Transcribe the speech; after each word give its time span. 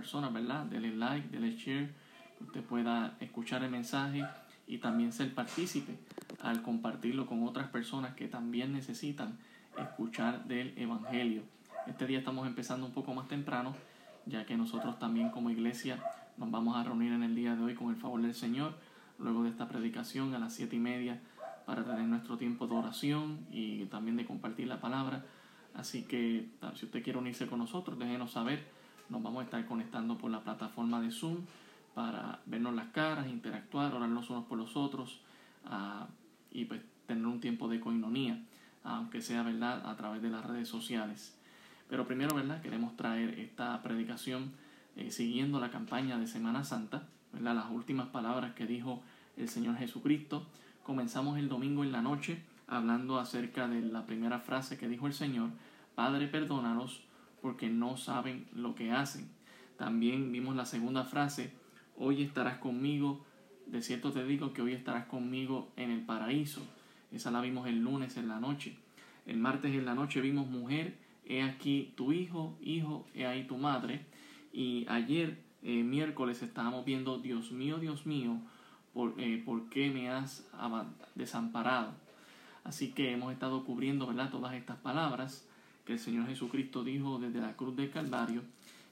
personas, 0.00 0.32
¿verdad? 0.32 0.64
Dele 0.64 0.96
like, 0.96 1.28
dele 1.28 1.54
share, 1.56 1.90
que 2.38 2.44
usted 2.44 2.62
pueda 2.62 3.18
escuchar 3.20 3.62
el 3.64 3.70
mensaje 3.70 4.24
y 4.66 4.78
también 4.78 5.12
ser 5.12 5.34
partícipe 5.34 5.98
al 6.40 6.62
compartirlo 6.62 7.26
con 7.26 7.46
otras 7.46 7.68
personas 7.68 8.14
que 8.14 8.26
también 8.26 8.72
necesitan 8.72 9.36
escuchar 9.76 10.44
del 10.46 10.72
Evangelio. 10.78 11.42
Este 11.86 12.06
día 12.06 12.20
estamos 12.20 12.46
empezando 12.46 12.86
un 12.86 12.92
poco 12.92 13.12
más 13.12 13.28
temprano, 13.28 13.76
ya 14.24 14.46
que 14.46 14.56
nosotros 14.56 14.98
también 14.98 15.28
como 15.28 15.50
iglesia 15.50 16.02
nos 16.38 16.50
vamos 16.50 16.78
a 16.78 16.82
reunir 16.82 17.12
en 17.12 17.22
el 17.22 17.34
día 17.34 17.54
de 17.54 17.62
hoy 17.62 17.74
con 17.74 17.90
el 17.90 17.96
favor 17.96 18.22
del 18.22 18.34
Señor, 18.34 18.72
luego 19.18 19.42
de 19.42 19.50
esta 19.50 19.68
predicación 19.68 20.34
a 20.34 20.38
las 20.38 20.54
siete 20.54 20.76
y 20.76 20.78
media 20.78 21.20
para 21.66 21.84
tener 21.84 22.04
nuestro 22.04 22.38
tiempo 22.38 22.66
de 22.66 22.74
oración 22.74 23.46
y 23.52 23.84
también 23.86 24.16
de 24.16 24.24
compartir 24.24 24.66
la 24.66 24.80
palabra. 24.80 25.26
Así 25.74 26.04
que 26.04 26.48
si 26.74 26.86
usted 26.86 27.02
quiere 27.02 27.18
unirse 27.18 27.46
con 27.46 27.58
nosotros, 27.58 27.98
déjenos 27.98 28.30
saber. 28.30 28.79
Nos 29.10 29.22
vamos 29.22 29.40
a 29.40 29.44
estar 29.44 29.66
conectando 29.66 30.16
por 30.16 30.30
la 30.30 30.40
plataforma 30.40 31.00
de 31.00 31.10
Zoom 31.10 31.38
para 31.94 32.40
vernos 32.46 32.74
las 32.74 32.88
caras, 32.88 33.26
interactuar, 33.26 33.92
orar 33.92 34.08
los 34.08 34.30
unos 34.30 34.46
por 34.46 34.56
los 34.56 34.76
otros 34.76 35.20
uh, 35.66 36.06
y 36.52 36.64
pues 36.64 36.80
tener 37.06 37.26
un 37.26 37.40
tiempo 37.40 37.68
de 37.68 37.80
coinonía, 37.80 38.40
aunque 38.84 39.20
sea 39.20 39.42
verdad 39.42 39.84
a 39.84 39.96
través 39.96 40.22
de 40.22 40.30
las 40.30 40.46
redes 40.46 40.68
sociales. 40.68 41.36
Pero 41.88 42.06
primero, 42.06 42.36
¿verdad? 42.36 42.62
Queremos 42.62 42.96
traer 42.96 43.38
esta 43.40 43.82
predicación 43.82 44.52
eh, 44.96 45.10
siguiendo 45.10 45.58
la 45.58 45.70
campaña 45.70 46.18
de 46.18 46.28
Semana 46.28 46.62
Santa, 46.62 47.02
¿verdad? 47.32 47.56
Las 47.56 47.70
últimas 47.70 48.06
palabras 48.08 48.54
que 48.54 48.66
dijo 48.66 49.02
el 49.36 49.48
Señor 49.48 49.76
Jesucristo. 49.76 50.46
Comenzamos 50.84 51.36
el 51.38 51.48
domingo 51.48 51.82
en 51.82 51.90
la 51.90 52.00
noche 52.00 52.42
hablando 52.68 53.18
acerca 53.18 53.66
de 53.66 53.82
la 53.82 54.06
primera 54.06 54.38
frase 54.38 54.78
que 54.78 54.88
dijo 54.88 55.08
el 55.08 55.12
Señor, 55.14 55.50
Padre, 55.96 56.28
perdónanos 56.28 57.02
porque 57.40 57.68
no 57.68 57.96
saben 57.96 58.46
lo 58.54 58.74
que 58.74 58.92
hacen. 58.92 59.28
También 59.76 60.30
vimos 60.32 60.56
la 60.56 60.66
segunda 60.66 61.04
frase, 61.04 61.52
hoy 61.96 62.22
estarás 62.22 62.58
conmigo, 62.58 63.24
de 63.66 63.82
cierto 63.82 64.12
te 64.12 64.24
digo 64.24 64.52
que 64.52 64.62
hoy 64.62 64.72
estarás 64.72 65.06
conmigo 65.06 65.70
en 65.76 65.90
el 65.90 66.00
paraíso. 66.00 66.60
Esa 67.12 67.30
la 67.30 67.40
vimos 67.40 67.66
el 67.66 67.80
lunes 67.80 68.16
en 68.16 68.28
la 68.28 68.40
noche. 68.40 68.76
El 69.26 69.38
martes 69.38 69.72
en 69.72 69.84
la 69.84 69.94
noche 69.94 70.20
vimos 70.20 70.48
mujer, 70.48 70.96
he 71.24 71.42
aquí 71.42 71.92
tu 71.96 72.12
hijo, 72.12 72.56
hijo, 72.60 73.06
he 73.14 73.26
ahí 73.26 73.44
tu 73.44 73.56
madre. 73.56 74.04
Y 74.52 74.86
ayer, 74.88 75.38
eh, 75.62 75.82
miércoles, 75.82 76.42
estábamos 76.42 76.84
viendo, 76.84 77.18
Dios 77.18 77.52
mío, 77.52 77.78
Dios 77.78 78.06
mío, 78.06 78.38
¿por, 78.92 79.14
eh, 79.18 79.42
¿por 79.44 79.68
qué 79.68 79.90
me 79.90 80.10
has 80.10 80.46
desamparado? 81.14 81.92
Así 82.64 82.92
que 82.92 83.12
hemos 83.12 83.32
estado 83.32 83.64
cubriendo 83.64 84.06
¿verdad? 84.06 84.30
todas 84.30 84.54
estas 84.54 84.76
palabras 84.78 85.48
que 85.84 85.94
el 85.94 85.98
Señor 85.98 86.26
Jesucristo 86.26 86.84
dijo 86.84 87.18
desde 87.18 87.40
la 87.40 87.56
cruz 87.56 87.76
del 87.76 87.90
Calvario. 87.90 88.42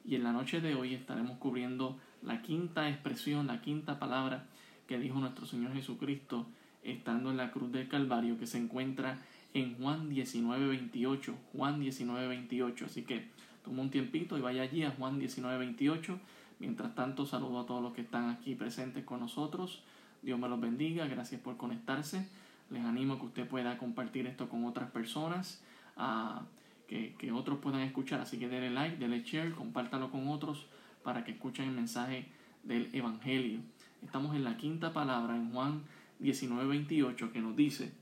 Y 0.04 0.14
en 0.14 0.24
la 0.24 0.32
noche 0.32 0.60
de 0.60 0.74
hoy 0.74 0.94
estaremos 0.94 1.38
cubriendo 1.38 1.98
la 2.22 2.42
quinta 2.42 2.88
expresión, 2.88 3.46
la 3.46 3.60
quinta 3.60 3.98
palabra 3.98 4.46
que 4.86 4.98
dijo 4.98 5.18
nuestro 5.18 5.46
Señor 5.46 5.74
Jesucristo 5.74 6.46
estando 6.82 7.30
en 7.30 7.36
la 7.36 7.50
cruz 7.50 7.70
del 7.72 7.88
Calvario, 7.88 8.38
que 8.38 8.46
se 8.46 8.58
encuentra 8.58 9.18
en 9.54 9.76
Juan 9.76 10.08
19:28. 10.08 11.34
Juan 11.52 11.80
19:28. 11.80 12.86
Así 12.86 13.02
que 13.02 13.28
toma 13.64 13.82
un 13.82 13.90
tiempito 13.90 14.38
y 14.38 14.40
vaya 14.40 14.62
allí 14.62 14.82
a 14.84 14.90
Juan 14.92 15.18
19:28. 15.18 16.18
Mientras 16.58 16.94
tanto, 16.94 17.26
saludo 17.26 17.60
a 17.60 17.66
todos 17.66 17.82
los 17.82 17.92
que 17.92 18.00
están 18.00 18.30
aquí 18.30 18.54
presentes 18.54 19.04
con 19.04 19.20
nosotros. 19.20 19.82
Dios 20.22 20.38
me 20.38 20.48
los 20.48 20.60
bendiga. 20.60 21.06
Gracias 21.06 21.40
por 21.40 21.56
conectarse. 21.56 22.26
Les 22.70 22.84
animo 22.84 23.14
a 23.14 23.18
que 23.18 23.26
usted 23.26 23.48
pueda 23.48 23.78
compartir 23.78 24.26
esto 24.26 24.48
con 24.48 24.64
otras 24.64 24.90
personas, 24.90 25.62
a 25.96 26.42
que, 26.88 27.32
otros 27.32 27.58
puedan 27.58 27.82
escuchar. 27.82 28.20
Así 28.20 28.38
que 28.38 28.48
denle 28.48 28.70
like, 28.70 28.96
denle 28.96 29.22
share, 29.22 29.52
compártalo 29.52 30.10
con 30.10 30.28
otros 30.28 30.66
para 31.04 31.24
que 31.24 31.32
escuchen 31.32 31.68
el 31.68 31.74
mensaje 31.74 32.26
del 32.64 32.88
Evangelio. 32.92 33.60
Estamos 34.02 34.34
en 34.34 34.44
la 34.44 34.56
quinta 34.56 34.92
palabra 34.92 35.36
en 35.36 35.52
Juan 35.52 35.84
19:28 36.20 37.30
que 37.30 37.40
nos 37.40 37.54
dice, 37.54 37.92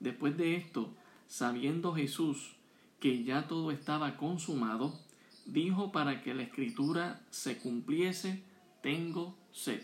después 0.00 0.36
de 0.36 0.56
esto, 0.56 0.92
sabiendo 1.26 1.94
Jesús 1.94 2.56
que 3.00 3.22
ya 3.22 3.46
todo 3.46 3.70
estaba 3.70 4.16
consumado, 4.16 4.98
dijo 5.46 5.92
para 5.92 6.22
que 6.22 6.34
la 6.34 6.42
escritura 6.42 7.20
se 7.30 7.58
cumpliese, 7.58 8.42
tengo 8.82 9.36
sed. 9.52 9.82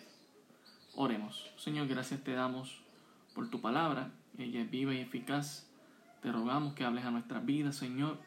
Oremos. 0.96 1.50
Señor, 1.56 1.88
gracias 1.88 2.22
te 2.22 2.32
damos 2.32 2.80
por 3.34 3.50
tu 3.50 3.60
palabra. 3.60 4.12
Ella 4.38 4.62
es 4.62 4.70
viva 4.70 4.94
y 4.94 5.00
eficaz. 5.00 5.68
Te 6.24 6.32
rogamos 6.32 6.72
que 6.72 6.86
hables 6.86 7.04
a 7.04 7.10
nuestras 7.10 7.44
vidas, 7.44 7.76
Señor, 7.76 8.18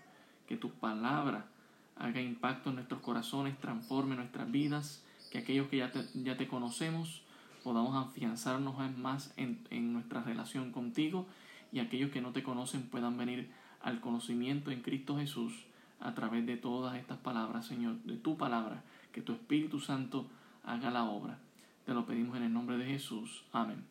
que 0.45 0.55
tu 0.55 0.69
palabra 0.69 1.47
haga 1.95 2.21
impacto 2.21 2.69
en 2.69 2.75
nuestros 2.75 3.01
corazones, 3.01 3.57
transforme 3.57 4.15
nuestras 4.15 4.51
vidas, 4.51 5.03
que 5.31 5.39
aquellos 5.39 5.67
que 5.67 5.77
ya 5.77 5.91
te, 5.91 6.05
ya 6.13 6.37
te 6.37 6.47
conocemos 6.47 7.23
podamos 7.63 7.95
afianzarnos 7.95 8.75
más 8.99 9.33
en, 9.35 9.65
en 9.71 9.93
nuestra 9.93 10.21
relación 10.21 10.71
contigo 10.71 11.25
y 11.71 11.79
aquellos 11.79 12.11
que 12.11 12.21
no 12.21 12.33
te 12.33 12.43
conocen 12.43 12.83
puedan 12.83 13.17
venir 13.17 13.49
al 13.81 13.99
conocimiento 13.99 14.69
en 14.69 14.83
Cristo 14.83 15.17
Jesús 15.17 15.65
a 15.99 16.13
través 16.13 16.45
de 16.45 16.55
todas 16.55 16.97
estas 16.97 17.17
palabras, 17.17 17.65
Señor, 17.65 17.95
de 18.03 18.17
tu 18.17 18.37
palabra, 18.37 18.83
que 19.11 19.23
tu 19.23 19.33
Espíritu 19.33 19.79
Santo 19.79 20.27
haga 20.63 20.91
la 20.91 21.05
obra. 21.05 21.39
Te 21.87 21.95
lo 21.95 22.05
pedimos 22.05 22.37
en 22.37 22.43
el 22.43 22.53
nombre 22.53 22.77
de 22.77 22.85
Jesús. 22.85 23.43
Amén. 23.51 23.83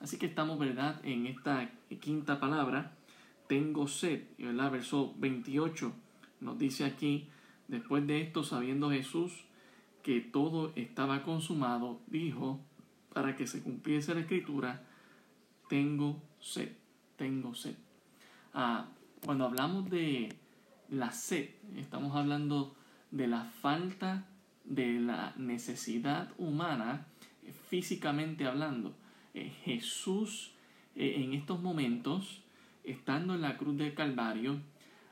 Así 0.00 0.18
que 0.18 0.26
estamos, 0.26 0.58
¿verdad?, 0.58 1.00
en 1.04 1.26
esta 1.28 1.70
quinta 2.00 2.40
palabra, 2.40 2.95
tengo 3.46 3.88
sed, 3.88 4.24
¿verdad? 4.38 4.70
Verso 4.72 5.14
28 5.18 5.92
nos 6.40 6.58
dice 6.58 6.84
aquí, 6.84 7.28
después 7.68 8.06
de 8.06 8.20
esto, 8.20 8.44
sabiendo 8.44 8.90
Jesús 8.90 9.44
que 10.02 10.20
todo 10.20 10.72
estaba 10.76 11.22
consumado, 11.22 12.00
dijo, 12.06 12.60
para 13.12 13.36
que 13.36 13.46
se 13.46 13.62
cumpliese 13.62 14.14
la 14.14 14.20
escritura, 14.20 14.84
tengo 15.68 16.22
sed, 16.40 16.72
tengo 17.16 17.54
sed. 17.54 17.74
Ah, 18.54 18.86
cuando 19.24 19.44
hablamos 19.44 19.90
de 19.90 20.36
la 20.90 21.10
sed, 21.12 21.50
estamos 21.76 22.14
hablando 22.14 22.76
de 23.10 23.26
la 23.26 23.44
falta 23.44 24.26
de 24.64 25.00
la 25.00 25.34
necesidad 25.36 26.30
humana, 26.38 27.06
físicamente 27.68 28.46
hablando. 28.46 28.94
Eh, 29.34 29.52
Jesús 29.64 30.52
eh, 30.94 31.22
en 31.22 31.34
estos 31.34 31.60
momentos, 31.60 32.42
estando 32.86 33.34
en 33.34 33.42
la 33.42 33.58
cruz 33.58 33.76
del 33.76 33.94
Calvario, 33.94 34.60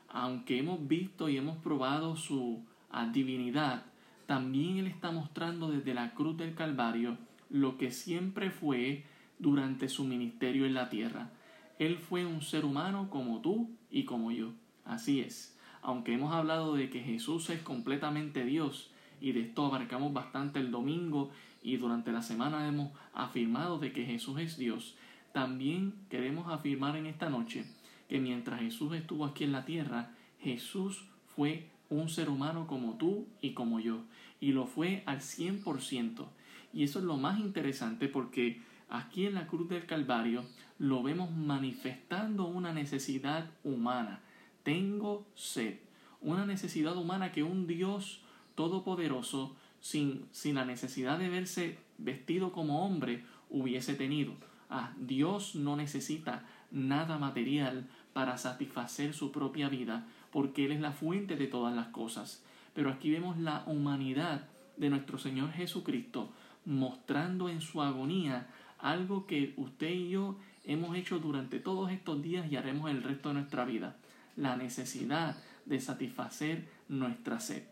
aunque 0.09 0.57
hemos 0.57 0.87
visto 0.87 1.29
y 1.29 1.37
hemos 1.37 1.57
probado 1.57 2.15
su 2.15 2.63
divinidad, 3.11 3.85
también 4.25 4.77
Él 4.77 4.87
está 4.87 5.11
mostrando 5.11 5.69
desde 5.69 5.93
la 5.93 6.13
cruz 6.13 6.37
del 6.37 6.55
Calvario 6.55 7.17
lo 7.49 7.77
que 7.77 7.91
siempre 7.91 8.49
fue 8.49 9.03
durante 9.37 9.89
su 9.89 10.05
ministerio 10.05 10.65
en 10.65 10.73
la 10.73 10.89
tierra. 10.89 11.29
Él 11.77 11.97
fue 11.97 12.25
un 12.25 12.41
ser 12.41 12.65
humano 12.65 13.09
como 13.09 13.41
tú 13.41 13.69
y 13.91 14.05
como 14.05 14.31
yo. 14.31 14.53
Así 14.85 15.19
es. 15.19 15.57
Aunque 15.81 16.13
hemos 16.13 16.33
hablado 16.33 16.75
de 16.75 16.89
que 16.89 17.01
Jesús 17.01 17.49
es 17.49 17.61
completamente 17.61 18.45
Dios, 18.45 18.91
y 19.21 19.31
de 19.31 19.41
esto 19.41 19.65
abarcamos 19.65 20.13
bastante 20.13 20.59
el 20.59 20.71
domingo 20.71 21.31
y 21.61 21.77
durante 21.77 22.11
la 22.11 22.21
semana 22.21 22.67
hemos 22.67 22.91
afirmado 23.13 23.79
de 23.79 23.91
que 23.91 24.05
Jesús 24.05 24.39
es 24.39 24.57
Dios, 24.57 24.95
también 25.35 25.93
queremos 26.09 26.47
afirmar 26.47 26.95
en 26.95 27.07
esta 27.07 27.29
noche 27.29 27.65
que 28.07 28.21
mientras 28.21 28.61
Jesús 28.61 28.95
estuvo 28.95 29.25
aquí 29.25 29.43
en 29.43 29.51
la 29.51 29.65
tierra, 29.65 30.15
Jesús 30.39 31.03
fue 31.35 31.67
un 31.89 32.07
ser 32.07 32.29
humano 32.29 32.67
como 32.67 32.93
tú 32.93 33.27
y 33.41 33.51
como 33.51 33.81
yo, 33.81 33.99
y 34.39 34.53
lo 34.53 34.65
fue 34.65 35.03
al 35.05 35.19
100%. 35.19 36.25
Y 36.71 36.83
eso 36.85 36.99
es 36.99 37.05
lo 37.05 37.17
más 37.17 37.41
interesante 37.41 38.07
porque 38.07 38.61
aquí 38.87 39.25
en 39.25 39.33
la 39.33 39.45
cruz 39.45 39.67
del 39.67 39.85
Calvario 39.85 40.45
lo 40.79 41.03
vemos 41.03 41.29
manifestando 41.31 42.45
una 42.45 42.71
necesidad 42.71 43.51
humana. 43.65 44.21
Tengo 44.63 45.27
sed. 45.35 45.79
Una 46.21 46.45
necesidad 46.45 46.95
humana 46.95 47.33
que 47.33 47.43
un 47.43 47.67
Dios 47.67 48.21
todopoderoso, 48.55 49.53
sin, 49.81 50.27
sin 50.31 50.55
la 50.55 50.63
necesidad 50.63 51.19
de 51.19 51.27
verse 51.27 51.77
vestido 51.97 52.53
como 52.53 52.85
hombre, 52.85 53.25
hubiese 53.49 53.95
tenido. 53.95 54.31
Ah, 54.69 54.93
Dios 54.97 55.55
no 55.55 55.75
necesita 55.75 56.43
nada 56.71 57.17
material 57.17 57.87
para 58.13 58.37
satisfacer 58.37 59.13
su 59.13 59.31
propia 59.31 59.69
vida, 59.69 60.05
porque 60.31 60.65
Él 60.65 60.71
es 60.71 60.81
la 60.81 60.91
fuente 60.91 61.35
de 61.35 61.47
todas 61.47 61.75
las 61.75 61.87
cosas. 61.87 62.43
Pero 62.73 62.89
aquí 62.89 63.11
vemos 63.11 63.37
la 63.37 63.63
humanidad 63.67 64.47
de 64.77 64.89
nuestro 64.89 65.17
Señor 65.17 65.51
Jesucristo 65.51 66.31
mostrando 66.65 67.47
en 67.47 67.61
su 67.61 67.81
agonía 67.81 68.47
algo 68.79 69.27
que 69.27 69.53
usted 69.57 69.89
y 69.89 70.09
yo 70.09 70.37
hemos 70.63 70.97
hecho 70.97 71.19
durante 71.19 71.59
todos 71.59 71.91
estos 71.91 72.21
días 72.21 72.51
y 72.51 72.55
haremos 72.55 72.89
el 72.89 73.03
resto 73.03 73.29
de 73.29 73.35
nuestra 73.35 73.65
vida. 73.65 73.95
La 74.35 74.57
necesidad 74.57 75.37
de 75.65 75.79
satisfacer 75.79 76.67
nuestra 76.89 77.39
sed 77.39 77.63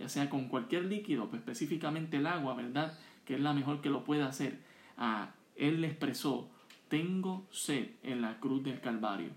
ya 0.00 0.08
sea 0.08 0.30
con 0.30 0.48
cualquier 0.48 0.86
líquido, 0.86 1.28
pues 1.28 1.40
específicamente 1.40 2.16
el 2.16 2.26
agua, 2.26 2.54
¿verdad? 2.54 2.98
Que 3.26 3.34
es 3.34 3.40
la 3.40 3.52
mejor 3.52 3.82
que 3.82 3.90
lo 3.90 4.02
puede 4.02 4.22
hacer. 4.22 4.58
Ah, 4.96 5.28
él 5.60 5.82
le 5.82 5.88
expresó, 5.88 6.50
tengo 6.88 7.46
sed 7.50 7.90
en 8.02 8.22
la 8.22 8.40
cruz 8.40 8.64
del 8.64 8.80
Calvario. 8.80 9.30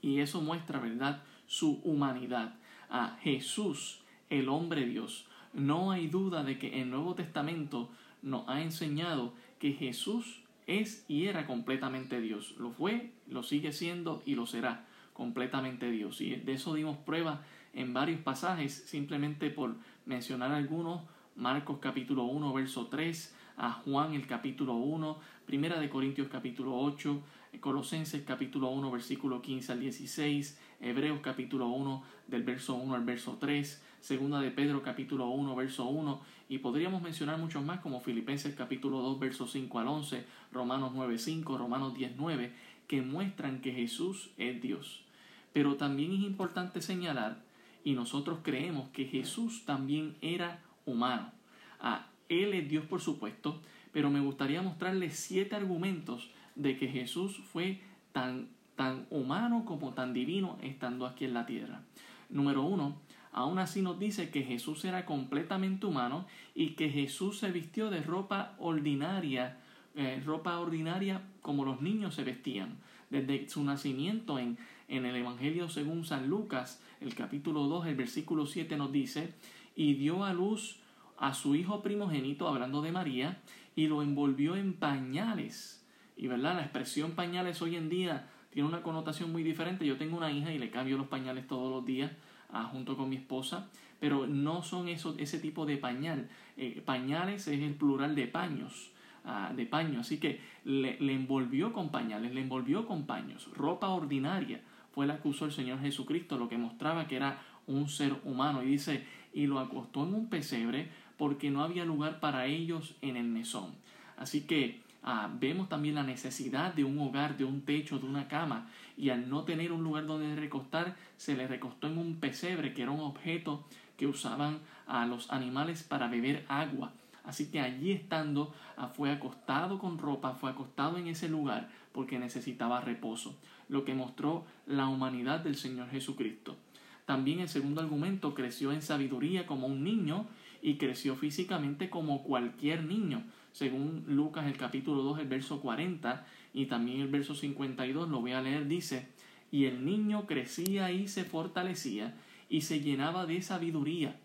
Y 0.00 0.20
eso 0.20 0.40
muestra, 0.40 0.78
¿verdad?, 0.78 1.22
su 1.46 1.80
humanidad. 1.84 2.54
A 2.88 3.18
Jesús, 3.20 4.00
el 4.30 4.48
hombre 4.48 4.86
Dios, 4.86 5.26
no 5.52 5.90
hay 5.90 6.06
duda 6.06 6.44
de 6.44 6.58
que 6.58 6.80
el 6.80 6.90
Nuevo 6.90 7.14
Testamento 7.14 7.90
nos 8.22 8.48
ha 8.48 8.62
enseñado 8.62 9.34
que 9.58 9.72
Jesús 9.72 10.40
es 10.66 11.04
y 11.08 11.26
era 11.26 11.46
completamente 11.46 12.20
Dios. 12.20 12.54
Lo 12.58 12.70
fue, 12.70 13.12
lo 13.28 13.42
sigue 13.42 13.72
siendo 13.72 14.22
y 14.24 14.36
lo 14.36 14.46
será 14.46 14.86
completamente 15.12 15.90
Dios. 15.90 16.20
Y 16.20 16.36
de 16.36 16.52
eso 16.52 16.74
dimos 16.74 16.96
prueba 16.98 17.42
en 17.72 17.92
varios 17.92 18.20
pasajes, 18.20 18.84
simplemente 18.86 19.50
por 19.50 19.74
mencionar 20.06 20.52
algunos. 20.52 21.02
Marcos 21.36 21.78
capítulo 21.80 22.24
1, 22.24 22.52
verso 22.52 22.86
3, 22.86 23.33
a 23.56 23.72
Juan 23.72 24.14
el 24.14 24.26
capítulo 24.26 24.74
1, 24.74 25.18
Primera 25.46 25.78
de 25.78 25.88
Corintios 25.88 26.28
capítulo 26.28 26.76
8, 26.76 27.22
Colosenses 27.60 28.22
capítulo 28.26 28.68
1, 28.70 28.90
versículo 28.90 29.40
15 29.40 29.72
al 29.72 29.80
16, 29.80 30.58
Hebreos 30.80 31.20
capítulo 31.22 31.68
1, 31.68 32.02
del 32.26 32.42
verso 32.42 32.74
1 32.74 32.94
al 32.94 33.04
verso 33.04 33.36
3, 33.38 33.82
Segunda 34.00 34.40
de 34.40 34.50
Pedro 34.50 34.82
capítulo 34.82 35.28
1, 35.28 35.54
verso 35.54 35.86
1, 35.86 36.20
y 36.48 36.58
podríamos 36.58 37.00
mencionar 37.02 37.38
muchos 37.38 37.64
más 37.64 37.80
como 37.80 38.00
Filipenses 38.00 38.54
capítulo 38.54 39.00
2, 39.00 39.18
verso 39.18 39.46
5 39.46 39.78
al 39.78 39.88
11, 39.88 40.26
Romanos 40.52 40.92
9, 40.94 41.18
5, 41.18 41.56
Romanos 41.56 41.94
10, 41.94 42.12
9, 42.16 42.52
que 42.88 43.02
muestran 43.02 43.60
que 43.60 43.72
Jesús 43.72 44.30
es 44.36 44.60
Dios. 44.60 45.04
Pero 45.52 45.76
también 45.76 46.12
es 46.12 46.20
importante 46.20 46.82
señalar, 46.82 47.42
y 47.84 47.92
nosotros 47.92 48.40
creemos 48.42 48.88
que 48.90 49.04
Jesús 49.04 49.64
también 49.64 50.16
era 50.20 50.62
humano. 50.86 51.32
Ah, 51.80 52.06
él 52.28 52.54
es 52.54 52.68
Dios 52.68 52.84
por 52.84 53.00
supuesto, 53.00 53.60
pero 53.92 54.10
me 54.10 54.20
gustaría 54.20 54.62
mostrarles 54.62 55.16
siete 55.16 55.54
argumentos 55.54 56.30
de 56.54 56.76
que 56.76 56.88
Jesús 56.88 57.40
fue 57.52 57.80
tan, 58.12 58.48
tan 58.76 59.06
humano 59.10 59.64
como 59.64 59.92
tan 59.94 60.12
divino 60.12 60.58
estando 60.62 61.06
aquí 61.06 61.24
en 61.24 61.34
la 61.34 61.46
tierra. 61.46 61.82
Número 62.30 62.62
uno, 62.62 62.96
aún 63.32 63.58
así 63.58 63.82
nos 63.82 63.98
dice 63.98 64.30
que 64.30 64.42
Jesús 64.42 64.84
era 64.84 65.04
completamente 65.04 65.86
humano 65.86 66.26
y 66.54 66.70
que 66.70 66.90
Jesús 66.90 67.38
se 67.38 67.52
vistió 67.52 67.90
de 67.90 68.02
ropa 68.02 68.54
ordinaria, 68.58 69.58
eh, 69.94 70.22
ropa 70.24 70.58
ordinaria 70.58 71.22
como 71.42 71.64
los 71.64 71.80
niños 71.80 72.14
se 72.14 72.24
vestían. 72.24 72.78
Desde 73.10 73.48
su 73.48 73.62
nacimiento 73.62 74.38
en, 74.38 74.58
en 74.88 75.06
el 75.06 75.14
Evangelio 75.14 75.68
según 75.68 76.04
San 76.04 76.28
Lucas, 76.28 76.82
el 77.00 77.14
capítulo 77.14 77.64
2, 77.64 77.86
el 77.86 77.94
versículo 77.94 78.46
7 78.46 78.76
nos 78.76 78.90
dice, 78.90 79.34
y 79.76 79.94
dio 79.94 80.24
a 80.24 80.32
luz 80.32 80.80
a 81.18 81.34
su 81.34 81.54
hijo 81.54 81.82
primogénito, 81.82 82.48
hablando 82.48 82.82
de 82.82 82.92
María, 82.92 83.40
y 83.76 83.88
lo 83.88 84.02
envolvió 84.02 84.56
en 84.56 84.74
pañales 84.74 85.84
y 86.16 86.26
verdad, 86.28 86.54
la 86.54 86.62
expresión 86.62 87.12
pañales 87.12 87.60
hoy 87.62 87.76
en 87.76 87.88
día 87.88 88.28
tiene 88.50 88.68
una 88.68 88.82
connotación 88.82 89.32
muy 89.32 89.42
diferente. 89.42 89.84
Yo 89.84 89.96
tengo 89.96 90.16
una 90.16 90.30
hija 90.30 90.52
y 90.52 90.58
le 90.58 90.70
cambio 90.70 90.96
los 90.96 91.08
pañales 91.08 91.46
todos 91.46 91.70
los 91.70 91.84
días 91.84 92.12
ah, 92.50 92.64
junto 92.70 92.96
con 92.96 93.08
mi 93.08 93.16
esposa, 93.16 93.68
pero 93.98 94.26
no 94.26 94.62
son 94.62 94.88
eso, 94.88 95.14
ese 95.18 95.38
tipo 95.38 95.66
de 95.66 95.76
pañal. 95.76 96.28
Eh, 96.56 96.82
pañales 96.84 97.48
es 97.48 97.60
el 97.60 97.74
plural 97.74 98.14
de 98.14 98.26
paños, 98.28 98.92
ah, 99.24 99.52
de 99.54 99.66
paño. 99.66 100.00
Así 100.00 100.18
que 100.18 100.40
le, 100.64 100.98
le 101.00 101.14
envolvió 101.14 101.72
con 101.72 101.90
pañales, 101.90 102.32
le 102.32 102.42
envolvió 102.42 102.86
con 102.86 103.06
paños. 103.06 103.50
Ropa 103.54 103.88
ordinaria 103.88 104.60
fue 104.92 105.06
la 105.06 105.20
que 105.20 105.28
usó 105.28 105.46
el 105.46 105.52
Señor 105.52 105.80
Jesucristo, 105.80 106.38
lo 106.38 106.48
que 106.48 106.56
mostraba 106.56 107.08
que 107.08 107.16
era 107.16 107.42
un 107.66 107.88
ser 107.88 108.14
humano. 108.24 108.62
Y 108.62 108.66
dice, 108.66 109.04
y 109.32 109.48
lo 109.48 109.58
acostó 109.58 110.04
en 110.04 110.14
un 110.14 110.28
pesebre 110.28 110.90
porque 111.16 111.50
no 111.50 111.62
había 111.62 111.84
lugar 111.84 112.20
para 112.20 112.46
ellos 112.46 112.94
en 113.02 113.16
el 113.16 113.26
mesón. 113.26 113.74
Así 114.16 114.42
que 114.42 114.84
Ah, 115.06 115.28
vemos 115.38 115.68
también 115.68 115.96
la 115.96 116.02
necesidad 116.02 116.72
de 116.72 116.82
un 116.82 116.98
hogar, 116.98 117.36
de 117.36 117.44
un 117.44 117.60
techo, 117.60 117.98
de 117.98 118.06
una 118.06 118.26
cama, 118.26 118.70
y 118.96 119.10
al 119.10 119.28
no 119.28 119.44
tener 119.44 119.70
un 119.70 119.84
lugar 119.84 120.06
donde 120.06 120.34
recostar, 120.34 120.96
se 121.18 121.36
le 121.36 121.46
recostó 121.46 121.88
en 121.88 121.98
un 121.98 122.16
pesebre, 122.16 122.72
que 122.72 122.80
era 122.80 122.90
un 122.90 123.00
objeto 123.00 123.66
que 123.98 124.06
usaban 124.06 124.60
a 124.86 125.04
los 125.04 125.30
animales 125.30 125.82
para 125.82 126.08
beber 126.08 126.46
agua. 126.48 126.92
Así 127.22 127.50
que 127.50 127.60
allí 127.60 127.92
estando, 127.92 128.54
ah, 128.78 128.88
fue 128.88 129.10
acostado 129.10 129.78
con 129.78 129.98
ropa, 129.98 130.32
fue 130.32 130.50
acostado 130.50 130.96
en 130.96 131.08
ese 131.08 131.28
lugar 131.28 131.68
porque 131.92 132.18
necesitaba 132.18 132.80
reposo, 132.80 133.36
lo 133.68 133.84
que 133.84 133.92
mostró 133.92 134.46
la 134.66 134.88
humanidad 134.88 135.40
del 135.40 135.56
Señor 135.56 135.90
Jesucristo. 135.90 136.56
También 137.04 137.40
el 137.40 137.50
segundo 137.50 137.82
argumento 137.82 138.34
creció 138.34 138.72
en 138.72 138.80
sabiduría 138.80 139.46
como 139.46 139.66
un 139.66 139.84
niño 139.84 140.24
y 140.64 140.76
creció 140.78 141.14
físicamente 141.14 141.90
como 141.90 142.24
cualquier 142.24 142.84
niño 142.84 143.22
según 143.54 144.02
Lucas 144.08 144.46
el 144.46 144.56
capítulo 144.56 145.02
2, 145.02 145.20
el 145.20 145.28
verso 145.28 145.60
40 145.60 146.26
y 146.52 146.66
también 146.66 147.02
el 147.02 147.06
verso 147.06 147.36
52, 147.36 148.08
lo 148.08 148.20
voy 148.20 148.32
a 148.32 148.42
leer, 148.42 148.66
dice, 148.66 149.06
y 149.52 149.66
el 149.66 149.84
niño 149.84 150.26
crecía 150.26 150.90
y 150.90 151.06
se 151.06 151.24
fortalecía 151.24 152.16
y 152.48 152.62
se 152.62 152.80
llenaba 152.80 153.26
de 153.26 153.40
sabiduría 153.42 154.18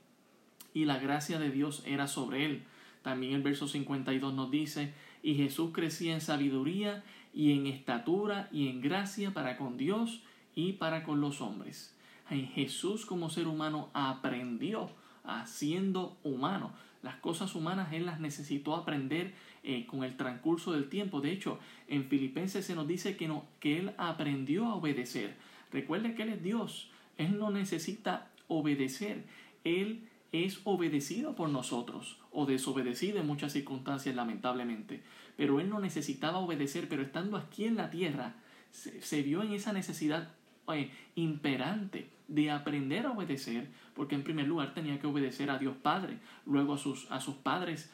y 0.73 0.85
la 0.85 0.97
gracia 0.97 1.37
de 1.37 1.51
Dios 1.51 1.83
era 1.85 2.07
sobre 2.07 2.45
él. 2.45 2.63
También 3.03 3.33
el 3.33 3.43
verso 3.43 3.67
52 3.67 4.33
nos 4.33 4.49
dice, 4.49 4.93
y 5.21 5.35
Jesús 5.35 5.71
crecía 5.73 6.15
en 6.15 6.21
sabiduría 6.21 7.03
y 7.31 7.51
en 7.51 7.67
estatura 7.67 8.49
y 8.51 8.69
en 8.69 8.81
gracia 8.81 9.31
para 9.31 9.57
con 9.57 9.77
Dios 9.77 10.23
y 10.55 10.73
para 10.73 11.03
con 11.03 11.21
los 11.21 11.39
hombres. 11.39 11.95
Jesús 12.29 13.05
como 13.05 13.29
ser 13.29 13.47
humano 13.47 13.91
aprendió 13.93 14.89
siendo 15.45 16.17
humano. 16.23 16.71
Las 17.01 17.15
cosas 17.15 17.55
humanas 17.55 17.93
Él 17.93 18.05
las 18.05 18.19
necesitó 18.19 18.75
aprender 18.75 19.33
eh, 19.63 19.85
con 19.85 20.03
el 20.03 20.17
transcurso 20.17 20.73
del 20.73 20.89
tiempo. 20.89 21.21
De 21.21 21.31
hecho, 21.31 21.59
en 21.87 22.05
Filipenses 22.05 22.65
se 22.65 22.75
nos 22.75 22.87
dice 22.87 23.15
que, 23.15 23.27
no, 23.27 23.45
que 23.59 23.79
Él 23.79 23.93
aprendió 23.97 24.65
a 24.65 24.75
obedecer. 24.75 25.35
Recuerde 25.71 26.15
que 26.15 26.23
Él 26.23 26.29
es 26.29 26.43
Dios. 26.43 26.89
Él 27.17 27.37
no 27.37 27.51
necesita 27.51 28.29
obedecer. 28.47 29.23
Él 29.63 30.07
es 30.31 30.61
obedecido 30.63 31.35
por 31.35 31.49
nosotros 31.49 32.17
o 32.31 32.45
desobedecido 32.45 33.19
en 33.19 33.27
muchas 33.27 33.53
circunstancias 33.53 34.15
lamentablemente. 34.15 35.01
Pero 35.37 35.59
Él 35.59 35.69
no 35.69 35.79
necesitaba 35.79 36.39
obedecer, 36.39 36.87
pero 36.89 37.01
estando 37.01 37.37
aquí 37.37 37.65
en 37.65 37.75
la 37.75 37.89
tierra, 37.89 38.35
se, 38.71 39.23
vio 39.23 39.41
en 39.41 39.53
esa 39.53 39.73
necesidad 39.73 40.29
eh, 40.73 40.91
imperante 41.15 42.09
de 42.27 42.51
aprender 42.51 43.05
a 43.05 43.11
obedecer, 43.11 43.69
porque 43.95 44.15
en 44.15 44.23
primer 44.23 44.47
lugar 44.47 44.73
tenía 44.73 44.99
que 44.99 45.07
obedecer 45.07 45.49
a 45.49 45.57
Dios 45.57 45.75
Padre, 45.81 46.19
luego 46.45 46.75
a 46.75 46.77
sus, 46.77 47.09
a 47.11 47.19
sus 47.19 47.35
padres 47.35 47.91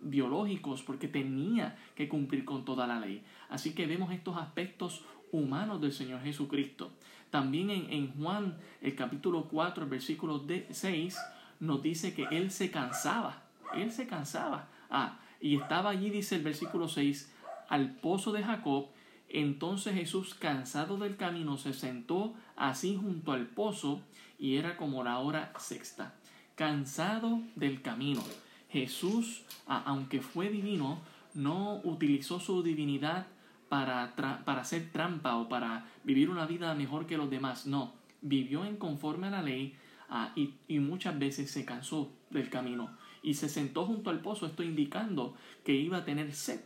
biológicos, 0.00 0.82
porque 0.82 1.06
tenía 1.06 1.76
que 1.94 2.08
cumplir 2.08 2.46
con 2.46 2.64
toda 2.64 2.86
la 2.86 2.98
ley. 2.98 3.22
Así 3.50 3.74
que 3.74 3.86
vemos 3.86 4.10
estos 4.10 4.38
aspectos 4.38 5.04
humanos 5.32 5.80
del 5.82 5.92
Señor 5.92 6.22
Jesucristo. 6.22 6.92
También 7.30 7.70
en, 7.70 7.92
en 7.92 8.12
Juan, 8.14 8.56
el 8.80 8.94
capítulo 8.94 9.44
4, 9.44 9.84
el 9.84 9.90
versículo 9.90 10.42
6, 10.70 11.18
nos 11.60 11.82
dice 11.82 12.14
que 12.14 12.24
Él 12.30 12.50
se 12.50 12.70
cansaba, 12.70 13.42
Él 13.74 13.92
se 13.92 14.06
cansaba. 14.06 14.68
Ah, 14.88 15.20
y 15.40 15.56
estaba 15.56 15.90
allí, 15.90 16.10
dice 16.10 16.36
el 16.36 16.42
versículo 16.42 16.88
6, 16.88 17.32
al 17.68 17.96
pozo 17.96 18.32
de 18.32 18.42
Jacob, 18.42 18.88
entonces 19.30 19.94
Jesús, 19.94 20.34
cansado 20.34 20.96
del 20.98 21.16
camino, 21.16 21.56
se 21.56 21.72
sentó 21.72 22.34
así 22.56 22.98
junto 23.00 23.32
al 23.32 23.46
pozo 23.46 24.02
y 24.38 24.56
era 24.56 24.76
como 24.76 25.04
la 25.04 25.18
hora 25.18 25.52
sexta. 25.58 26.14
Cansado 26.56 27.40
del 27.56 27.80
camino. 27.80 28.22
Jesús, 28.68 29.42
aunque 29.66 30.20
fue 30.20 30.48
divino, 30.48 31.00
no 31.34 31.80
utilizó 31.84 32.40
su 32.40 32.62
divinidad 32.62 33.26
para, 33.68 34.14
para 34.16 34.60
hacer 34.60 34.90
trampa 34.92 35.36
o 35.36 35.48
para 35.48 35.86
vivir 36.04 36.28
una 36.28 36.46
vida 36.46 36.74
mejor 36.74 37.06
que 37.06 37.16
los 37.16 37.30
demás. 37.30 37.66
No, 37.66 37.94
vivió 38.20 38.64
en 38.64 38.76
conforme 38.76 39.28
a 39.28 39.30
la 39.30 39.42
ley 39.42 39.74
y, 40.34 40.78
muchas 40.78 41.18
veces 41.18 41.50
se 41.50 41.64
cansó 41.64 42.12
del 42.30 42.50
camino 42.50 42.90
y 43.22 43.34
se 43.34 43.48
sentó 43.48 43.86
junto 43.86 44.10
al 44.10 44.20
pozo, 44.20 44.46
esto 44.46 44.62
indicando 44.62 45.36
que 45.64 45.74
iba 45.74 45.98
a 45.98 46.04
tener 46.04 46.32
sed. 46.34 46.60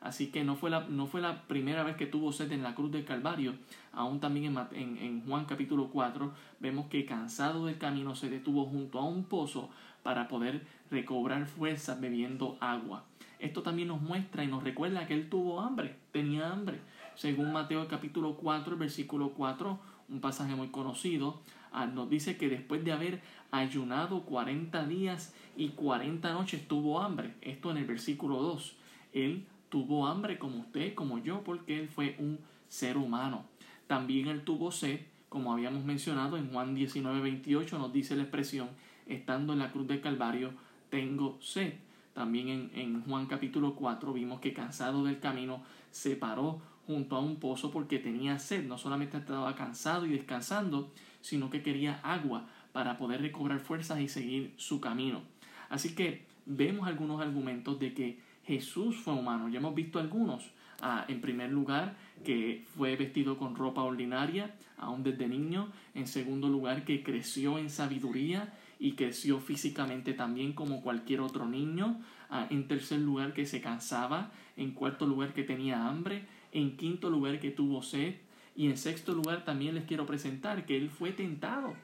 Así 0.00 0.28
que 0.28 0.44
no 0.44 0.54
fue, 0.54 0.70
la, 0.70 0.86
no 0.88 1.06
fue 1.06 1.20
la 1.20 1.42
primera 1.42 1.82
vez 1.82 1.96
que 1.96 2.06
tuvo 2.06 2.32
sed 2.32 2.52
en 2.52 2.62
la 2.62 2.74
cruz 2.74 2.92
del 2.92 3.04
Calvario. 3.04 3.54
Aún 3.92 4.20
también 4.20 4.56
en, 4.72 4.96
en, 4.98 5.24
Juan 5.26 5.44
capítulo 5.44 5.88
4 5.88 6.32
vemos 6.60 6.86
que 6.86 7.04
cansado 7.04 7.66
del 7.66 7.78
camino 7.78 8.14
se 8.14 8.30
detuvo 8.30 8.66
junto 8.66 8.98
a 8.98 9.04
un 9.04 9.24
pozo 9.24 9.70
para 10.02 10.28
poder 10.28 10.64
recobrar 10.90 11.46
fuerzas 11.46 12.00
bebiendo 12.00 12.56
agua. 12.60 13.04
Esto 13.40 13.62
también 13.62 13.88
nos 13.88 14.00
muestra 14.00 14.44
y 14.44 14.48
nos 14.48 14.64
recuerda 14.64 15.06
que 15.06 15.14
él 15.14 15.28
tuvo 15.28 15.60
hambre, 15.60 15.96
tenía 16.12 16.50
hambre. 16.50 16.80
Según 17.14 17.52
Mateo 17.52 17.86
capítulo 17.88 18.36
4, 18.36 18.76
versículo 18.76 19.30
4, 19.30 19.78
un 20.08 20.20
pasaje 20.20 20.54
muy 20.54 20.68
conocido, 20.68 21.40
ah, 21.72 21.86
nos 21.86 22.08
dice 22.08 22.36
que 22.36 22.48
después 22.48 22.84
de 22.84 22.92
haber 22.92 23.20
ayunado 23.50 24.22
40 24.22 24.86
días 24.86 25.34
y 25.56 25.70
40 25.70 26.32
noches 26.32 26.66
tuvo 26.68 27.00
hambre. 27.00 27.34
Esto 27.40 27.70
en 27.70 27.78
el 27.78 27.84
versículo 27.84 28.40
2. 28.40 28.76
Él 29.12 29.46
tuvo 29.68 30.06
hambre 30.06 30.38
como 30.38 30.60
usted, 30.60 30.94
como 30.94 31.18
yo, 31.18 31.42
porque 31.44 31.78
él 31.78 31.88
fue 31.88 32.16
un 32.18 32.38
ser 32.68 32.96
humano. 32.96 33.44
También 33.86 34.28
él 34.28 34.42
tuvo 34.42 34.70
sed, 34.70 35.00
como 35.28 35.52
habíamos 35.52 35.84
mencionado 35.84 36.36
en 36.36 36.50
Juan 36.50 36.74
19, 36.74 37.20
28 37.20 37.78
nos 37.78 37.92
dice 37.92 38.16
la 38.16 38.22
expresión, 38.22 38.68
estando 39.06 39.52
en 39.52 39.58
la 39.58 39.72
cruz 39.72 39.86
del 39.86 40.00
Calvario, 40.00 40.52
tengo 40.90 41.38
sed. 41.40 41.74
También 42.14 42.48
en, 42.48 42.70
en 42.74 43.02
Juan 43.02 43.26
capítulo 43.26 43.74
4 43.74 44.12
vimos 44.12 44.40
que 44.40 44.52
cansado 44.52 45.04
del 45.04 45.20
camino 45.20 45.62
se 45.90 46.16
paró 46.16 46.60
junto 46.86 47.16
a 47.16 47.20
un 47.20 47.36
pozo 47.36 47.70
porque 47.70 47.98
tenía 47.98 48.38
sed. 48.38 48.66
No 48.66 48.78
solamente 48.78 49.18
estaba 49.18 49.54
cansado 49.54 50.06
y 50.06 50.10
descansando, 50.10 50.90
sino 51.20 51.50
que 51.50 51.62
quería 51.62 52.00
agua 52.02 52.46
para 52.72 52.98
poder 52.98 53.20
recobrar 53.20 53.60
fuerzas 53.60 54.00
y 54.00 54.08
seguir 54.08 54.54
su 54.56 54.80
camino. 54.80 55.22
Así 55.68 55.94
que 55.94 56.26
vemos 56.46 56.88
algunos 56.88 57.20
argumentos 57.20 57.78
de 57.78 57.92
que 57.92 58.18
Jesús 58.48 58.96
fue 58.96 59.12
humano. 59.12 59.50
Ya 59.50 59.58
hemos 59.58 59.74
visto 59.74 59.98
algunos. 59.98 60.50
Ah, 60.80 61.04
en 61.08 61.20
primer 61.20 61.52
lugar, 61.52 61.96
que 62.24 62.64
fue 62.74 62.96
vestido 62.96 63.36
con 63.36 63.54
ropa 63.54 63.82
ordinaria, 63.82 64.54
aún 64.78 65.02
desde 65.02 65.28
niño. 65.28 65.68
En 65.94 66.06
segundo 66.06 66.48
lugar, 66.48 66.86
que 66.86 67.02
creció 67.02 67.58
en 67.58 67.68
sabiduría 67.68 68.54
y 68.78 68.92
creció 68.92 69.38
físicamente 69.38 70.14
también 70.14 70.54
como 70.54 70.80
cualquier 70.80 71.20
otro 71.20 71.44
niño. 71.44 72.00
Ah, 72.30 72.46
en 72.48 72.66
tercer 72.66 73.00
lugar, 73.00 73.34
que 73.34 73.44
se 73.44 73.60
cansaba. 73.60 74.32
En 74.56 74.72
cuarto 74.72 75.04
lugar, 75.04 75.34
que 75.34 75.44
tenía 75.44 75.86
hambre. 75.86 76.24
En 76.50 76.78
quinto 76.78 77.10
lugar, 77.10 77.40
que 77.40 77.50
tuvo 77.50 77.82
sed. 77.82 78.14
Y 78.56 78.68
en 78.68 78.78
sexto 78.78 79.12
lugar, 79.12 79.44
también 79.44 79.74
les 79.74 79.84
quiero 79.84 80.06
presentar 80.06 80.64
que 80.64 80.78
él 80.78 80.88
fue 80.88 81.12
tentado. 81.12 81.74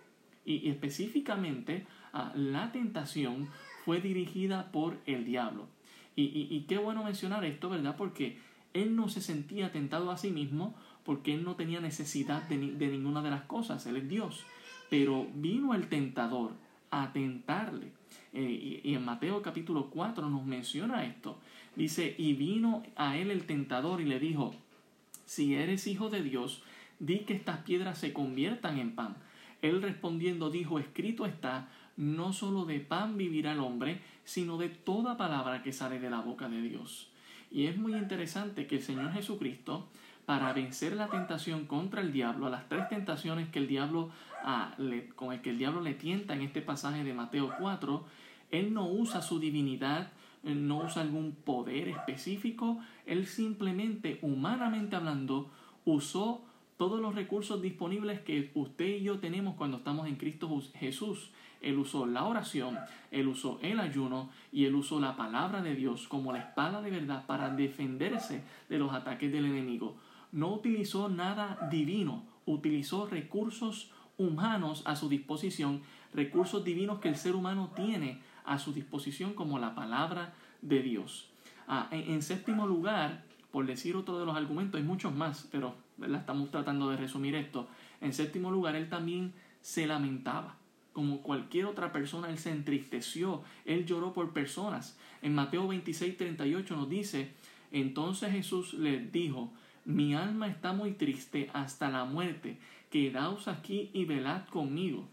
Y, 0.46 0.70
específicamente, 0.70 1.86
ah, 2.14 2.32
la 2.34 2.72
tentación 2.72 3.50
fue 3.84 4.00
dirigida 4.00 4.72
por 4.72 4.96
el 5.04 5.26
diablo. 5.26 5.68
Y, 6.16 6.64
qué 6.68 6.78
bueno 6.78 7.02
mencionar 7.02 7.44
esto, 7.44 7.68
¿verdad? 7.68 7.96
Porque 7.96 8.38
él 8.72 8.94
no 8.94 9.08
se 9.08 9.20
sentía 9.20 9.72
tentado 9.72 10.10
a 10.10 10.16
sí 10.16 10.30
mismo 10.30 10.74
porque 11.04 11.34
él 11.34 11.44
no 11.44 11.56
tenía 11.56 11.80
necesidad 11.80 12.42
de, 12.44 12.56
de 12.56 12.88
ninguna 12.88 13.22
de 13.22 13.30
las 13.30 13.42
cosas, 13.42 13.84
él 13.86 13.96
es 13.96 14.08
Dios. 14.08 14.44
Pero 14.90 15.26
vino 15.34 15.74
el 15.74 15.88
tentador 15.88 16.52
a 16.90 17.12
tentarle. 17.12 17.88
Eh, 18.32 18.80
y, 18.82 18.94
en 18.94 19.04
Mateo 19.04 19.42
capítulo 19.42 19.90
4 19.90 20.28
nos 20.28 20.44
menciona 20.44 21.04
esto. 21.04 21.38
Dice, 21.76 22.14
y 22.18 22.34
vino 22.34 22.82
a 22.96 23.16
él 23.16 23.30
el 23.30 23.46
tentador 23.46 24.00
y 24.00 24.04
le 24.04 24.18
dijo, 24.18 24.54
si 25.24 25.54
eres 25.54 25.86
hijo 25.86 26.10
de 26.10 26.22
Dios, 26.22 26.62
di 26.98 27.20
que 27.20 27.34
estas 27.34 27.58
piedras 27.58 27.98
se 27.98 28.12
conviertan 28.12 28.78
en 28.78 28.94
pan. 28.94 29.16
Él 29.62 29.82
respondiendo 29.82 30.50
dijo, 30.50 30.78
escrito 30.78 31.26
está, 31.26 31.68
no 31.96 32.32
solo 32.32 32.64
de 32.64 32.80
pan 32.80 33.16
vivirá 33.16 33.52
el 33.52 33.60
hombre, 33.60 34.00
sino 34.24 34.58
de 34.58 34.68
toda 34.68 35.16
palabra 35.16 35.62
que 35.62 35.72
sale 35.72 35.98
de 35.98 36.10
la 36.10 36.20
boca 36.20 36.48
de 36.48 36.60
Dios. 36.62 37.10
Y 37.50 37.66
es 37.66 37.76
muy 37.76 37.94
interesante 37.94 38.66
que 38.66 38.76
el 38.76 38.82
Señor 38.82 39.12
Jesucristo, 39.12 39.86
para 40.26 40.52
vencer 40.52 40.94
la 40.94 41.08
tentación 41.08 41.66
contra 41.66 42.00
el 42.00 42.12
diablo, 42.12 42.46
a 42.46 42.50
las 42.50 42.68
tres 42.68 42.88
tentaciones 42.88 43.48
que 43.48 43.58
el 43.58 43.68
diablo, 43.68 44.10
ah, 44.42 44.74
con 45.14 45.32
el 45.32 45.40
que 45.40 45.50
el 45.50 45.58
diablo 45.58 45.80
le 45.80 45.94
tienta 45.94 46.34
en 46.34 46.42
este 46.42 46.62
pasaje 46.62 47.04
de 47.04 47.14
Mateo 47.14 47.52
4, 47.58 48.04
él 48.50 48.72
no 48.72 48.88
usa 48.88 49.22
su 49.22 49.38
divinidad, 49.38 50.10
no 50.42 50.78
usa 50.78 51.02
algún 51.02 51.32
poder 51.32 51.88
específico, 51.88 52.80
él 53.06 53.26
simplemente, 53.26 54.18
humanamente 54.22 54.96
hablando, 54.96 55.50
usó 55.84 56.42
todos 56.76 57.00
los 57.00 57.14
recursos 57.14 57.62
disponibles 57.62 58.20
que 58.20 58.50
usted 58.54 58.96
y 58.96 59.02
yo 59.02 59.18
tenemos 59.18 59.54
cuando 59.54 59.78
estamos 59.78 60.08
en 60.08 60.16
Cristo 60.16 60.60
Jesús. 60.74 61.30
Él 61.64 61.78
usó 61.78 62.06
la 62.06 62.24
oración, 62.24 62.78
él 63.10 63.26
usó 63.26 63.58
el 63.62 63.80
ayuno 63.80 64.28
y 64.52 64.66
él 64.66 64.74
usó 64.74 65.00
la 65.00 65.16
palabra 65.16 65.62
de 65.62 65.74
Dios 65.74 66.06
como 66.08 66.32
la 66.32 66.40
espada 66.40 66.82
de 66.82 66.90
verdad 66.90 67.24
para 67.26 67.48
defenderse 67.48 68.44
de 68.68 68.78
los 68.78 68.92
ataques 68.92 69.32
del 69.32 69.46
enemigo. 69.46 69.96
No 70.30 70.52
utilizó 70.52 71.08
nada 71.08 71.68
divino, 71.70 72.24
utilizó 72.44 73.06
recursos 73.06 73.90
humanos 74.18 74.82
a 74.84 74.94
su 74.94 75.08
disposición, 75.08 75.82
recursos 76.12 76.64
divinos 76.64 77.00
que 77.00 77.08
el 77.08 77.16
ser 77.16 77.34
humano 77.34 77.72
tiene 77.74 78.20
a 78.44 78.58
su 78.58 78.74
disposición 78.74 79.32
como 79.32 79.58
la 79.58 79.74
palabra 79.74 80.34
de 80.60 80.82
Dios. 80.82 81.30
Ah, 81.66 81.88
en, 81.90 82.20
séptimo 82.20 82.66
lugar, 82.66 83.24
por 83.50 83.64
decir 83.64 83.96
otro 83.96 84.18
de 84.18 84.26
los 84.26 84.36
argumentos, 84.36 84.78
hay 84.78 84.86
muchos 84.86 85.14
más, 85.14 85.48
pero 85.50 85.76
estamos 86.02 86.50
tratando 86.50 86.90
de 86.90 86.98
resumir 86.98 87.34
esto. 87.34 87.68
En 88.02 88.12
séptimo 88.12 88.50
lugar, 88.50 88.76
él 88.76 88.90
también 88.90 89.32
se 89.62 89.86
lamentaba 89.86 90.56
como 90.94 91.22
cualquier 91.22 91.66
otra 91.66 91.92
persona, 91.92 92.30
él 92.30 92.38
se 92.38 92.50
entristeció, 92.50 93.42
él 93.66 93.84
lloró 93.84 94.14
por 94.14 94.32
personas. 94.32 94.96
En 95.20 95.34
Mateo 95.34 95.66
26, 95.68 96.16
38 96.16 96.76
nos 96.76 96.88
dice, 96.88 97.32
entonces 97.72 98.30
Jesús 98.30 98.74
le 98.74 99.00
dijo, 99.00 99.52
mi 99.84 100.14
alma 100.14 100.46
está 100.46 100.72
muy 100.72 100.92
triste 100.92 101.50
hasta 101.52 101.90
la 101.90 102.04
muerte, 102.04 102.58
quedaos 102.90 103.48
aquí 103.48 103.90
y 103.92 104.04
velad 104.04 104.46
conmigo. 104.46 105.04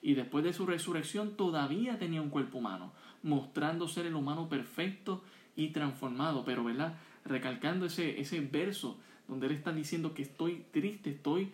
Y 0.00 0.14
después 0.14 0.42
de 0.42 0.54
su 0.54 0.66
resurrección 0.66 1.36
todavía 1.36 1.98
tenía 1.98 2.22
un 2.22 2.30
cuerpo 2.30 2.58
humano, 2.58 2.92
mostrando 3.22 3.88
ser 3.88 4.06
el 4.06 4.14
humano 4.14 4.48
perfecto 4.48 5.22
y 5.54 5.68
transformado, 5.68 6.44
pero 6.46 6.64
¿verdad? 6.64 6.96
Recalcando 7.26 7.84
ese, 7.86 8.20
ese 8.20 8.40
verso 8.40 8.98
donde 9.28 9.48
él 9.48 9.52
está 9.52 9.72
diciendo 9.72 10.14
que 10.14 10.22
estoy 10.22 10.64
triste, 10.72 11.10
estoy 11.10 11.50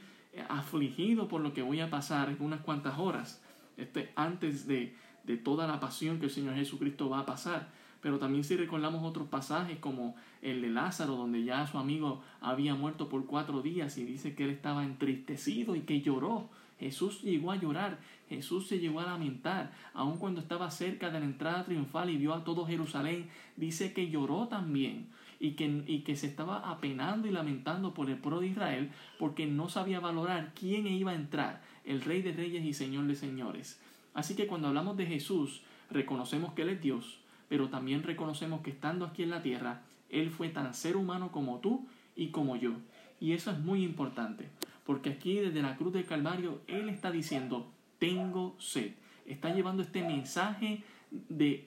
afligido 0.49 1.27
por 1.27 1.41
lo 1.41 1.53
que 1.53 1.63
voy 1.63 1.81
a 1.81 1.91
pasar 1.91 2.29
en 2.29 2.37
unas 2.41 2.61
cuantas 2.61 2.99
horas 2.99 3.43
este, 3.77 4.11
antes 4.17 4.67
de, 4.67 4.95
de 5.25 5.37
toda 5.37 5.67
la 5.67 5.81
pasión 5.81 6.19
que 6.19 6.27
el 6.27 6.31
Señor 6.31 6.55
Jesucristo 6.55 7.09
va 7.09 7.21
a 7.21 7.27
pasar. 7.27 7.69
Pero 8.03 8.19
también 8.19 8.43
si 8.43 8.57
recordamos 8.57 9.05
otros 9.05 9.29
pasajes 9.29 9.79
como 9.79 10.17
el 10.43 10.61
de 10.61 10.71
Lázaro, 10.71 11.15
donde 11.15 11.45
ya 11.45 11.67
su 11.69 11.79
amigo 11.79 12.21
había 12.41 12.75
muerto 12.75 13.09
por 13.09 13.27
cuatro 13.27 13.63
días 13.63 13.97
y 13.97 14.05
dice 14.05 14.35
que 14.35 14.45
él 14.45 14.51
estaba 14.51 14.85
entristecido 14.85 15.77
y 15.77 15.83
que 15.83 16.03
lloró. 16.03 16.51
Jesús 16.81 17.23
llegó 17.23 17.53
a 17.53 17.57
llorar, 17.57 18.01
Jesús 18.29 18.67
se 18.67 18.81
llegó 18.81 18.99
a 18.99 19.07
lamentar, 19.07 19.73
aun 19.95 20.19
cuando 20.19 20.41
estaba 20.41 20.69
cerca 20.73 21.11
de 21.11 21.21
la 21.21 21.27
entrada 21.27 21.65
triunfal 21.65 22.11
y 22.11 22.17
vio 22.17 22.35
a 22.35 22.43
todo 22.43 22.67
Jerusalén, 22.67 23.29
dice 23.57 23.93
que 23.93 24.11
lloró 24.11 24.49
también 24.49 25.07
y 25.39 25.53
que, 25.53 25.85
y 25.87 26.01
que 26.01 26.17
se 26.17 26.27
estaba 26.27 26.71
apenando 26.71 27.29
y 27.29 27.31
lamentando 27.31 27.95
por 27.95 28.11
el 28.11 28.17
pueblo 28.17 28.41
de 28.41 28.49
Israel 28.49 28.91
porque 29.21 29.47
no 29.47 29.69
sabía 29.69 30.01
valorar 30.01 30.53
quién 30.59 30.89
iba 30.89 31.13
a 31.13 31.15
entrar 31.15 31.63
el 31.85 32.03
Rey 32.03 32.23
de 32.23 32.33
Reyes 32.33 32.65
y 32.65 32.75
Señor 32.75 33.07
de 33.07 33.15
Señores. 33.15 33.81
Así 34.15 34.35
que 34.35 34.47
cuando 34.47 34.69
hablamos 34.69 34.97
de 34.97 35.07
Jesús, 35.07 35.63
reconocemos 35.91 36.53
que 36.53 36.63
Él 36.63 36.71
es 36.71 36.81
Dios, 36.81 37.21
pero 37.49 37.69
también 37.69 38.03
reconocemos 38.03 38.63
que 38.63 38.71
estando 38.71 39.05
aquí 39.05 39.23
en 39.23 39.31
la 39.31 39.43
tierra, 39.43 39.83
Él 40.11 40.31
fue 40.31 40.49
tan 40.49 40.75
ser 40.75 40.97
humano 40.97 41.33
como 41.33 41.59
tú 41.61 41.87
y 42.17 42.29
como 42.29 42.57
yo. 42.57 42.73
Y 43.21 43.33
eso 43.33 43.51
es 43.51 43.59
muy 43.59 43.85
importante, 43.85 44.49
porque 44.85 45.11
aquí 45.11 45.37
desde 45.37 45.63
la 45.63 45.77
cruz 45.77 45.93
del 45.93 46.07
Calvario, 46.07 46.61
Él 46.67 46.89
está 46.89 47.11
diciendo, 47.11 47.71
tengo 47.99 48.57
sed. 48.59 48.93
Está 49.27 49.55
llevando 49.55 49.83
este 49.83 50.03
mensaje 50.03 50.83
de, 51.11 51.67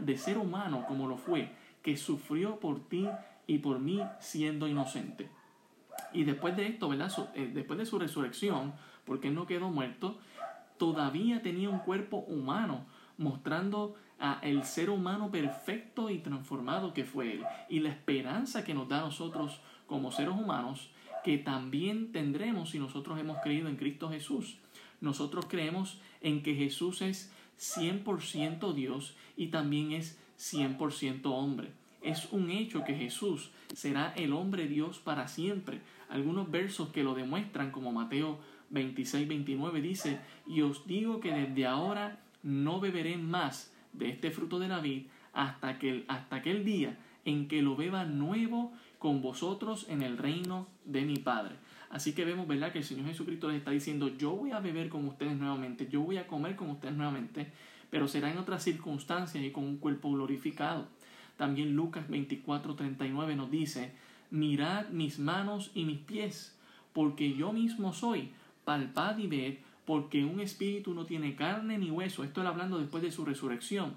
de 0.00 0.16
ser 0.16 0.38
humano 0.38 0.84
como 0.88 1.06
lo 1.06 1.16
fue, 1.16 1.52
que 1.82 1.96
sufrió 1.96 2.58
por 2.58 2.88
ti 2.88 3.08
y 3.46 3.58
por 3.58 3.78
mí 3.78 4.00
siendo 4.20 4.66
inocente. 4.66 5.28
Y 6.12 6.24
después 6.24 6.56
de 6.56 6.66
esto, 6.66 6.88
¿verdad? 6.88 7.12
Eh, 7.34 7.50
después 7.54 7.78
de 7.78 7.86
su 7.86 7.98
resurrección, 7.98 8.72
porque 9.10 9.28
no 9.28 9.44
quedó 9.44 9.70
muerto, 9.70 10.20
todavía 10.78 11.42
tenía 11.42 11.68
un 11.68 11.80
cuerpo 11.80 12.18
humano, 12.28 12.86
mostrando 13.18 13.96
a 14.20 14.38
el 14.44 14.62
ser 14.62 14.88
humano 14.88 15.32
perfecto 15.32 16.10
y 16.10 16.18
transformado 16.18 16.94
que 16.94 17.04
fue 17.04 17.32
él, 17.32 17.44
y 17.68 17.80
la 17.80 17.88
esperanza 17.88 18.62
que 18.62 18.72
nos 18.72 18.88
da 18.88 18.98
a 18.98 19.06
nosotros 19.06 19.58
como 19.88 20.12
seres 20.12 20.34
humanos, 20.34 20.90
que 21.24 21.38
también 21.38 22.12
tendremos 22.12 22.70
si 22.70 22.78
nosotros 22.78 23.18
hemos 23.18 23.38
creído 23.38 23.68
en 23.68 23.74
Cristo 23.74 24.10
Jesús. 24.10 24.58
Nosotros 25.00 25.46
creemos 25.48 25.98
en 26.20 26.44
que 26.44 26.54
Jesús 26.54 27.02
es 27.02 27.32
100% 27.58 28.72
Dios 28.74 29.16
y 29.36 29.48
también 29.48 29.90
es 29.90 30.20
100% 30.38 31.22
hombre. 31.24 31.72
Es 32.00 32.28
un 32.30 32.48
hecho 32.52 32.84
que 32.84 32.94
Jesús 32.94 33.50
será 33.74 34.12
el 34.14 34.32
hombre 34.32 34.68
Dios 34.68 35.00
para 35.00 35.26
siempre. 35.26 35.80
Algunos 36.08 36.48
versos 36.48 36.90
que 36.90 37.02
lo 37.02 37.14
demuestran, 37.14 37.72
como 37.72 37.90
Mateo 37.90 38.38
26, 38.70 39.28
29 39.28 39.80
dice, 39.80 40.20
y 40.46 40.62
os 40.62 40.86
digo 40.86 41.20
que 41.20 41.32
desde 41.32 41.66
ahora 41.66 42.20
no 42.42 42.80
beberé 42.80 43.16
más 43.18 43.72
de 43.92 44.08
este 44.08 44.30
fruto 44.30 44.58
de 44.58 44.68
la 44.68 44.80
vid 44.80 45.06
hasta, 45.32 45.78
que, 45.78 46.04
hasta 46.08 46.36
aquel 46.36 46.64
día 46.64 46.96
en 47.24 47.48
que 47.48 47.62
lo 47.62 47.76
beba 47.76 48.04
nuevo 48.04 48.72
con 48.98 49.22
vosotros 49.22 49.86
en 49.88 50.02
el 50.02 50.18
reino 50.18 50.66
de 50.84 51.02
mi 51.02 51.16
Padre. 51.16 51.56
Así 51.90 52.12
que 52.12 52.24
vemos, 52.24 52.46
¿verdad?, 52.46 52.72
que 52.72 52.78
el 52.78 52.84
Señor 52.84 53.06
Jesucristo 53.06 53.48
les 53.48 53.58
está 53.58 53.72
diciendo, 53.72 54.08
yo 54.16 54.30
voy 54.30 54.52
a 54.52 54.60
beber 54.60 54.88
con 54.88 55.06
ustedes 55.08 55.36
nuevamente, 55.36 55.88
yo 55.90 56.00
voy 56.02 56.18
a 56.18 56.26
comer 56.26 56.54
con 56.54 56.70
ustedes 56.70 56.94
nuevamente, 56.94 57.50
pero 57.90 58.06
será 58.06 58.30
en 58.30 58.38
otras 58.38 58.62
circunstancias 58.62 59.42
y 59.42 59.50
con 59.50 59.64
un 59.64 59.78
cuerpo 59.78 60.12
glorificado. 60.12 60.86
También 61.36 61.74
Lucas 61.74 62.08
24, 62.08 62.76
39 62.76 63.34
nos 63.34 63.50
dice, 63.50 63.92
mirad 64.30 64.88
mis 64.90 65.18
manos 65.18 65.72
y 65.74 65.84
mis 65.84 65.98
pies, 65.98 66.56
porque 66.92 67.32
yo 67.32 67.52
mismo 67.52 67.92
soy, 67.92 68.30
palpad 68.64 69.18
y 69.18 69.26
ved, 69.26 69.54
porque 69.84 70.24
un 70.24 70.40
espíritu 70.40 70.94
no 70.94 71.06
tiene 71.06 71.34
carne 71.34 71.78
ni 71.78 71.90
hueso. 71.90 72.24
Esto 72.24 72.46
hablando 72.46 72.78
después 72.78 73.02
de 73.02 73.10
su 73.10 73.24
resurrección. 73.24 73.94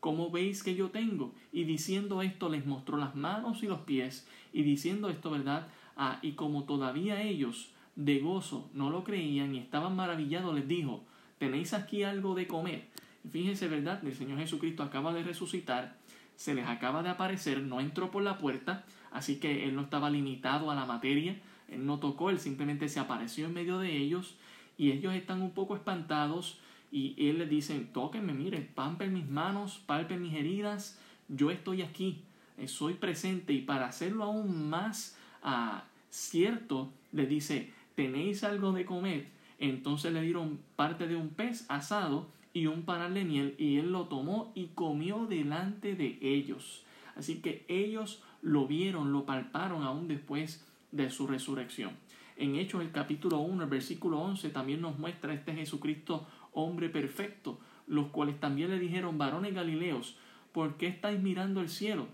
¿Cómo 0.00 0.30
veis 0.30 0.62
que 0.62 0.74
yo 0.74 0.90
tengo? 0.90 1.34
Y 1.52 1.64
diciendo 1.64 2.22
esto 2.22 2.48
les 2.48 2.66
mostró 2.66 2.96
las 2.96 3.16
manos 3.16 3.62
y 3.62 3.66
los 3.66 3.80
pies, 3.80 4.28
y 4.52 4.62
diciendo 4.62 5.08
esto, 5.08 5.30
¿verdad? 5.30 5.68
Ah, 5.96 6.20
y 6.22 6.32
como 6.32 6.64
todavía 6.64 7.22
ellos 7.22 7.72
de 7.96 8.20
gozo 8.20 8.70
no 8.74 8.90
lo 8.90 9.02
creían 9.02 9.54
y 9.54 9.58
estaban 9.58 9.96
maravillados, 9.96 10.54
les 10.54 10.68
dijo, 10.68 11.02
¿tenéis 11.38 11.74
aquí 11.74 12.04
algo 12.04 12.34
de 12.36 12.46
comer? 12.46 12.86
Fíjense, 13.28 13.66
¿verdad? 13.66 14.04
El 14.04 14.14
Señor 14.14 14.38
Jesucristo 14.38 14.84
acaba 14.84 15.12
de 15.12 15.24
resucitar, 15.24 15.96
se 16.36 16.54
les 16.54 16.66
acaba 16.66 17.02
de 17.02 17.08
aparecer, 17.08 17.60
no 17.60 17.80
entró 17.80 18.12
por 18.12 18.22
la 18.22 18.38
puerta, 18.38 18.84
así 19.10 19.40
que 19.40 19.64
Él 19.64 19.74
no 19.74 19.82
estaba 19.82 20.10
limitado 20.10 20.70
a 20.70 20.76
la 20.76 20.86
materia, 20.86 21.36
él 21.68 21.86
no 21.86 21.98
tocó, 21.98 22.30
él 22.30 22.38
simplemente 22.38 22.88
se 22.88 23.00
apareció 23.00 23.46
en 23.46 23.54
medio 23.54 23.78
de 23.78 23.96
ellos 23.96 24.36
y 24.76 24.92
ellos 24.92 25.14
están 25.14 25.42
un 25.42 25.50
poco 25.50 25.74
espantados 25.74 26.60
Y 26.90 27.14
él 27.18 27.38
les 27.38 27.50
dice, 27.50 27.78
tóquenme, 27.92 28.32
miren, 28.32 28.70
palpen 28.74 29.12
mis 29.12 29.28
manos, 29.28 29.78
palpen 29.84 30.22
mis 30.22 30.32
heridas, 30.32 30.98
yo 31.28 31.50
estoy 31.50 31.82
aquí, 31.82 32.22
eh, 32.56 32.66
soy 32.66 32.94
presente. 32.94 33.52
Y 33.52 33.60
para 33.60 33.88
hacerlo 33.88 34.24
aún 34.24 34.70
más 34.70 35.18
ah, 35.42 35.84
cierto, 36.08 36.90
le 37.12 37.26
dice, 37.26 37.70
¿tenéis 37.94 38.42
algo 38.42 38.72
de 38.72 38.86
comer? 38.86 39.28
Entonces 39.58 40.14
le 40.14 40.22
dieron 40.22 40.60
parte 40.76 41.06
de 41.06 41.16
un 41.16 41.28
pez 41.28 41.66
asado 41.68 42.30
y 42.54 42.68
un 42.68 42.84
panal 42.84 43.12
de 43.12 43.24
miel, 43.24 43.54
y 43.58 43.76
él 43.76 43.92
lo 43.92 44.06
tomó 44.06 44.50
y 44.54 44.68
comió 44.68 45.26
delante 45.26 45.94
de 45.94 46.18
ellos. 46.22 46.84
Así 47.16 47.40
que 47.42 47.66
ellos 47.68 48.22
lo 48.40 48.66
vieron, 48.66 49.12
lo 49.12 49.26
palparon 49.26 49.82
aún 49.82 50.08
después 50.08 50.66
de 50.92 51.10
su 51.10 51.26
resurrección. 51.26 51.92
En 52.36 52.54
Hechos 52.56 52.82
el 52.82 52.92
capítulo 52.92 53.40
1, 53.40 53.64
el 53.64 53.68
versículo 53.68 54.20
11 54.20 54.50
también 54.50 54.80
nos 54.80 54.98
muestra 54.98 55.34
este 55.34 55.54
Jesucristo 55.54 56.26
hombre 56.52 56.88
perfecto, 56.88 57.58
los 57.86 58.08
cuales 58.08 58.38
también 58.38 58.70
le 58.70 58.78
dijeron, 58.78 59.18
varones 59.18 59.54
galileos, 59.54 60.16
¿por 60.52 60.76
qué 60.76 60.86
estáis 60.86 61.20
mirando 61.20 61.60
el 61.60 61.68
cielo? 61.68 62.06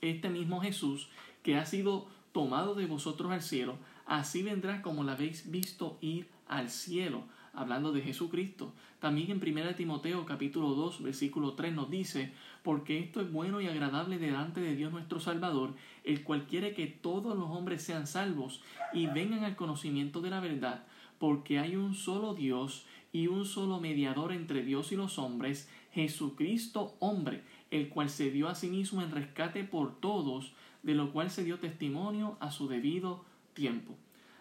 Este 0.00 0.28
mismo 0.28 0.60
Jesús 0.60 1.08
que 1.42 1.56
ha 1.56 1.64
sido 1.64 2.08
tomado 2.32 2.74
de 2.74 2.86
vosotros 2.86 3.32
al 3.32 3.42
cielo, 3.42 3.78
así 4.06 4.42
vendrá 4.42 4.82
como 4.82 5.02
la 5.04 5.12
habéis 5.12 5.50
visto 5.50 5.98
ir 6.00 6.28
al 6.46 6.70
cielo, 6.70 7.24
hablando 7.52 7.92
de 7.92 8.02
Jesucristo. 8.02 8.72
También 9.00 9.30
en 9.30 9.42
1 9.42 9.74
Timoteo 9.74 10.26
capítulo 10.26 10.74
2 10.74 11.02
versículo 11.02 11.54
3 11.54 11.74
nos 11.74 11.90
dice, 11.90 12.32
porque 12.62 12.98
esto 12.98 13.20
es 13.20 13.32
bueno 13.32 13.60
y 13.60 13.66
agradable 13.66 14.18
delante 14.18 14.60
de 14.60 14.76
Dios 14.76 14.92
nuestro 14.92 15.20
Salvador, 15.20 15.74
el 16.04 16.22
cual 16.22 16.46
quiere 16.46 16.74
que 16.74 16.86
todos 16.86 17.36
los 17.36 17.50
hombres 17.50 17.82
sean 17.82 18.06
salvos 18.06 18.62
y 18.92 19.06
vengan 19.06 19.44
al 19.44 19.56
conocimiento 19.56 20.20
de 20.20 20.30
la 20.30 20.40
verdad, 20.40 20.84
porque 21.18 21.58
hay 21.58 21.76
un 21.76 21.94
solo 21.94 22.34
Dios 22.34 22.86
y 23.12 23.26
un 23.26 23.44
solo 23.44 23.80
mediador 23.80 24.32
entre 24.32 24.62
Dios 24.62 24.92
y 24.92 24.96
los 24.96 25.18
hombres, 25.18 25.68
Jesucristo 25.92 26.96
hombre, 27.00 27.42
el 27.70 27.88
cual 27.88 28.10
se 28.10 28.30
dio 28.30 28.48
a 28.48 28.54
sí 28.54 28.68
mismo 28.68 29.02
en 29.02 29.10
rescate 29.10 29.64
por 29.64 29.98
todos, 30.00 30.52
de 30.82 30.94
lo 30.94 31.12
cual 31.12 31.30
se 31.30 31.44
dio 31.44 31.58
testimonio 31.58 32.36
a 32.40 32.50
su 32.50 32.68
debido 32.68 33.24
tiempo. 33.54 33.96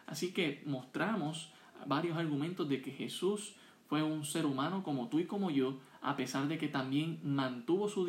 Así 0.06 0.34
que 0.34 0.62
mostramos 0.66 1.52
varios 1.86 2.18
argumentos 2.18 2.70
de 2.70 2.82
que 2.82 2.92
Jesús 2.92 3.56
fue 3.88 4.04
un 4.04 4.26
ser 4.26 4.46
humano 4.46 4.84
como 4.84 5.08
tú 5.08 5.20
y 5.20 5.26
como 5.26 5.50
yo, 5.50 5.78
a 6.08 6.16
pesar 6.16 6.48
de 6.48 6.58
que 6.58 6.70
también 6.70 7.20
mantuvo 7.22 7.90
su, 7.90 8.08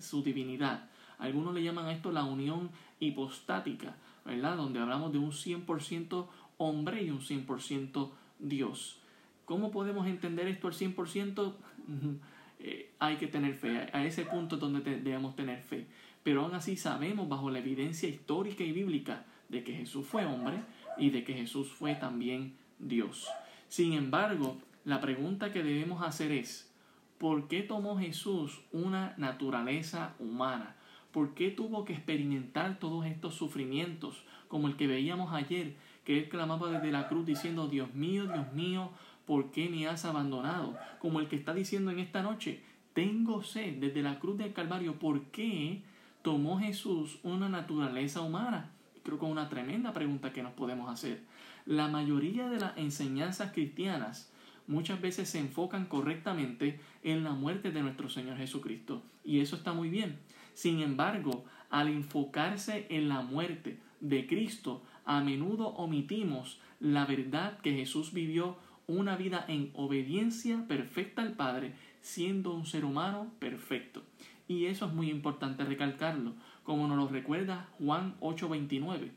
su 0.00 0.22
divinidad. 0.24 0.90
Algunos 1.16 1.54
le 1.54 1.62
llaman 1.62 1.86
a 1.86 1.92
esto 1.92 2.10
la 2.10 2.24
unión 2.24 2.70
hipostática, 2.98 3.94
¿verdad? 4.24 4.56
Donde 4.56 4.80
hablamos 4.80 5.12
de 5.12 5.18
un 5.18 5.30
100% 5.30 6.26
hombre 6.58 7.04
y 7.04 7.10
un 7.10 7.20
100% 7.20 8.10
Dios. 8.40 8.98
¿Cómo 9.44 9.70
podemos 9.70 10.08
entender 10.08 10.48
esto 10.48 10.66
al 10.66 10.74
100%? 10.74 11.54
Eh, 12.58 12.90
hay 12.98 13.16
que 13.16 13.26
tener 13.26 13.52
fe, 13.52 13.90
a 13.92 14.02
ese 14.06 14.24
punto 14.24 14.54
es 14.54 14.60
donde 14.62 14.80
debemos 14.80 15.36
tener 15.36 15.60
fe. 15.60 15.86
Pero 16.22 16.42
aún 16.42 16.54
así 16.54 16.74
sabemos 16.78 17.28
bajo 17.28 17.50
la 17.50 17.58
evidencia 17.58 18.08
histórica 18.08 18.64
y 18.64 18.72
bíblica 18.72 19.26
de 19.50 19.62
que 19.62 19.74
Jesús 19.74 20.06
fue 20.06 20.24
hombre 20.24 20.62
y 20.96 21.10
de 21.10 21.22
que 21.22 21.34
Jesús 21.34 21.68
fue 21.68 21.96
también 21.96 22.56
Dios. 22.78 23.28
Sin 23.68 23.92
embargo, 23.92 24.56
la 24.86 25.02
pregunta 25.02 25.52
que 25.52 25.62
debemos 25.62 26.02
hacer 26.02 26.32
es, 26.32 26.74
¿por 27.18 27.48
qué 27.48 27.62
tomó 27.62 27.98
Jesús 27.98 28.60
una 28.72 29.14
naturaleza 29.16 30.14
humana? 30.18 30.76
¿Por 31.12 31.34
qué 31.34 31.50
tuvo 31.50 31.84
que 31.84 31.94
experimentar 31.94 32.78
todos 32.78 33.06
estos 33.06 33.34
sufrimientos, 33.34 34.24
como 34.48 34.68
el 34.68 34.76
que 34.76 34.86
veíamos 34.86 35.32
ayer, 35.32 35.76
que 36.04 36.18
él 36.18 36.28
clamaba 36.28 36.70
desde 36.70 36.92
la 36.92 37.08
cruz 37.08 37.26
diciendo, 37.26 37.68
Dios 37.68 37.94
mío, 37.94 38.26
Dios 38.26 38.52
mío, 38.52 38.90
¿por 39.26 39.50
qué 39.50 39.68
me 39.68 39.88
has 39.88 40.04
abandonado? 40.04 40.76
Como 41.00 41.20
el 41.20 41.28
que 41.28 41.36
está 41.36 41.54
diciendo 41.54 41.90
en 41.90 41.98
esta 41.98 42.22
noche, 42.22 42.60
tengo 42.92 43.42
sed 43.42 43.78
desde 43.78 44.02
la 44.02 44.18
cruz 44.18 44.38
del 44.38 44.52
Calvario, 44.52 44.98
¿por 44.98 45.24
qué 45.26 45.82
tomó 46.22 46.58
Jesús 46.58 47.18
una 47.22 47.48
naturaleza 47.48 48.20
humana? 48.20 48.70
Creo 49.02 49.18
que 49.18 49.26
es 49.26 49.32
una 49.32 49.48
tremenda 49.48 49.92
pregunta 49.92 50.32
que 50.32 50.42
nos 50.42 50.52
podemos 50.52 50.90
hacer. 50.90 51.22
La 51.64 51.88
mayoría 51.88 52.48
de 52.48 52.60
las 52.60 52.76
enseñanzas 52.76 53.52
cristianas 53.52 54.32
muchas 54.66 55.00
veces 55.00 55.28
se 55.28 55.38
enfocan 55.38 55.86
correctamente 55.86 56.80
en 57.02 57.24
la 57.24 57.32
muerte 57.32 57.70
de 57.70 57.82
nuestro 57.82 58.08
Señor 58.08 58.36
Jesucristo, 58.36 59.02
y 59.24 59.40
eso 59.40 59.56
está 59.56 59.72
muy 59.72 59.88
bien. 59.88 60.18
Sin 60.54 60.80
embargo, 60.80 61.44
al 61.70 61.88
enfocarse 61.88 62.86
en 62.90 63.08
la 63.08 63.22
muerte 63.22 63.78
de 64.00 64.26
Cristo, 64.26 64.82
a 65.04 65.20
menudo 65.20 65.68
omitimos 65.68 66.60
la 66.80 67.06
verdad 67.06 67.58
que 67.60 67.74
Jesús 67.74 68.12
vivió 68.12 68.56
una 68.86 69.16
vida 69.16 69.44
en 69.48 69.70
obediencia 69.74 70.64
perfecta 70.68 71.22
al 71.22 71.32
Padre, 71.32 71.74
siendo 72.00 72.54
un 72.54 72.66
ser 72.66 72.84
humano 72.84 73.32
perfecto. 73.38 74.02
Y 74.48 74.66
eso 74.66 74.86
es 74.86 74.92
muy 74.92 75.10
importante 75.10 75.64
recalcarlo, 75.64 76.34
como 76.62 76.86
nos 76.86 76.96
lo 76.96 77.08
recuerda 77.08 77.68
Juan 77.78 78.14
8:29. 78.20 79.10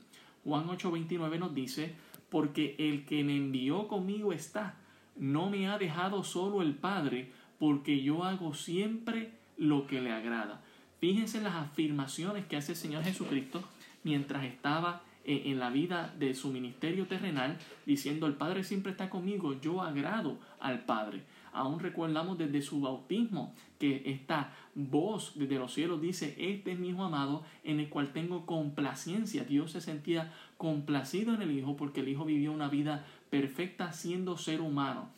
Juan 0.43 0.67
8:29 0.67 1.37
nos 1.37 1.53
dice, 1.53 1.93
porque 2.29 2.75
el 2.79 3.05
que 3.05 3.23
me 3.23 3.35
envió 3.35 3.87
conmigo 3.87 4.33
está, 4.33 4.78
no 5.19 5.49
me 5.49 5.67
ha 5.67 5.77
dejado 5.77 6.23
solo 6.23 6.61
el 6.61 6.73
Padre, 6.73 7.31
porque 7.59 8.01
yo 8.01 8.23
hago 8.23 8.53
siempre 8.53 9.31
lo 9.57 9.85
que 9.85 10.01
le 10.01 10.11
agrada. 10.11 10.61
Fíjense 10.99 11.41
las 11.41 11.55
afirmaciones 11.55 12.45
que 12.45 12.57
hace 12.57 12.71
el 12.71 12.77
Señor 12.77 13.03
Jesucristo 13.03 13.63
mientras 14.03 14.43
estaba 14.45 15.03
en 15.25 15.59
la 15.59 15.69
vida 15.69 16.13
de 16.17 16.33
su 16.33 16.49
ministerio 16.49 17.05
terrenal, 17.05 17.57
diciendo, 17.85 18.25
el 18.25 18.33
Padre 18.33 18.63
siempre 18.63 18.91
está 18.91 19.09
conmigo, 19.09 19.59
yo 19.61 19.81
agrado 19.81 20.39
al 20.59 20.85
Padre. 20.85 21.21
Aún 21.51 21.79
recordamos 21.79 22.37
desde 22.37 22.61
su 22.61 22.81
bautismo 22.81 23.53
que 23.79 24.03
esta 24.05 24.53
voz 24.75 25.33
desde 25.35 25.59
los 25.59 25.73
cielos 25.73 26.01
dice, 26.01 26.35
este 26.37 26.71
es 26.71 26.79
mi 26.79 26.89
hijo 26.89 27.03
amado 27.03 27.43
en 27.63 27.79
el 27.79 27.89
cual 27.89 28.13
tengo 28.13 28.45
complacencia. 28.45 29.43
Dios 29.43 29.71
se 29.71 29.81
sentía 29.81 30.31
complacido 30.57 31.33
en 31.33 31.41
el 31.41 31.51
Hijo 31.51 31.75
porque 31.75 32.01
el 32.01 32.09
Hijo 32.09 32.25
vivió 32.25 32.51
una 32.51 32.69
vida 32.69 33.05
perfecta 33.29 33.91
siendo 33.91 34.37
ser 34.37 34.61
humano. 34.61 35.09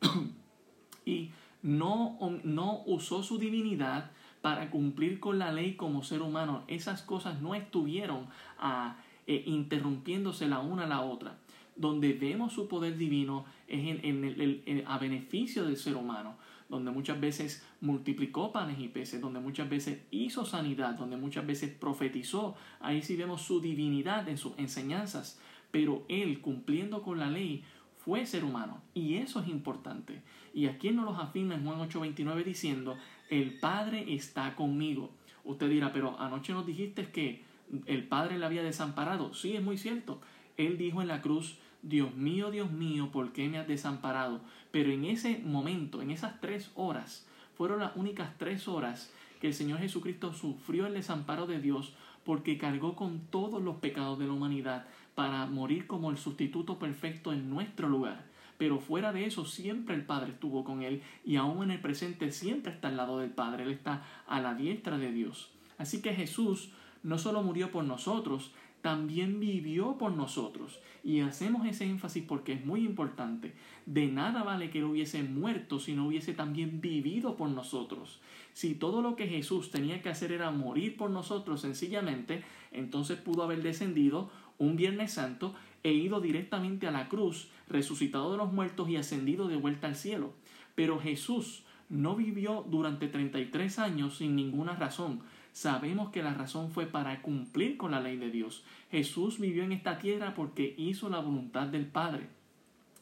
y 1.04 1.30
no, 1.62 2.18
no 2.44 2.82
usó 2.86 3.22
su 3.22 3.38
divinidad 3.38 4.10
para 4.46 4.70
cumplir 4.70 5.18
con 5.18 5.38
la 5.38 5.50
ley 5.50 5.74
como 5.74 6.04
ser 6.04 6.22
humano. 6.22 6.62
Esas 6.68 7.02
cosas 7.02 7.40
no 7.40 7.54
estuvieron 7.54 8.28
a 8.58 8.96
eh, 9.26 9.42
interrumpiéndose 9.46 10.46
la 10.46 10.60
una 10.60 10.84
a 10.84 10.86
la 10.86 11.00
otra. 11.00 11.38
Donde 11.74 12.12
vemos 12.12 12.52
su 12.52 12.68
poder 12.68 12.96
divino 12.96 13.44
es 13.66 14.00
en, 14.04 14.24
el, 14.24 14.84
a 14.86 14.98
beneficio 14.98 15.64
del 15.64 15.76
ser 15.76 15.96
humano, 15.96 16.36
donde 16.68 16.92
muchas 16.92 17.20
veces 17.20 17.66
multiplicó 17.80 18.52
panes 18.52 18.78
y 18.78 18.86
peces, 18.86 19.20
donde 19.20 19.40
muchas 19.40 19.68
veces 19.68 19.98
hizo 20.12 20.46
sanidad, 20.46 20.94
donde 20.94 21.16
muchas 21.16 21.44
veces 21.44 21.74
profetizó. 21.74 22.54
Ahí 22.78 23.02
sí 23.02 23.16
vemos 23.16 23.42
su 23.42 23.60
divinidad 23.60 24.28
en 24.28 24.38
sus 24.38 24.56
enseñanzas, 24.58 25.40
pero 25.76 26.06
él 26.08 26.40
cumpliendo 26.40 27.02
con 27.02 27.18
la 27.18 27.28
ley 27.28 27.62
fue 27.98 28.24
ser 28.24 28.44
humano 28.44 28.80
y 28.94 29.16
eso 29.16 29.40
es 29.40 29.48
importante. 29.48 30.22
Y 30.54 30.68
aquí 30.68 30.90
nos 30.90 31.04
lo 31.04 31.14
afirma 31.14 31.54
en 31.54 31.66
Juan 31.66 31.78
8:29 31.80 32.44
diciendo, 32.44 32.96
el 33.28 33.58
Padre 33.58 34.14
está 34.14 34.56
conmigo. 34.56 35.10
Usted 35.44 35.68
dirá, 35.68 35.92
pero 35.92 36.18
anoche 36.18 36.54
nos 36.54 36.64
dijiste 36.64 37.10
que 37.10 37.42
el 37.84 38.04
Padre 38.04 38.38
le 38.38 38.46
había 38.46 38.62
desamparado. 38.62 39.34
Sí, 39.34 39.54
es 39.54 39.62
muy 39.62 39.76
cierto. 39.76 40.18
Él 40.56 40.78
dijo 40.78 41.02
en 41.02 41.08
la 41.08 41.20
cruz, 41.20 41.58
Dios 41.82 42.14
mío, 42.14 42.50
Dios 42.50 42.70
mío, 42.72 43.10
¿por 43.12 43.34
qué 43.34 43.50
me 43.50 43.58
has 43.58 43.68
desamparado? 43.68 44.40
Pero 44.70 44.90
en 44.90 45.04
ese 45.04 45.40
momento, 45.44 46.00
en 46.00 46.10
esas 46.10 46.40
tres 46.40 46.70
horas, 46.74 47.28
fueron 47.54 47.80
las 47.80 47.94
únicas 47.96 48.30
tres 48.38 48.66
horas 48.66 49.12
que 49.42 49.48
el 49.48 49.52
Señor 49.52 49.80
Jesucristo 49.80 50.32
sufrió 50.32 50.86
el 50.86 50.94
desamparo 50.94 51.46
de 51.46 51.60
Dios 51.60 51.92
porque 52.24 52.56
cargó 52.56 52.96
con 52.96 53.20
todos 53.30 53.62
los 53.62 53.76
pecados 53.76 54.18
de 54.18 54.26
la 54.26 54.32
humanidad 54.32 54.86
para 55.16 55.46
morir 55.46 55.86
como 55.88 56.10
el 56.10 56.18
sustituto 56.18 56.78
perfecto 56.78 57.32
en 57.32 57.50
nuestro 57.50 57.88
lugar. 57.88 58.26
Pero 58.58 58.78
fuera 58.78 59.12
de 59.12 59.24
eso, 59.24 59.44
siempre 59.46 59.94
el 59.94 60.04
Padre 60.04 60.32
estuvo 60.32 60.62
con 60.62 60.82
él 60.82 61.02
y 61.24 61.36
aún 61.36 61.64
en 61.64 61.70
el 61.72 61.80
presente 61.80 62.30
siempre 62.30 62.72
está 62.72 62.88
al 62.88 62.98
lado 62.98 63.18
del 63.18 63.30
Padre, 63.30 63.64
Él 63.64 63.70
está 63.70 64.04
a 64.28 64.40
la 64.40 64.54
diestra 64.54 64.98
de 64.98 65.10
Dios. 65.10 65.50
Así 65.78 66.00
que 66.00 66.14
Jesús 66.14 66.70
no 67.02 67.18
solo 67.18 67.42
murió 67.42 67.70
por 67.70 67.84
nosotros, 67.84 68.52
también 68.82 69.40
vivió 69.40 69.96
por 69.98 70.12
nosotros. 70.12 70.80
Y 71.02 71.20
hacemos 71.20 71.66
ese 71.66 71.86
énfasis 71.86 72.22
porque 72.22 72.52
es 72.52 72.64
muy 72.64 72.84
importante. 72.84 73.54
De 73.84 74.06
nada 74.06 74.42
vale 74.42 74.70
que 74.70 74.78
Él 74.78 74.84
hubiese 74.84 75.22
muerto 75.22 75.80
si 75.80 75.94
no 75.94 76.06
hubiese 76.06 76.34
también 76.34 76.80
vivido 76.80 77.36
por 77.36 77.48
nosotros. 77.48 78.20
Si 78.52 78.74
todo 78.74 79.02
lo 79.02 79.16
que 79.16 79.26
Jesús 79.26 79.70
tenía 79.70 80.02
que 80.02 80.08
hacer 80.08 80.32
era 80.32 80.50
morir 80.50 80.96
por 80.96 81.10
nosotros 81.10 81.60
sencillamente, 81.60 82.42
entonces 82.72 83.18
pudo 83.18 83.42
haber 83.42 83.62
descendido 83.62 84.30
un 84.58 84.76
Viernes 84.76 85.12
Santo 85.12 85.54
e 85.82 85.92
ido 85.92 86.20
directamente 86.20 86.86
a 86.86 86.90
la 86.90 87.08
cruz, 87.08 87.48
resucitado 87.68 88.32
de 88.32 88.38
los 88.38 88.52
muertos 88.52 88.88
y 88.88 88.96
ascendido 88.96 89.48
de 89.48 89.56
vuelta 89.56 89.86
al 89.86 89.96
cielo. 89.96 90.32
Pero 90.74 90.98
Jesús 90.98 91.62
no 91.88 92.16
vivió 92.16 92.64
durante 92.68 93.08
33 93.08 93.78
años 93.78 94.16
sin 94.18 94.34
ninguna 94.34 94.74
razón, 94.74 95.20
sabemos 95.52 96.10
que 96.10 96.22
la 96.22 96.34
razón 96.34 96.70
fue 96.70 96.86
para 96.86 97.22
cumplir 97.22 97.76
con 97.76 97.92
la 97.92 98.00
ley 98.00 98.16
de 98.16 98.30
Dios. 98.30 98.64
Jesús 98.90 99.38
vivió 99.38 99.64
en 99.64 99.72
esta 99.72 99.98
tierra 99.98 100.34
porque 100.34 100.74
hizo 100.76 101.08
la 101.08 101.20
voluntad 101.20 101.68
del 101.68 101.86
Padre. 101.86 102.28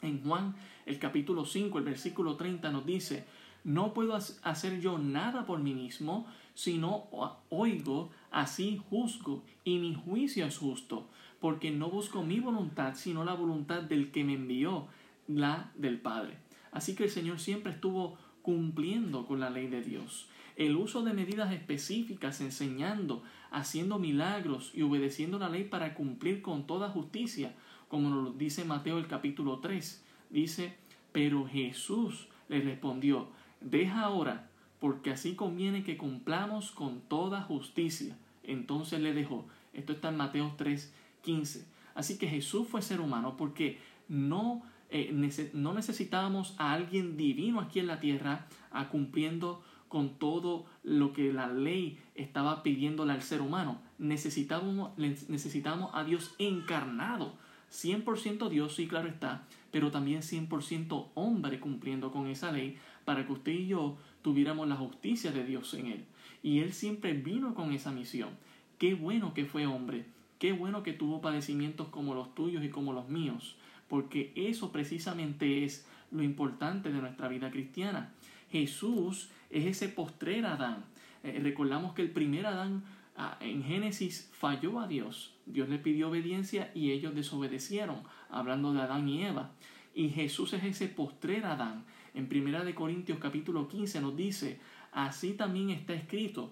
En 0.01 0.21
Juan, 0.23 0.55
el 0.85 0.99
capítulo 0.99 1.45
5, 1.45 1.79
el 1.79 1.83
versículo 1.83 2.35
30 2.35 2.71
nos 2.71 2.85
dice, 2.85 3.25
no 3.65 3.93
puedo 3.93 4.15
hacer 4.15 4.79
yo 4.79 4.99
nada 4.99 5.45
por 5.45 5.59
mí 5.59 5.73
mismo, 5.73 6.27
sino 6.53 7.07
oigo, 7.49 8.11
así 8.31 8.79
juzgo, 8.89 9.43
y 9.63 9.79
mi 9.79 9.95
juicio 9.95 10.45
es 10.45 10.57
justo, 10.57 11.09
porque 11.45 11.69
no 11.69 11.91
busco 11.91 12.23
mi 12.23 12.39
voluntad, 12.39 12.95
sino 12.95 13.23
la 13.23 13.35
voluntad 13.35 13.83
del 13.83 14.09
que 14.09 14.23
me 14.23 14.33
envió, 14.33 14.87
la 15.27 15.69
del 15.75 15.99
Padre. 15.99 16.39
Así 16.71 16.95
que 16.95 17.03
el 17.03 17.11
Señor 17.11 17.39
siempre 17.39 17.71
estuvo 17.71 18.17
cumpliendo 18.41 19.27
con 19.27 19.39
la 19.39 19.51
ley 19.51 19.67
de 19.67 19.83
Dios. 19.83 20.27
El 20.55 20.75
uso 20.75 21.03
de 21.03 21.13
medidas 21.13 21.53
específicas, 21.53 22.41
enseñando, 22.41 23.21
haciendo 23.51 23.99
milagros 23.99 24.71
y 24.73 24.81
obedeciendo 24.81 25.37
la 25.37 25.49
ley 25.49 25.65
para 25.65 25.93
cumplir 25.93 26.41
con 26.41 26.65
toda 26.65 26.89
justicia, 26.89 27.53
como 27.89 28.09
nos 28.09 28.39
dice 28.39 28.65
Mateo 28.65 28.97
el 28.97 29.05
capítulo 29.05 29.59
3. 29.59 30.03
Dice, 30.31 30.73
pero 31.11 31.45
Jesús 31.45 32.27
le 32.49 32.59
respondió, 32.61 33.27
deja 33.61 34.01
ahora, 34.01 34.49
porque 34.79 35.11
así 35.11 35.35
conviene 35.35 35.83
que 35.83 35.95
cumplamos 35.95 36.71
con 36.71 37.01
toda 37.01 37.43
justicia. 37.43 38.17
Entonces 38.41 38.99
le 38.99 39.13
dejó. 39.13 39.45
Esto 39.73 39.93
está 39.93 40.09
en 40.09 40.17
Mateo 40.17 40.55
3, 40.57 40.91
15. 41.25 41.65
Así 41.95 42.17
que 42.17 42.27
Jesús 42.27 42.67
fue 42.67 42.81
ser 42.81 43.01
humano 43.01 43.35
porque 43.35 43.79
no, 44.07 44.61
eh, 44.89 45.11
no 45.53 45.73
necesitábamos 45.73 46.55
a 46.57 46.73
alguien 46.73 47.17
divino 47.17 47.59
aquí 47.59 47.79
en 47.79 47.87
la 47.87 47.99
tierra 47.99 48.47
a 48.71 48.89
cumpliendo 48.89 49.63
con 49.89 50.17
todo 50.19 50.65
lo 50.83 51.13
que 51.13 51.33
la 51.33 51.47
ley 51.47 51.99
estaba 52.15 52.63
pidiéndole 52.63 53.13
al 53.13 53.21
ser 53.21 53.41
humano. 53.41 53.79
Necesitábamos, 53.97 54.97
necesitábamos 54.97 55.91
a 55.93 56.03
Dios 56.03 56.35
encarnado. 56.37 57.33
100% 57.71 58.49
Dios, 58.49 58.75
sí, 58.75 58.87
claro 58.87 59.07
está, 59.07 59.45
pero 59.71 59.91
también 59.91 60.21
100% 60.21 61.07
hombre 61.13 61.59
cumpliendo 61.59 62.11
con 62.11 62.27
esa 62.27 62.51
ley 62.51 62.77
para 63.03 63.25
que 63.25 63.33
usted 63.33 63.51
y 63.51 63.67
yo 63.67 63.97
tuviéramos 64.21 64.67
la 64.67 64.75
justicia 64.75 65.31
de 65.31 65.43
Dios 65.43 65.73
en 65.73 65.87
él. 65.87 66.05
Y 66.43 66.59
él 66.59 66.73
siempre 66.73 67.13
vino 67.13 67.53
con 67.53 67.71
esa 67.71 67.91
misión. 67.91 68.29
Qué 68.77 68.93
bueno 68.93 69.33
que 69.33 69.45
fue 69.45 69.65
hombre, 69.65 70.05
qué 70.39 70.53
bueno 70.53 70.83
que 70.83 70.93
tuvo 70.93 71.21
padecimientos 71.21 71.87
como 71.89 72.13
los 72.13 72.33
tuyos 72.35 72.63
y 72.63 72.69
como 72.69 72.93
los 72.93 73.09
míos, 73.09 73.55
porque 73.87 74.31
eso 74.35 74.71
precisamente 74.71 75.63
es 75.63 75.87
lo 76.11 76.23
importante 76.23 76.91
de 76.91 77.01
nuestra 77.01 77.27
vida 77.27 77.51
cristiana. 77.51 78.13
Jesús 78.51 79.29
es 79.49 79.65
ese 79.65 79.89
postrer 79.89 80.45
Adán. 80.45 80.85
Eh, 81.23 81.39
recordamos 81.41 81.93
que 81.93 82.01
el 82.01 82.11
primer 82.11 82.45
Adán 82.45 82.83
ah, 83.17 83.37
en 83.41 83.63
Génesis 83.63 84.29
falló 84.33 84.79
a 84.79 84.87
Dios. 84.87 85.33
Dios 85.45 85.69
le 85.69 85.79
pidió 85.79 86.09
obediencia 86.09 86.71
y 86.73 86.91
ellos 86.91 87.15
desobedecieron, 87.15 88.03
hablando 88.29 88.73
de 88.73 88.81
Adán 88.81 89.07
y 89.09 89.23
Eva. 89.23 89.51
Y 89.93 90.09
Jesús 90.09 90.53
es 90.53 90.63
ese 90.63 90.87
postrer 90.87 91.45
Adán. 91.45 91.85
En 92.13 92.27
Primera 92.27 92.63
de 92.63 92.75
Corintios 92.75 93.19
capítulo 93.19 93.67
15 93.67 94.01
nos 94.01 94.15
dice, 94.15 94.59
así 94.91 95.33
también 95.33 95.69
está 95.69 95.93
escrito, 95.93 96.51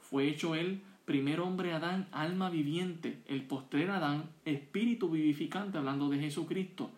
fue 0.00 0.28
hecho 0.28 0.54
él 0.54 0.82
primer 1.04 1.40
hombre 1.40 1.72
Adán, 1.72 2.08
alma 2.12 2.50
viviente, 2.50 3.18
el 3.26 3.42
postrer 3.42 3.90
Adán, 3.90 4.30
espíritu 4.44 5.10
vivificante, 5.10 5.78
hablando 5.78 6.08
de 6.08 6.18
Jesucristo. 6.18 6.90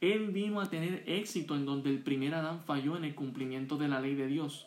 Él 0.00 0.30
vino 0.30 0.60
a 0.60 0.68
tener 0.68 1.04
éxito 1.06 1.56
en 1.56 1.64
donde 1.64 1.90
el 1.90 2.00
primer 2.00 2.34
Adán 2.34 2.60
falló 2.60 2.96
en 2.96 3.04
el 3.04 3.14
cumplimiento 3.14 3.78
de 3.78 3.88
la 3.88 4.00
ley 4.00 4.14
de 4.14 4.26
Dios. 4.26 4.66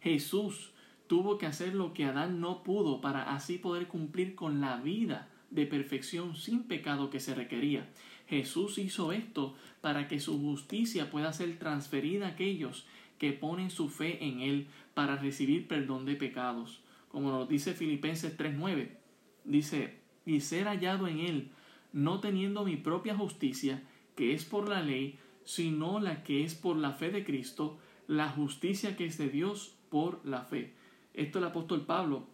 Jesús 0.00 0.70
tuvo 1.06 1.36
que 1.36 1.46
hacer 1.46 1.74
lo 1.74 1.92
que 1.92 2.04
Adán 2.04 2.40
no 2.40 2.62
pudo 2.62 3.00
para 3.00 3.34
así 3.34 3.58
poder 3.58 3.88
cumplir 3.88 4.34
con 4.34 4.60
la 4.60 4.76
vida 4.76 5.28
de 5.50 5.66
perfección 5.66 6.36
sin 6.36 6.62
pecado 6.62 7.10
que 7.10 7.20
se 7.20 7.34
requería. 7.34 7.88
Jesús 8.28 8.78
hizo 8.78 9.12
esto 9.12 9.54
para 9.80 10.08
que 10.08 10.20
su 10.20 10.40
justicia 10.40 11.10
pueda 11.10 11.32
ser 11.32 11.58
transferida 11.58 12.26
a 12.26 12.30
aquellos 12.30 12.86
que 13.18 13.32
ponen 13.32 13.70
su 13.70 13.88
fe 13.88 14.24
en 14.24 14.40
Él 14.40 14.68
para 14.94 15.16
recibir 15.16 15.66
perdón 15.68 16.06
de 16.06 16.14
pecados. 16.14 16.80
Como 17.10 17.30
nos 17.30 17.48
dice 17.48 17.74
Filipenses 17.74 18.38
3.9, 18.38 18.88
dice, 19.44 19.98
y 20.24 20.40
ser 20.40 20.66
hallado 20.66 21.08
en 21.08 21.18
Él, 21.20 21.50
no 21.92 22.20
teniendo 22.20 22.64
mi 22.64 22.76
propia 22.76 23.16
justicia, 23.16 23.82
que 24.14 24.34
es 24.34 24.44
por 24.44 24.68
la 24.68 24.82
ley, 24.82 25.18
sino 25.44 25.98
la 25.98 26.22
que 26.22 26.44
es 26.44 26.54
por 26.54 26.76
la 26.76 26.92
fe 26.92 27.10
de 27.10 27.24
Cristo, 27.24 27.78
la 28.06 28.28
justicia 28.28 28.96
que 28.96 29.06
es 29.06 29.18
de 29.18 29.28
Dios 29.28 29.74
por 29.88 30.24
la 30.24 30.42
fe. 30.42 30.74
Esto 31.14 31.38
el 31.38 31.44
apóstol 31.44 31.86
Pablo 31.86 32.26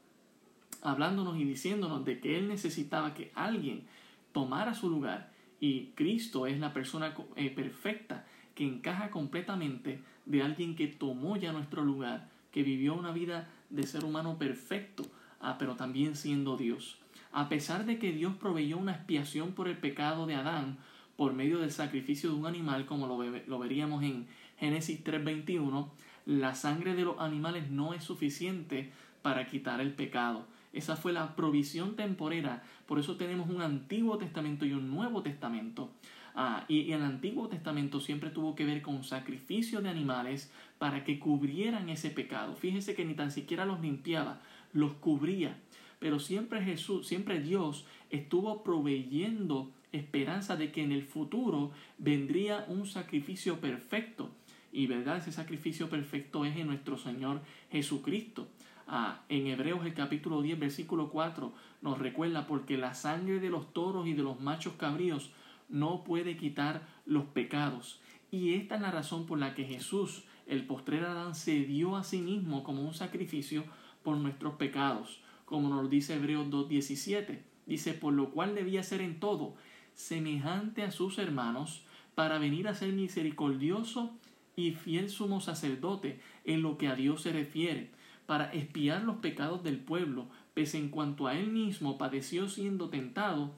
hablándonos 0.83 1.39
y 1.39 1.45
diciéndonos 1.45 2.05
de 2.05 2.21
que 2.21 2.39
él 2.39 2.49
necesitaba 2.49 3.15
que 3.15 3.33
alguien 3.35 3.87
tomara 4.33 4.75
su 4.75 4.91
lugar 4.91 5.33
y 5.61 5.87
Cristo 5.95 6.47
es 6.47 6.59
la 6.61 6.73
persona 6.73 7.15
eh, 7.37 7.51
perfecta 7.51 8.27
que 8.55 8.65
encaja 8.65 9.11
completamente 9.11 10.01
de 10.27 10.43
alguien 10.43 10.77
que 10.77 10.87
tomó 10.87 11.37
ya 11.37 11.53
nuestro 11.53 11.85
lugar, 11.85 12.31
que 12.53 12.63
vivió 12.63 12.95
una 12.95 13.13
vida 13.13 13.51
de 13.71 13.87
ser 13.87 14.05
humano 14.05 14.39
perfecto, 14.39 15.05
ah, 15.41 15.57
pero 15.59 15.77
también 15.77 16.17
siendo 16.17 16.57
Dios. 16.57 16.99
A 17.33 17.49
pesar 17.49 17.85
de 17.85 17.99
que 17.99 18.13
Dios 18.13 18.35
proveyó 18.35 18.79
una 18.79 18.93
expiación 18.93 19.53
por 19.53 19.69
el 19.69 19.77
pecado 19.77 20.27
de 20.27 20.35
Adán 20.35 20.79
por 21.17 21.33
medio 21.33 21.59
del 21.59 21.73
sacrificio 21.73 22.31
de 22.31 22.37
un 22.37 22.47
animal, 22.47 22.87
como 22.87 23.07
lo, 23.07 23.23
lo 23.47 23.59
veríamos 23.59 24.03
en 24.03 24.27
Génesis 24.59 25.03
3:21, 25.03 25.91
la 26.27 26.55
sangre 26.55 26.95
de 26.95 27.05
los 27.05 27.21
animales 27.21 27.71
no 27.71 27.95
es 27.95 28.05
suficiente 28.05 28.93
para 29.23 29.47
quitar 29.47 29.81
el 29.81 29.93
pecado. 29.93 30.47
Esa 30.73 30.97
fue 30.97 31.13
la 31.13 31.35
provisión 31.37 31.97
temporera. 31.97 32.63
Por 32.87 32.99
eso 32.99 33.17
tenemos 33.17 33.49
un 33.49 33.63
Antiguo 33.63 34.19
Testamento 34.19 34.67
y 34.67 34.73
un 34.73 34.91
Nuevo 34.91 35.23
Testamento. 35.23 35.91
Ah, 36.39 36.67
y, 36.69 36.93
el 36.93 37.03
Antiguo 37.03 37.49
Testamento 37.49 37.99
siempre 37.99 38.29
tuvo 38.29 38.55
que 38.55 38.67
ver 38.67 38.83
con 38.83 39.03
sacrificio 39.03 39.81
de 39.81 39.89
animales 39.89 40.53
para 40.77 41.03
que 41.03 41.19
cubrieran 41.19 41.89
ese 41.89 42.11
pecado. 42.11 42.55
Fíjese 42.55 42.95
que 42.95 43.07
ni 43.07 43.15
tan 43.15 43.31
siquiera 43.31 43.65
los 43.65 43.81
limpiaba, 43.81 44.43
los 44.75 44.93
cubría. 44.93 45.57
Pero 45.99 46.21
siempre 46.21 46.63
Jesús, 46.63 47.07
siempre 47.07 47.41
Dios 47.41 47.87
estuvo 48.11 48.63
proveyendo 48.63 49.73
esperanza 49.93 50.57
de 50.57 50.71
que 50.73 50.83
en 50.83 50.93
el 50.93 51.05
futuro 51.05 51.71
vendría 51.97 52.67
un 52.69 52.87
sacrificio 52.87 53.59
perfecto. 53.59 54.29
Y 54.73 54.89
verdad, 54.89 55.17
ese 55.17 55.33
sacrificio 55.33 55.89
perfecto 55.89 56.45
es 56.45 56.55
en 56.59 56.67
nuestro 56.67 56.99
Señor 56.99 57.41
Jesucristo. 57.73 58.47
Ah, 58.87 59.23
en 59.31 59.47
Hebreos 59.47 59.87
el 59.87 59.95
capítulo 59.95 60.43
10, 60.43 60.59
versículo 60.59 61.09
4, 61.09 61.51
nos 61.81 61.99
recuerda 61.99 62.47
porque 62.47 62.77
la 62.77 62.93
sangre 62.93 63.41
de 63.41 63.49
los 63.49 63.73
toros 63.73 64.07
y 64.07 64.13
de 64.13 64.23
los 64.23 64.39
machos 64.39 64.75
cabríos 64.75 65.33
no 65.69 66.05
puede 66.05 66.37
quitar 66.37 66.87
los 67.05 67.25
pecados. 67.27 68.01
Y 68.31 68.55
esta 68.55 68.77
es 68.77 68.81
la 68.81 68.91
razón 68.91 69.27
por 69.27 69.39
la 69.39 69.55
que 69.55 69.65
Jesús, 69.65 70.25
el 70.47 70.67
postrer 70.67 71.05
Adán, 71.05 71.35
se 71.35 71.61
dio 71.61 71.97
a 71.97 72.05
sí 72.05 72.21
mismo 72.21 72.65
como 72.65 72.83
un 72.83 72.95
sacrificio 72.95 73.65
por 74.03 74.17
nuestros 74.17 74.55
pecados, 74.55 75.21
como 75.45 75.69
nos 75.69 75.89
dice 75.91 76.15
Hebreos 76.15 76.49
2.17. 76.49 77.41
Dice, 77.67 77.95
por 77.95 78.13
lo 78.13 78.31
cual 78.31 78.55
debía 78.55 78.83
ser 78.83 79.01
en 79.01 79.19
todo 79.19 79.57
semejante 79.95 80.83
a 80.83 80.91
sus 80.91 81.19
hermanos, 81.19 81.83
para 82.15 82.39
venir 82.39 82.69
a 82.69 82.75
ser 82.75 82.93
misericordioso 82.93 84.11
y 84.57 84.73
fiel 84.73 85.11
sumo 85.11 85.41
sacerdote 85.41 86.21
en 86.45 86.63
lo 86.63 86.79
que 86.79 86.89
a 86.89 86.95
Dios 86.95 87.23
se 87.23 87.33
refiere, 87.33 87.91
para 88.27 88.53
espiar 88.53 89.03
los 89.03 89.17
pecados 89.17 89.63
del 89.63 89.79
pueblo, 89.79 90.27
pese 90.55 90.79
en 90.79 90.89
cuanto 90.89 91.27
a 91.27 91.37
él 91.37 91.49
mismo 91.49 91.99
padeció 91.99 92.49
siendo 92.49 92.89
tentado, 92.89 93.53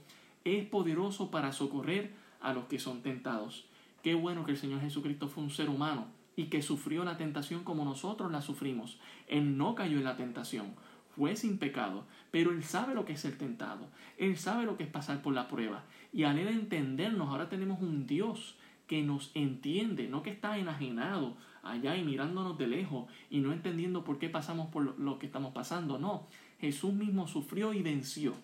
es 0.56 0.64
poderoso 0.64 1.30
para 1.30 1.52
socorrer 1.52 2.12
a 2.40 2.52
los 2.52 2.64
que 2.64 2.78
son 2.78 3.02
tentados. 3.02 3.66
Qué 4.02 4.14
bueno 4.14 4.44
que 4.44 4.52
el 4.52 4.56
Señor 4.56 4.80
Jesucristo 4.80 5.28
fue 5.28 5.42
un 5.42 5.50
ser 5.50 5.68
humano 5.68 6.06
y 6.36 6.44
que 6.44 6.62
sufrió 6.62 7.04
la 7.04 7.16
tentación 7.16 7.64
como 7.64 7.84
nosotros 7.84 8.30
la 8.30 8.40
sufrimos. 8.40 8.98
Él 9.26 9.56
no 9.56 9.74
cayó 9.74 9.98
en 9.98 10.04
la 10.04 10.16
tentación, 10.16 10.74
fue 11.16 11.34
sin 11.34 11.58
pecado, 11.58 12.04
pero 12.30 12.52
Él 12.52 12.62
sabe 12.62 12.94
lo 12.94 13.04
que 13.04 13.14
es 13.14 13.20
ser 13.20 13.36
tentado, 13.36 13.88
Él 14.16 14.36
sabe 14.36 14.64
lo 14.64 14.76
que 14.76 14.84
es 14.84 14.88
pasar 14.88 15.20
por 15.20 15.34
la 15.34 15.48
prueba. 15.48 15.84
Y 16.12 16.22
al 16.22 16.38
Él 16.38 16.48
entendernos, 16.48 17.28
ahora 17.28 17.48
tenemos 17.48 17.82
un 17.82 18.06
Dios 18.06 18.56
que 18.86 19.02
nos 19.02 19.32
entiende, 19.34 20.08
no 20.08 20.22
que 20.22 20.30
está 20.30 20.58
enajenado 20.58 21.36
allá 21.62 21.96
y 21.96 22.04
mirándonos 22.04 22.56
de 22.56 22.68
lejos 22.68 23.10
y 23.30 23.40
no 23.40 23.52
entendiendo 23.52 24.04
por 24.04 24.18
qué 24.18 24.28
pasamos 24.28 24.68
por 24.68 24.98
lo 24.98 25.18
que 25.18 25.26
estamos 25.26 25.52
pasando. 25.52 25.98
No, 25.98 26.26
Jesús 26.60 26.92
mismo 26.92 27.26
sufrió 27.26 27.74
y 27.74 27.82
venció. 27.82 28.34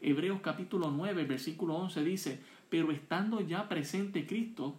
Hebreos 0.00 0.40
capítulo 0.42 0.90
9, 0.90 1.24
versículo 1.24 1.74
11 1.76 2.04
dice, 2.04 2.40
pero 2.68 2.90
estando 2.92 3.40
ya 3.40 3.68
presente 3.68 4.26
Cristo, 4.26 4.74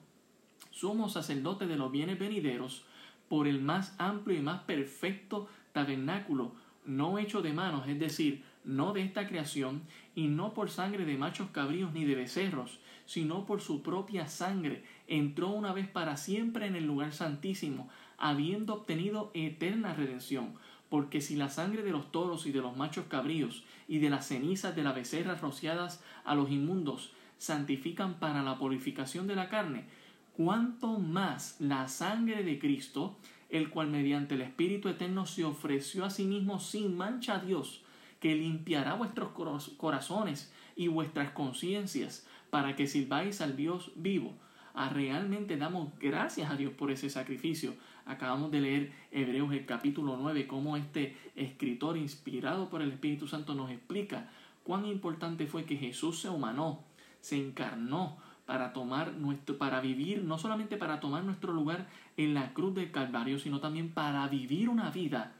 somos 0.71 1.13
sacerdotes 1.13 1.67
de 1.67 1.77
los 1.77 1.91
bienes 1.91 2.19
venideros 2.19 2.85
por 3.29 3.47
el 3.47 3.61
más 3.61 3.95
amplio 3.97 4.37
y 4.37 4.41
más 4.41 4.61
perfecto 4.63 5.47
tabernáculo, 5.73 6.53
no 6.85 7.19
hecho 7.19 7.41
de 7.41 7.53
manos, 7.53 7.87
es 7.87 7.99
decir, 7.99 8.43
no 8.63 8.93
de 8.93 9.01
esta 9.01 9.27
creación, 9.27 9.81
y 10.15 10.27
no 10.27 10.53
por 10.53 10.69
sangre 10.69 11.05
de 11.05 11.17
machos 11.17 11.49
cabríos 11.51 11.93
ni 11.93 12.05
de 12.05 12.15
becerros, 12.15 12.79
sino 13.05 13.45
por 13.45 13.61
su 13.61 13.81
propia 13.81 14.27
sangre, 14.27 14.83
entró 15.07 15.49
una 15.49 15.73
vez 15.73 15.87
para 15.87 16.17
siempre 16.17 16.67
en 16.67 16.75
el 16.75 16.85
lugar 16.85 17.13
santísimo, 17.13 17.89
habiendo 18.17 18.73
obtenido 18.73 19.31
eterna 19.33 19.93
redención. 19.93 20.55
Porque 20.89 21.21
si 21.21 21.35
la 21.35 21.49
sangre 21.49 21.83
de 21.83 21.91
los 21.91 22.11
toros 22.11 22.45
y 22.45 22.51
de 22.51 22.61
los 22.61 22.77
machos 22.77 23.05
cabríos 23.09 23.63
y 23.87 23.99
de 23.99 24.09
las 24.09 24.27
cenizas 24.27 24.75
de 24.75 24.83
las 24.83 24.95
becerras 24.95 25.41
rociadas 25.41 26.01
a 26.23 26.35
los 26.35 26.49
inmundos 26.49 27.11
santifican 27.37 28.15
para 28.15 28.41
la 28.41 28.57
purificación 28.57 29.27
de 29.27 29.35
la 29.35 29.49
carne, 29.49 29.85
cuanto 30.33 30.99
más 30.99 31.57
la 31.59 31.87
sangre 31.87 32.43
de 32.43 32.59
Cristo, 32.59 33.17
el 33.49 33.69
cual 33.69 33.87
mediante 33.89 34.35
el 34.35 34.41
Espíritu 34.41 34.89
Eterno 34.89 35.25
se 35.25 35.43
ofreció 35.43 36.05
a 36.05 36.09
sí 36.09 36.25
mismo 36.25 36.59
sin 36.59 36.95
mancha 36.95 37.35
a 37.35 37.39
Dios, 37.39 37.83
que 38.19 38.35
limpiará 38.35 38.93
vuestros 38.93 39.29
corazones 39.77 40.51
y 40.75 40.87
vuestras 40.87 41.31
conciencias, 41.31 42.27
para 42.49 42.75
que 42.75 42.87
sirváis 42.87 43.41
al 43.41 43.55
Dios 43.55 43.91
vivo. 43.95 44.33
Ah, 44.73 44.89
realmente 44.89 45.57
damos 45.57 45.89
gracias 45.99 46.51
a 46.51 46.55
Dios 46.55 46.71
por 46.73 46.91
ese 46.91 47.09
sacrificio. 47.09 47.73
Acabamos 48.07 48.51
de 48.51 48.61
leer 48.61 48.91
Hebreos 49.11 49.51
el 49.51 49.65
capítulo 49.65 50.15
9, 50.17 50.47
cómo 50.47 50.77
este 50.77 51.17
escritor 51.35 51.97
inspirado 51.97 52.69
por 52.69 52.81
el 52.81 52.91
Espíritu 52.91 53.27
Santo 53.27 53.53
nos 53.53 53.69
explica 53.69 54.29
cuán 54.63 54.85
importante 54.85 55.45
fue 55.45 55.65
que 55.65 55.75
Jesús 55.75 56.19
se 56.19 56.29
humanó, 56.29 56.83
se 57.19 57.35
encarnó 57.37 58.17
para 58.45 58.71
tomar 58.71 59.13
nuestro, 59.13 59.57
para 59.57 59.81
vivir, 59.81 60.23
no 60.23 60.37
solamente 60.37 60.77
para 60.77 61.01
tomar 61.01 61.25
nuestro 61.25 61.51
lugar 61.51 61.87
en 62.15 62.33
la 62.33 62.53
cruz 62.53 62.73
del 62.75 62.91
Calvario, 62.91 63.39
sino 63.39 63.59
también 63.59 63.89
para 63.89 64.25
vivir 64.29 64.69
una 64.69 64.89
vida 64.89 65.33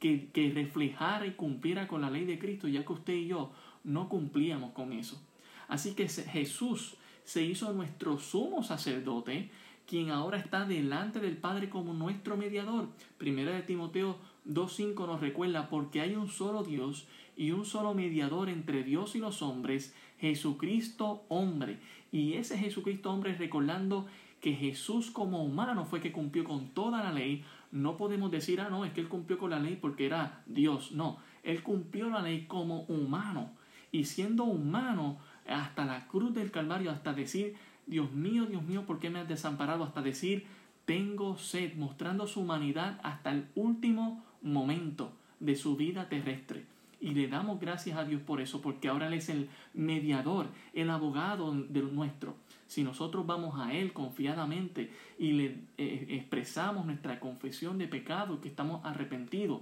que, 0.00 0.30
que 0.30 0.50
reflejara 0.50 1.26
y 1.26 1.32
cumpliera 1.32 1.86
con 1.86 2.00
la 2.00 2.08
ley 2.08 2.24
de 2.24 2.38
Cristo, 2.38 2.66
ya 2.66 2.82
que 2.82 2.92
usted 2.94 3.12
y 3.12 3.26
yo 3.26 3.52
no 3.84 4.08
cumplíamos 4.08 4.72
con 4.72 4.94
eso. 4.94 5.22
Así 5.68 5.94
que 5.94 6.08
Jesús 6.08 6.96
se 7.24 7.42
hizo 7.42 7.72
nuestro 7.72 8.18
sumo 8.18 8.62
sacerdote, 8.62 9.50
quien 9.86 10.10
ahora 10.10 10.38
está 10.38 10.64
delante 10.64 11.20
del 11.20 11.36
Padre 11.36 11.68
como 11.68 11.94
nuestro 11.94 12.36
mediador. 12.36 12.88
Primera 13.18 13.52
de 13.52 13.62
Timoteo 13.62 14.18
2.5 14.46 15.06
nos 15.06 15.20
recuerda, 15.20 15.68
porque 15.68 16.00
hay 16.00 16.16
un 16.16 16.28
solo 16.28 16.64
Dios 16.64 17.06
y 17.36 17.52
un 17.52 17.64
solo 17.64 17.94
mediador 17.94 18.48
entre 18.48 18.82
Dios 18.82 19.14
y 19.14 19.18
los 19.18 19.42
hombres, 19.42 19.94
Jesucristo 20.18 21.24
hombre. 21.28 21.78
Y 22.10 22.34
ese 22.34 22.58
Jesucristo 22.58 23.10
hombre 23.10 23.36
recordando 23.36 24.06
que 24.40 24.54
Jesús 24.54 25.10
como 25.10 25.42
humano 25.42 25.84
fue 25.84 26.00
que 26.00 26.12
cumplió 26.12 26.44
con 26.44 26.68
toda 26.68 27.02
la 27.02 27.12
ley, 27.12 27.44
no 27.72 27.96
podemos 27.96 28.30
decir, 28.30 28.60
ah, 28.60 28.68
no, 28.70 28.84
es 28.84 28.92
que 28.92 29.00
él 29.00 29.08
cumplió 29.08 29.38
con 29.38 29.50
la 29.50 29.58
ley 29.58 29.76
porque 29.80 30.06
era 30.06 30.42
Dios. 30.46 30.92
No, 30.92 31.18
él 31.42 31.62
cumplió 31.62 32.08
la 32.10 32.22
ley 32.22 32.46
como 32.46 32.82
humano. 32.82 33.50
Y 33.92 34.04
siendo 34.04 34.44
humano, 34.44 35.18
hasta 35.46 35.84
la 35.84 36.06
cruz 36.06 36.34
del 36.34 36.50
Calvario, 36.50 36.90
hasta 36.90 37.12
decir, 37.12 37.54
Dios 37.86 38.12
mío, 38.12 38.46
Dios 38.46 38.62
mío, 38.64 38.84
¿por 38.84 38.98
qué 38.98 39.10
me 39.10 39.20
has 39.20 39.28
desamparado? 39.28 39.84
Hasta 39.84 40.02
decir, 40.02 40.46
tengo 40.84 41.36
sed, 41.38 41.74
mostrando 41.76 42.26
su 42.26 42.40
humanidad 42.40 43.00
hasta 43.02 43.30
el 43.30 43.46
último 43.54 44.24
momento 44.42 45.12
de 45.40 45.56
su 45.56 45.76
vida 45.76 46.08
terrestre. 46.08 46.64
Y 47.00 47.10
le 47.10 47.28
damos 47.28 47.60
gracias 47.60 47.98
a 47.98 48.04
Dios 48.04 48.22
por 48.22 48.40
eso, 48.40 48.62
porque 48.62 48.88
ahora 48.88 49.08
Él 49.08 49.14
es 49.14 49.28
el 49.28 49.50
mediador, 49.74 50.46
el 50.72 50.90
abogado 50.90 51.52
de 51.52 51.82
nuestro. 51.82 52.36
Si 52.66 52.82
nosotros 52.82 53.26
vamos 53.26 53.60
a 53.60 53.74
Él 53.74 53.92
confiadamente 53.92 54.90
y 55.18 55.32
le 55.32 55.44
eh, 55.76 56.06
expresamos 56.10 56.86
nuestra 56.86 57.20
confesión 57.20 57.78
de 57.78 57.86
pecado, 57.86 58.40
que 58.40 58.48
estamos 58.48 58.84
arrepentidos, 58.84 59.60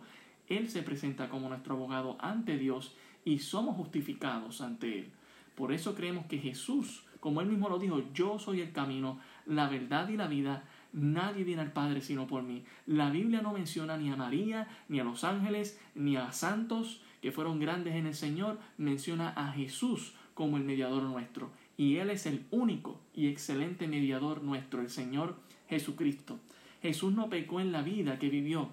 Él 0.49 0.71
se 0.71 0.83
presenta 0.83 1.29
como 1.29 1.49
nuestro 1.49 1.75
abogado 1.75 2.17
ante 2.21 2.57
Dios 2.57 2.95
y 3.25 3.41
somos 3.41 3.77
justificados 3.77 4.61
ante 4.61 5.01
Él. 5.01 5.11
Por 5.55 5.73
eso 5.73 5.95
creemos 5.95 6.27
que 6.27 6.39
Jesús, 6.39 7.05
como 7.25 7.41
Él 7.41 7.47
mismo 7.47 7.71
lo 7.71 7.79
dijo, 7.79 8.03
yo 8.13 8.39
soy 8.39 8.61
el 8.61 8.73
camino, 8.73 9.19
la 9.47 9.67
verdad 9.67 10.11
y 10.11 10.17
la 10.19 10.27
vida, 10.27 10.65
nadie 10.93 11.43
viene 11.43 11.63
al 11.63 11.73
Padre 11.73 12.03
sino 12.03 12.27
por 12.27 12.43
mí. 12.43 12.67
La 12.87 13.09
Biblia 13.09 13.41
no 13.41 13.55
menciona 13.55 13.97
ni 13.97 14.11
a 14.11 14.17
María, 14.17 14.69
ni 14.91 15.01
a 15.01 15.05
los 15.05 15.25
ángeles, 15.25 15.81
ni 15.95 16.17
a 16.17 16.33
santos 16.33 17.01
que 17.23 17.33
fueron 17.33 17.61
grandes 17.61 17.95
en 17.95 18.07
el 18.07 18.15
Señor, 18.15 18.59
menciona 18.77 19.31
a 19.31 19.53
Jesús 19.53 20.13
como 20.35 20.59
el 20.59 20.65
mediador 20.65 21.03
nuestro. 21.05 21.51
Y 21.79 21.97
Él 21.97 22.11
es 22.11 22.27
el 22.27 22.45
único 22.51 23.01
y 23.15 23.29
excelente 23.29 23.89
mediador 23.89 24.43
nuestro, 24.43 24.83
el 24.83 24.91
Señor 24.91 25.35
Jesucristo. 25.71 26.39
Jesús 26.83 27.15
no 27.15 27.31
pecó 27.31 27.59
en 27.59 27.73
la 27.73 27.81
vida 27.81 28.19
que 28.19 28.29
vivió, 28.29 28.69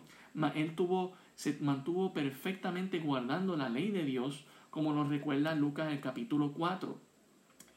Él 0.55 0.75
tuvo, 0.75 1.13
se 1.35 1.57
mantuvo 1.61 2.11
perfectamente 2.11 2.99
guardando 2.99 3.55
la 3.55 3.69
ley 3.69 3.91
de 3.91 4.03
Dios, 4.03 4.43
como 4.71 4.91
nos 4.91 5.07
recuerda 5.07 5.55
Lucas 5.55 5.89
el 5.89 6.01
capítulo 6.01 6.51
4. 6.51 7.10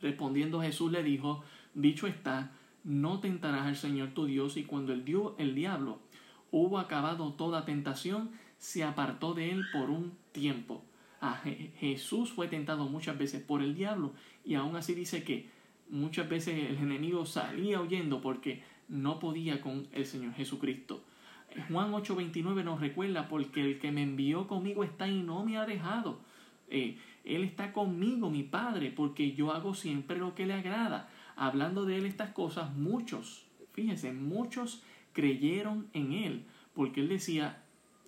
Respondiendo 0.00 0.60
Jesús 0.60 0.92
le 0.92 1.02
dijo, 1.02 1.42
dicho 1.74 2.06
está, 2.06 2.52
no 2.84 3.20
tentarás 3.20 3.66
al 3.66 3.76
Señor 3.76 4.10
tu 4.10 4.26
Dios 4.26 4.56
y 4.56 4.64
cuando 4.64 4.92
el, 4.92 5.04
el 5.38 5.54
diablo 5.54 6.00
hubo 6.50 6.78
acabado 6.78 7.32
toda 7.32 7.64
tentación, 7.64 8.30
se 8.58 8.84
apartó 8.84 9.34
de 9.34 9.50
él 9.50 9.64
por 9.72 9.90
un 9.90 10.12
tiempo. 10.32 10.84
Ah, 11.20 11.40
Jesús 11.78 12.32
fue 12.32 12.48
tentado 12.48 12.86
muchas 12.88 13.16
veces 13.16 13.42
por 13.42 13.62
el 13.62 13.74
diablo 13.74 14.12
y 14.44 14.54
aún 14.54 14.76
así 14.76 14.94
dice 14.94 15.24
que 15.24 15.48
muchas 15.88 16.28
veces 16.28 16.70
el 16.70 16.78
enemigo 16.78 17.24
salía 17.24 17.80
huyendo 17.80 18.20
porque 18.20 18.62
no 18.88 19.18
podía 19.18 19.60
con 19.60 19.86
el 19.92 20.04
Señor 20.04 20.34
Jesucristo. 20.34 21.02
Juan 21.68 21.92
8:29 21.92 22.64
nos 22.64 22.80
recuerda 22.80 23.28
porque 23.28 23.62
el 23.62 23.78
que 23.78 23.92
me 23.92 24.02
envió 24.02 24.46
conmigo 24.48 24.84
está 24.84 25.08
y 25.08 25.22
no 25.22 25.44
me 25.44 25.56
ha 25.56 25.66
dejado. 25.66 26.20
Eh, 26.68 26.98
él 27.24 27.42
está 27.42 27.72
conmigo, 27.72 28.30
mi 28.30 28.42
Padre, 28.42 28.90
porque 28.90 29.32
yo 29.32 29.52
hago 29.52 29.74
siempre 29.74 30.18
lo 30.18 30.34
que 30.34 30.46
le 30.46 30.54
agrada. 30.54 31.08
Hablando 31.36 31.84
de 31.84 31.98
Él 31.98 32.06
estas 32.06 32.30
cosas, 32.30 32.74
muchos, 32.76 33.46
fíjense, 33.72 34.12
muchos 34.12 34.82
creyeron 35.12 35.88
en 35.94 36.12
Él, 36.12 36.44
porque 36.74 37.00
Él 37.00 37.08
decía, 37.08 37.62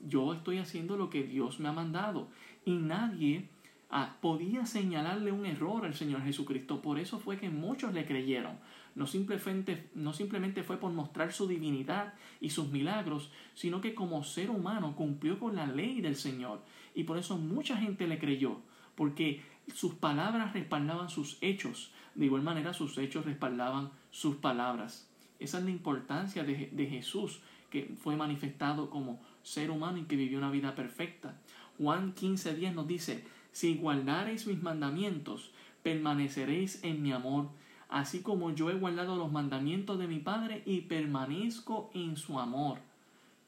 yo 0.04 0.34
estoy 0.34 0.58
haciendo 0.58 0.96
lo 0.96 1.08
que 1.08 1.22
Dios 1.22 1.60
me 1.60 1.68
ha 1.68 1.72
mandado. 1.72 2.28
Y 2.64 2.72
nadie 2.72 3.48
ah, 3.90 4.16
podía 4.20 4.66
señalarle 4.66 5.32
un 5.32 5.46
error 5.46 5.86
al 5.86 5.94
Señor 5.94 6.22
Jesucristo. 6.22 6.82
Por 6.82 6.98
eso 6.98 7.18
fue 7.18 7.38
que 7.38 7.48
muchos 7.48 7.94
le 7.94 8.04
creyeron. 8.04 8.58
No 8.94 9.06
simplemente, 9.06 9.90
no 9.94 10.12
simplemente 10.12 10.62
fue 10.62 10.78
por 10.78 10.92
mostrar 10.92 11.32
su 11.32 11.46
divinidad 11.46 12.14
y 12.40 12.50
sus 12.50 12.70
milagros, 12.70 13.30
sino 13.54 13.80
que 13.80 13.94
como 13.94 14.24
ser 14.24 14.50
humano 14.50 14.94
cumplió 14.96 15.38
con 15.38 15.56
la 15.56 15.66
ley 15.66 16.00
del 16.00 16.16
Señor. 16.16 16.62
Y 16.94 17.04
por 17.04 17.18
eso 17.18 17.36
mucha 17.36 17.76
gente 17.76 18.06
le 18.06 18.18
creyó, 18.18 18.60
porque 18.96 19.42
sus 19.74 19.94
palabras 19.94 20.52
respaldaban 20.52 21.08
sus 21.08 21.38
hechos. 21.40 21.92
De 22.14 22.26
igual 22.26 22.42
manera 22.42 22.72
sus 22.72 22.98
hechos 22.98 23.24
respaldaban 23.24 23.90
sus 24.10 24.36
palabras. 24.36 25.08
Esa 25.38 25.58
es 25.58 25.64
la 25.64 25.70
importancia 25.70 26.44
de, 26.44 26.70
de 26.72 26.86
Jesús, 26.86 27.40
que 27.70 27.94
fue 28.00 28.16
manifestado 28.16 28.90
como 28.90 29.20
ser 29.42 29.70
humano 29.70 29.98
y 29.98 30.04
que 30.04 30.16
vivió 30.16 30.38
una 30.38 30.50
vida 30.50 30.74
perfecta. 30.74 31.38
Juan 31.78 32.14
15:10 32.14 32.74
nos 32.74 32.88
dice, 32.88 33.24
si 33.52 33.76
guardareis 33.76 34.46
mis 34.46 34.62
mandamientos, 34.62 35.52
permaneceréis 35.82 36.82
en 36.84 37.02
mi 37.02 37.12
amor, 37.12 37.48
así 37.88 38.20
como 38.20 38.50
yo 38.50 38.70
he 38.70 38.74
guardado 38.74 39.16
los 39.16 39.30
mandamientos 39.30 39.98
de 39.98 40.08
mi 40.08 40.18
Padre 40.18 40.62
y 40.66 40.82
permanezco 40.82 41.90
en 41.94 42.16
su 42.16 42.38
amor. 42.38 42.78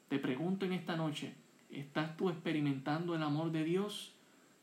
Te 0.09 0.19
pregunto 0.19 0.65
en 0.65 0.73
esta 0.73 0.95
noche, 0.95 1.33
¿estás 1.69 2.15
tú 2.17 2.29
experimentando 2.29 3.15
el 3.15 3.23
amor 3.23 3.51
de 3.51 3.63
Dios? 3.63 4.13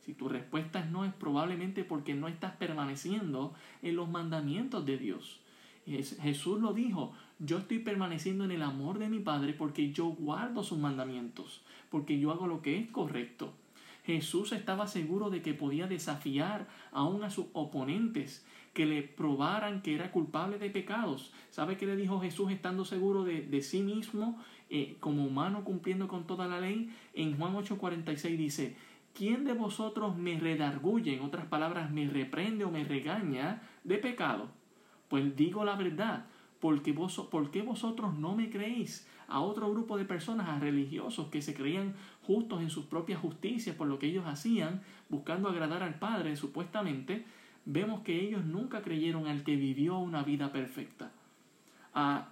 Si 0.07 0.15
tu 0.15 0.29
respuesta 0.29 0.79
es 0.79 0.87
no, 0.87 1.05
es 1.05 1.13
probablemente 1.13 1.83
porque 1.83 2.15
no 2.15 2.29
estás 2.29 2.53
permaneciendo 2.53 3.55
en 3.83 3.97
los 3.97 4.09
mandamientos 4.09 4.87
de 4.87 4.99
Dios. 4.99 5.41
Jesús 5.85 6.61
lo 6.61 6.73
dijo, 6.73 7.13
yo 7.41 7.59
estoy 7.59 7.81
permaneciendo 7.81 8.45
en 8.45 8.53
el 8.53 8.63
amor 8.63 9.01
de 9.01 9.09
mi 9.09 9.19
Padre 9.19 9.53
porque 9.53 9.91
yo 9.91 10.07
guardo 10.07 10.63
sus 10.63 10.79
mandamientos, 10.79 11.63
porque 11.91 12.21
yo 12.21 12.31
hago 12.31 12.47
lo 12.47 12.63
que 12.63 12.79
es 12.79 12.89
correcto. 12.89 13.53
Jesús 14.05 14.53
estaba 14.53 14.87
seguro 14.87 15.29
de 15.29 15.43
que 15.43 15.55
podía 15.55 15.89
desafiar 15.89 16.69
aún 16.93 17.25
a 17.25 17.31
sus 17.31 17.47
oponentes 17.53 18.47
que 18.75 18.87
le 18.87 19.03
probaran 19.03 19.83
que 19.83 19.97
era 19.97 20.13
culpable 20.13 20.59
de 20.59 20.71
pecados. 20.71 21.33
¿Sabe 21.51 21.77
qué 21.77 21.87
le 21.87 21.97
dijo 21.97 22.21
Jesús 22.21 22.53
estando 22.53 22.85
seguro 22.85 23.25
de, 23.25 23.63
sí 23.63 23.81
mismo 23.81 24.41
eh, 24.71 24.97
como 25.01 25.25
humano 25.25 25.65
cumpliendo 25.65 26.07
con 26.07 26.29
toda 26.29 26.47
la 26.47 26.61
ley? 26.61 26.95
En 27.15 27.37
Juan 27.37 27.55
8:46 27.55 28.37
dice, 28.37 28.77
¿quién 29.17 29.45
de 29.45 29.55
vosotros 29.55 30.17
me 30.17 30.39
redarguye, 30.39 31.15
en 31.15 31.23
otras 31.23 31.47
palabras, 31.47 31.91
me 31.91 32.07
reprende 32.07 32.65
o 32.65 32.71
me 32.71 32.85
regaña 32.85 33.63
de 33.83 33.97
pecado? 33.97 34.49
Pues 35.09 35.35
digo 35.37 35.65
la 35.65 35.75
verdad, 35.75 36.27
porque 36.61 36.93
vos, 36.93 37.19
¿por 37.31 37.51
qué 37.51 37.63
vosotros 37.63 38.15
no 38.15 38.37
me 38.37 38.51
creéis? 38.51 39.09
A 39.29 39.41
otro 39.41 39.71
grupo 39.71 39.97
de 39.97 40.05
personas, 40.05 40.49
a 40.49 40.59
religiosos 40.59 41.29
que 41.29 41.43
se 41.43 41.55
creían 41.55 41.95
justos 42.27 42.61
en 42.61 42.71
sus 42.71 42.85
propias 42.85 43.21
justicias 43.21 43.75
por 43.75 43.89
lo 43.89 43.99
que 43.99 44.07
ellos 44.07 44.27
hacían, 44.27 44.83
buscando 45.09 45.49
agradar 45.49 45.83
al 45.83 45.99
Padre 45.99 46.37
supuestamente, 46.37 47.25
vemos 47.65 48.03
que 48.03 48.21
ellos 48.21 48.45
nunca 48.45 48.83
creyeron 48.83 49.27
al 49.27 49.43
que 49.43 49.57
vivió 49.57 49.99
una 49.99 50.23
vida 50.23 50.53
perfecta. 50.53 51.11
Ah, 51.95 52.29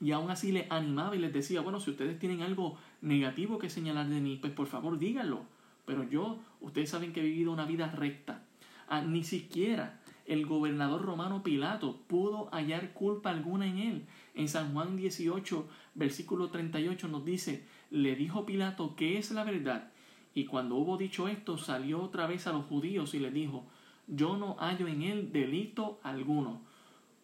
y 0.00 0.12
aún 0.12 0.30
así 0.30 0.50
les 0.50 0.70
animaba 0.70 1.14
y 1.14 1.18
les 1.20 1.32
decía, 1.32 1.60
bueno, 1.60 1.78
si 1.78 1.90
ustedes 1.90 2.18
tienen 2.18 2.42
algo 2.42 2.76
negativo 3.00 3.58
que 3.58 3.70
señalar 3.70 4.08
de 4.08 4.20
mí, 4.20 4.38
pues 4.40 4.52
por 4.52 4.66
favor 4.66 4.98
díganlo. 4.98 5.44
Pero 5.90 6.04
yo, 6.04 6.38
ustedes 6.60 6.88
saben 6.88 7.12
que 7.12 7.18
he 7.18 7.24
vivido 7.24 7.50
una 7.50 7.64
vida 7.64 7.90
recta. 7.90 8.44
Ah, 8.86 9.00
ni 9.02 9.24
siquiera 9.24 10.00
el 10.24 10.46
gobernador 10.46 11.02
romano 11.02 11.42
Pilato 11.42 11.96
pudo 12.06 12.48
hallar 12.52 12.92
culpa 12.92 13.30
alguna 13.30 13.66
en 13.66 13.78
él. 13.78 14.06
En 14.36 14.46
San 14.46 14.72
Juan 14.72 14.96
18, 14.96 15.68
versículo 15.96 16.48
38 16.48 17.08
nos 17.08 17.24
dice, 17.24 17.66
le 17.90 18.14
dijo 18.14 18.46
Pilato 18.46 18.94
que 18.94 19.18
es 19.18 19.32
la 19.32 19.42
verdad. 19.42 19.90
Y 20.32 20.44
cuando 20.44 20.76
hubo 20.76 20.96
dicho 20.96 21.26
esto, 21.26 21.58
salió 21.58 22.00
otra 22.00 22.28
vez 22.28 22.46
a 22.46 22.52
los 22.52 22.66
judíos 22.66 23.12
y 23.14 23.18
les 23.18 23.34
dijo, 23.34 23.64
yo 24.06 24.36
no 24.36 24.54
hallo 24.60 24.86
en 24.86 25.02
él 25.02 25.32
delito 25.32 25.98
alguno. 26.04 26.60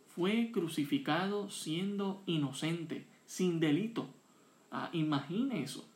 fue 0.09 0.51
crucificado 0.53 1.51
siendo 1.51 2.25
inocente, 2.27 3.07
sin 3.27 3.61
delito. 3.61 4.09
Ah, 4.73 4.91
imagine 4.93 5.63
eso. 5.63 5.89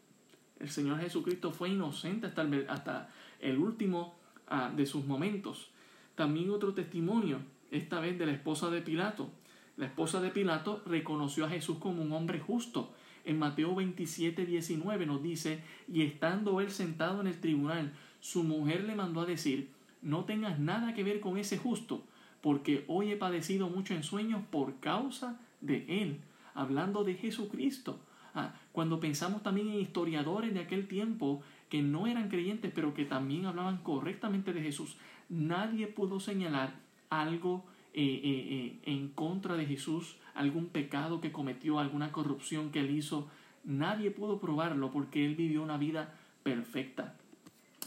El 0.61 0.69
Señor 0.69 1.01
Jesucristo 1.01 1.51
fue 1.51 1.71
inocente 1.71 2.27
hasta 2.27 3.09
el, 3.41 3.59
último 3.59 4.15
ah, 4.47 4.71
de 4.75 4.85
sus 4.85 5.07
momentos. 5.07 5.71
También 6.15 6.51
otro 6.51 6.75
testimonio, 6.75 7.39
esta 7.71 7.99
vez 7.99 8.19
de 8.19 8.27
la 8.27 8.33
esposa 8.33 8.71
de 8.71 8.83
Pilato. 8.83 9.31
La 9.79 9.87
esposa 9.87 10.21
de 10.21 10.31
Pilato 10.31 10.83
reconoció 10.85 11.47
a 11.47 11.49
Jesús 11.49 11.79
como 11.79 12.03
un 12.03 12.13
hombre 12.13 12.39
justo. 12.39 12.93
En 13.25 13.39
Mateo 13.39 13.75
27, 13.75 14.45
19 14.45 15.07
nos 15.07 15.23
dice, 15.23 15.63
y 15.89 16.03
estando 16.03 16.61
él 16.61 16.71
sentado 16.71 17.23
en 17.23 17.27
el 17.27 17.41
tribunal, 17.41 17.93
su 18.21 18.43
mujer 18.43 18.85
le 18.85 18.95
mandó 18.95 19.23
a 19.23 19.27
decir, 19.27 19.71
no 20.03 20.25
tengas 20.25 20.59
nada 20.59 20.93
que 20.95 21.05
ver 21.05 21.21
con 21.21 21.39
ese 21.39 21.57
justo, 21.57 22.05
porque 22.43 22.85
hoy 22.89 23.13
he 23.13 23.17
padecido 23.17 23.69
mucho 23.69 23.95
en 23.95 24.03
sueños 24.03 24.43
por 24.51 24.79
causa 24.81 25.41
de 25.63 26.03
él, 26.03 26.21
hablando 26.53 27.05
de 27.05 27.15
Jesucristo. 27.15 27.99
Ah, 28.35 28.55
cuando 28.73 29.01
pensamos 29.01 29.43
también 29.43 29.69
en 29.69 29.81
historiadores 29.81 30.55
de 30.55 30.61
aquel 30.61 30.87
tiempo 30.87 31.43
que 31.69 31.83
no 31.83 32.07
eran 32.07 32.29
creyentes, 32.29 32.73
pero 32.75 32.95
que 32.95 33.05
también 33.05 33.47
hablaban 33.47 33.79
correctamente 33.79 34.53
de 34.53 34.63
Jesús, 34.63 34.97
nadie 35.29 35.87
pudo 35.87 36.21
señalar 36.21 36.75
algo 37.09 37.65
eh, 37.93 38.03
eh, 38.03 38.47
eh, 38.51 38.79
en 38.85 39.09
contra 39.09 39.57
de 39.57 39.67
Jesús, 39.67 40.17
algún 40.35 40.67
pecado 40.67 41.21
que 41.21 41.33
cometió, 41.33 41.79
alguna 41.79 42.13
corrupción 42.13 42.71
que 42.71 42.81
él 42.81 42.91
hizo. 42.91 43.29
Nadie 43.65 44.11
pudo 44.11 44.39
probarlo 44.39 44.91
porque 44.91 45.27
él 45.27 45.35
vivió 45.35 45.63
una 45.63 45.77
vida 45.77 46.15
perfecta. 46.43 47.17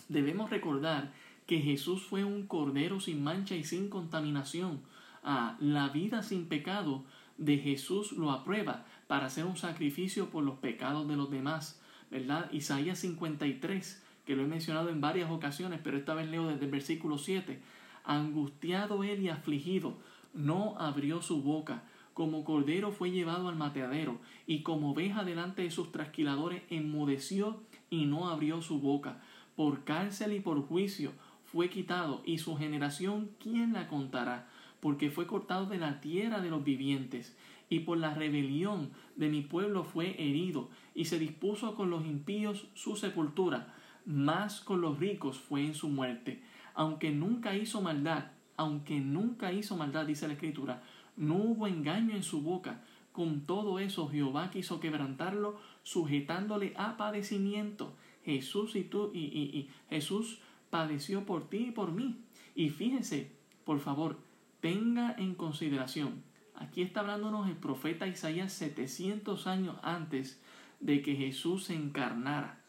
Debemos 0.09 0.49
recordar 0.49 1.11
que 1.47 1.59
Jesús 1.59 2.03
fue 2.03 2.23
un 2.23 2.47
cordero 2.47 2.99
sin 2.99 3.23
mancha 3.23 3.55
y 3.55 3.63
sin 3.63 3.89
contaminación. 3.89 4.81
Ah, 5.23 5.57
la 5.59 5.89
vida 5.89 6.21
sin 6.21 6.47
pecado 6.47 7.03
de 7.37 7.57
Jesús 7.57 8.11
lo 8.11 8.31
aprueba 8.31 8.85
para 9.13 9.27
hacer 9.27 9.45
un 9.45 9.57
sacrificio 9.57 10.31
por 10.31 10.43
los 10.43 10.57
pecados 10.57 11.07
de 11.07 11.15
los 11.15 11.29
demás. 11.29 11.79
¿Verdad? 12.09 12.51
Isaías 12.51 12.97
53, 12.97 14.03
que 14.25 14.35
lo 14.35 14.41
he 14.41 14.47
mencionado 14.47 14.89
en 14.89 15.01
varias 15.01 15.29
ocasiones, 15.29 15.81
pero 15.83 15.97
esta 15.97 16.15
vez 16.15 16.27
leo 16.27 16.47
desde 16.47 16.65
el 16.65 16.71
versículo 16.71 17.19
7. 17.19 17.61
Angustiado 18.05 19.03
él 19.03 19.21
y 19.21 19.29
afligido, 19.29 19.99
no 20.33 20.75
abrió 20.79 21.21
su 21.21 21.43
boca. 21.43 21.83
Como 22.15 22.43
cordero 22.43 22.91
fue 22.91 23.11
llevado 23.11 23.49
al 23.49 23.55
mateadero, 23.55 24.17
y 24.47 24.63
como 24.63 24.93
oveja 24.93 25.23
delante 25.23 25.61
de 25.61 25.69
sus 25.69 25.91
trasquiladores 25.91 26.63
enmudeció 26.71 27.61
y 27.91 28.07
no 28.07 28.29
abrió 28.29 28.63
su 28.63 28.79
boca. 28.79 29.21
Por 29.55 29.83
cárcel 29.83 30.33
y 30.33 30.39
por 30.39 30.59
juicio 30.63 31.11
fue 31.45 31.69
quitado, 31.69 32.23
y 32.25 32.39
su 32.39 32.57
generación, 32.57 33.29
¿quién 33.39 33.73
la 33.73 33.87
contará? 33.87 34.49
Porque 34.79 35.11
fue 35.11 35.27
cortado 35.27 35.67
de 35.67 35.77
la 35.77 36.01
tierra 36.01 36.41
de 36.41 36.49
los 36.49 36.63
vivientes, 36.63 37.37
y 37.73 37.79
por 37.79 37.97
la 37.97 38.13
rebelión 38.13 38.91
de 39.15 39.29
mi 39.29 39.41
pueblo 39.41 39.83
fue 39.83 40.11
herido, 40.21 40.69
y 40.93 41.05
se 41.05 41.17
dispuso 41.17 41.75
con 41.75 41.89
los 41.89 42.05
impíos 42.05 42.67
su 42.75 42.95
sepultura, 42.95 43.73
más 44.05 44.61
con 44.61 44.79
los 44.79 44.99
ricos 44.99 45.39
fue 45.39 45.65
en 45.65 45.73
su 45.73 45.89
muerte. 45.89 46.43
Aunque 46.75 47.09
nunca 47.09 47.55
hizo 47.57 47.81
maldad, 47.81 48.25
aunque 48.57 48.99
nunca 48.99 49.51
hizo 49.51 49.75
maldad, 49.75 50.05
dice 50.05 50.27
la 50.27 50.33
Escritura, 50.33 50.83
no 51.17 51.35
hubo 51.35 51.65
engaño 51.65 52.15
en 52.15 52.21
su 52.21 52.43
boca. 52.43 52.83
Con 53.11 53.41
todo 53.41 53.79
eso 53.79 54.07
Jehová 54.07 54.51
quiso 54.51 54.79
quebrantarlo, 54.79 55.59
sujetándole 55.81 56.73
a 56.77 56.95
padecimiento. 56.95 57.95
Jesús 58.23 58.75
y 58.75 58.83
tú 58.83 59.09
y, 59.15 59.21
y, 59.21 59.57
y 59.57 59.69
Jesús 59.89 60.41
padeció 60.69 61.25
por 61.25 61.49
ti 61.49 61.69
y 61.69 61.71
por 61.71 61.91
mí. 61.91 62.19
Y 62.53 62.69
fíjense, 62.69 63.31
por 63.65 63.79
favor, 63.79 64.19
tenga 64.61 65.15
en 65.17 65.33
consideración, 65.33 66.21
aquí 66.63 66.81
está 66.81 67.01
hablándonos 67.01 67.47
el 67.47 67.55
profeta 67.55 68.07
Isaías 68.07 68.53
700 68.53 69.47
años 69.47 69.75
antes 69.83 70.41
de 70.79 71.01
que 71.01 71.15
Jesús 71.15 71.65
se 71.65 71.75
encarnara 71.75 72.59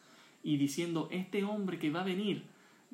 y 0.43 0.57
diciendo, 0.57 1.09
este 1.11 1.45
hombre 1.45 1.79
que 1.79 1.91
va 1.91 2.03
a 2.03 2.05
venir 2.05 2.45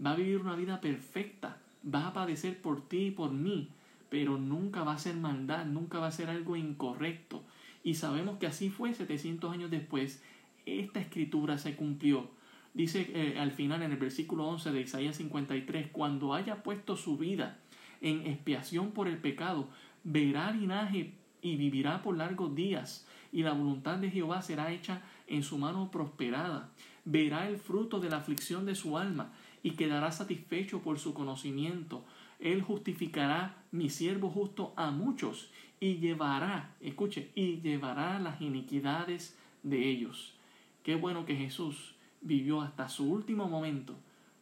va 0.05 0.13
a 0.13 0.17
vivir 0.17 0.39
una 0.39 0.57
vida 0.57 0.81
perfecta, 0.81 1.59
va 1.83 2.07
a 2.07 2.13
padecer 2.13 2.61
por 2.61 2.89
ti 2.89 3.07
y 3.07 3.11
por 3.11 3.33
mí, 3.33 3.69
pero 4.09 4.39
nunca 4.39 4.83
va 4.83 4.95
a 4.95 4.99
ser 4.99 5.17
maldad, 5.17 5.67
nunca 5.67 5.99
va 5.99 6.07
a 6.07 6.13
ser 6.13 6.31
algo 6.31 6.57
incorrecto. 6.57 7.43
Y 7.83 7.95
sabemos 7.95 8.39
que 8.39 8.47
así 8.47 8.71
fue 8.71 8.95
700 8.95 9.53
años 9.53 9.71
después, 9.71 10.23
esta 10.65 11.01
escritura 11.01 11.59
se 11.59 11.75
cumplió 11.75 12.29
Dice 12.73 13.11
eh, 13.15 13.39
al 13.39 13.51
final 13.51 13.83
en 13.83 13.91
el 13.91 13.99
versículo 13.99 14.47
11 14.47 14.71
de 14.71 14.81
Isaías 14.83 15.17
53, 15.17 15.89
cuando 15.91 16.35
haya 16.35 16.63
puesto 16.63 16.97
su 16.97 17.17
vida 17.17 17.59
en 18.01 18.27
expiación 18.27 18.93
por 18.93 19.09
el 19.09 19.19
pecado, 19.19 19.69
verá 20.05 20.51
linaje 20.53 21.15
y 21.43 21.57
vivirá 21.57 22.03
por 22.03 22.17
largos 22.17 22.55
días, 22.55 23.07
y 23.33 23.43
la 23.43 23.53
voluntad 23.53 23.99
de 23.99 24.11
Jehová 24.11 24.43
será 24.43 24.73
hecha 24.73 25.03
en 25.27 25.43
su 25.43 25.59
mano 25.59 25.91
prosperada. 25.91 26.71
Verá 27.05 27.49
el 27.49 27.59
fruto 27.59 28.01
de 28.01 28.11
la 28.11 28.19
aflicción 28.19 28.67
de 28.67 28.75
su 28.75 28.99
alma, 28.99 29.33
y 29.63 29.73
quedará 29.73 30.11
satisfecho 30.11 30.81
por 30.83 30.99
su 30.99 31.15
conocimiento. 31.15 32.05
Él 32.39 32.63
justificará 32.63 33.57
mi 33.71 33.91
siervo 33.91 34.31
justo 34.31 34.73
a 34.77 34.91
muchos, 34.91 35.51
y 35.81 35.97
llevará, 35.97 36.75
escuche, 36.81 37.31
y 37.35 37.61
llevará 37.61 38.19
las 38.19 38.41
iniquidades 38.41 39.39
de 39.63 39.89
ellos. 39.89 40.35
Qué 40.83 40.95
bueno 40.95 41.25
que 41.25 41.37
Jesús 41.37 41.95
vivió 42.21 42.61
hasta 42.61 42.89
su 42.89 43.11
último 43.11 43.49
momento 43.49 43.95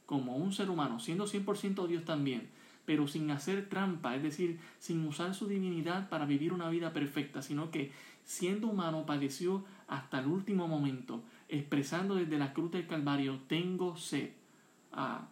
como 0.06 0.36
un 0.36 0.52
ser 0.52 0.70
humano, 0.70 0.98
siendo 1.00 1.26
100% 1.26 1.86
Dios 1.86 2.04
también, 2.04 2.48
pero 2.88 3.06
sin 3.06 3.30
hacer 3.30 3.68
trampa, 3.68 4.16
es 4.16 4.22
decir, 4.22 4.58
sin 4.78 5.06
usar 5.06 5.34
su 5.34 5.46
divinidad 5.46 6.08
para 6.08 6.24
vivir 6.24 6.54
una 6.54 6.70
vida 6.70 6.94
perfecta, 6.94 7.42
sino 7.42 7.70
que 7.70 7.92
siendo 8.24 8.68
humano 8.68 9.04
padeció 9.04 9.62
hasta 9.88 10.20
el 10.20 10.26
último 10.26 10.66
momento, 10.68 11.22
expresando 11.50 12.14
desde 12.14 12.38
la 12.38 12.54
cruz 12.54 12.70
del 12.70 12.86
Calvario, 12.86 13.40
tengo 13.46 13.98
sed. 13.98 14.30
Ah, 14.90 15.28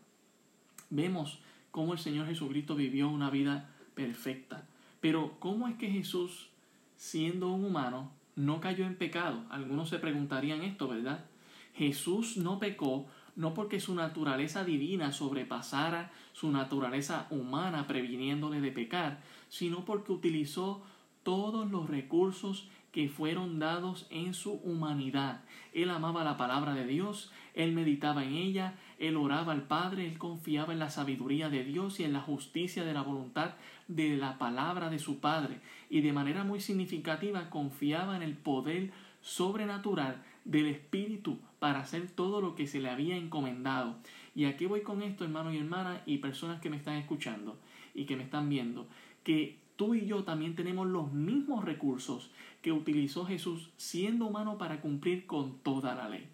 vemos 0.91 1.41
cómo 1.71 1.95
el 1.95 1.99
Señor 1.99 2.27
Jesucristo 2.27 2.77
vivió 2.77 3.09
una 3.09 3.31
vida 3.31 3.71
perfecta. 3.95 4.67
Pero 5.01 5.37
¿cómo 5.39 5.67
es 5.67 5.77
que 5.77 5.91
Jesús, 5.91 6.51
siendo 6.99 7.51
un 7.51 7.65
humano, 7.65 8.13
no 8.35 8.61
cayó 8.61 8.85
en 8.85 8.97
pecado? 8.97 9.47
Algunos 9.49 9.89
se 9.89 9.99
preguntarían 9.99 10.61
esto, 10.63 10.89
¿verdad? 10.89 11.25
Jesús 11.73 12.37
no 12.37 12.59
pecó 12.59 13.07
no 13.37 13.55
porque 13.55 13.81
su 13.81 13.95
naturaleza 13.95 14.65
divina 14.65 15.13
sobrepasara 15.13 16.11
su 16.37 16.51
naturaleza 16.51 17.27
humana 17.31 17.87
previniéndole 17.87 18.61
de 18.61 18.71
pecar, 18.71 19.23
sino 19.49 19.87
porque 19.87 20.13
utilizó 20.13 20.83
todos 21.23 21.71
los 21.71 21.89
recursos 21.89 22.69
que 22.93 23.09
fueron 23.09 23.59
dados 23.59 24.07
en 24.11 24.35
su 24.35 24.53
humanidad. 24.53 25.41
Él 25.73 25.89
amaba 25.89 26.25
la 26.25 26.37
palabra 26.37 26.75
de 26.75 26.87
Dios, 26.87 27.33
él 27.55 27.73
meditaba 27.73 28.23
en 28.25 28.35
ella, 28.35 28.75
él 28.99 29.17
oraba 29.17 29.53
al 29.53 29.63
Padre, 29.63 30.07
él 30.07 30.19
confiaba 30.19 30.75
en 30.75 30.79
la 30.79 30.91
sabiduría 30.91 31.49
de 31.49 31.65
Dios 31.65 32.01
y 32.01 32.05
en 32.05 32.13
la 32.13 32.21
justicia 32.21 32.85
de 32.85 32.93
la 32.93 33.03
voluntad 33.03 33.55
de 33.89 34.17
la 34.17 34.37
palabra 34.37 34.91
de 34.91 34.99
su 34.99 35.21
Padre, 35.21 35.61
y 35.89 36.03
de 36.03 36.13
manera 36.13 36.45
muy 36.45 36.61
significativa 36.61 37.49
confiaba 37.49 38.15
en 38.17 38.23
el 38.23 38.37
poder 38.37 38.93
sobrenatural 39.23 40.23
del 40.47 40.67
Espíritu 40.67 41.39
para 41.59 41.81
hacer 41.81 42.09
todo 42.09 42.41
lo 42.41 42.55
que 42.55 42.67
se 42.67 42.81
le 42.81 42.89
había 42.89 43.17
encomendado. 43.17 43.97
Y 44.35 44.45
aquí 44.45 44.67
voy 44.67 44.83
con 44.83 45.03
esto, 45.03 45.25
hermanos 45.25 45.55
y 45.55 45.59
hermanas, 45.59 46.01
y 46.07 46.19
personas 46.19 46.61
que 46.61 46.71
me 46.71 46.77
están 46.77 46.97
escuchando 46.97 47.59
y 47.95 48.05
que 48.05 48.17
me 48.17 48.23
están 48.23 48.49
viendo, 48.49 48.87
que 49.25 49.59
tú 49.77 49.95
y 49.95 50.07
yo 50.07 50.25
también 50.25 50.55
tenemos 50.55 50.87
los 50.87 51.13
mismos 51.13 51.65
recursos 51.65 52.31
que 52.63 52.73
utilizó 52.73 53.27
Jesús 53.27 53.71
siendo 53.77 54.27
humano 54.27 54.59
para 54.59 54.81
cumplir 54.81 55.27
con 55.27 55.59
toda 55.59 55.95
la 55.95 56.09
ley. 56.09 56.29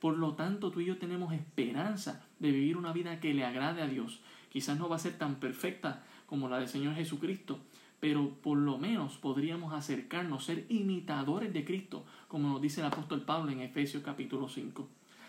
Por 0.00 0.16
lo 0.16 0.34
tanto, 0.34 0.70
tú 0.70 0.80
y 0.80 0.86
yo 0.86 0.96
tenemos 0.96 1.32
esperanza 1.32 2.26
de 2.38 2.50
vivir 2.50 2.76
una 2.76 2.92
vida 2.92 3.20
que 3.20 3.34
le 3.34 3.44
agrade 3.44 3.82
a 3.82 3.86
Dios. 3.86 4.20
Quizás 4.48 4.78
no 4.78 4.88
va 4.88 4.96
a 4.96 5.00
ser 5.00 5.18
tan 5.18 5.36
perfecta 5.36 6.04
como 6.26 6.48
la 6.48 6.58
del 6.58 6.68
Señor 6.68 6.94
Jesucristo, 6.94 7.60
pero 8.00 8.30
por 8.42 8.58
lo 8.58 8.78
menos 8.78 9.18
podríamos 9.18 9.74
acercarnos, 9.74 10.44
ser 10.44 10.66
imitadores 10.70 11.52
de 11.52 11.64
Cristo, 11.64 12.04
como 12.28 12.48
nos 12.48 12.62
dice 12.62 12.80
el 12.80 12.86
apóstol 12.86 13.22
Pablo 13.22 13.52
en 13.52 13.60
Efesios 13.60 14.02
capítulo 14.02 14.48
5. 14.48 14.88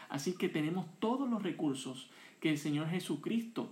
Así 0.10 0.34
que 0.34 0.50
tenemos 0.50 0.86
todos 1.00 1.30
los 1.30 1.44
recursos 1.44 2.10
que 2.40 2.50
el 2.50 2.58
Señor 2.58 2.90
Jesucristo 2.90 3.72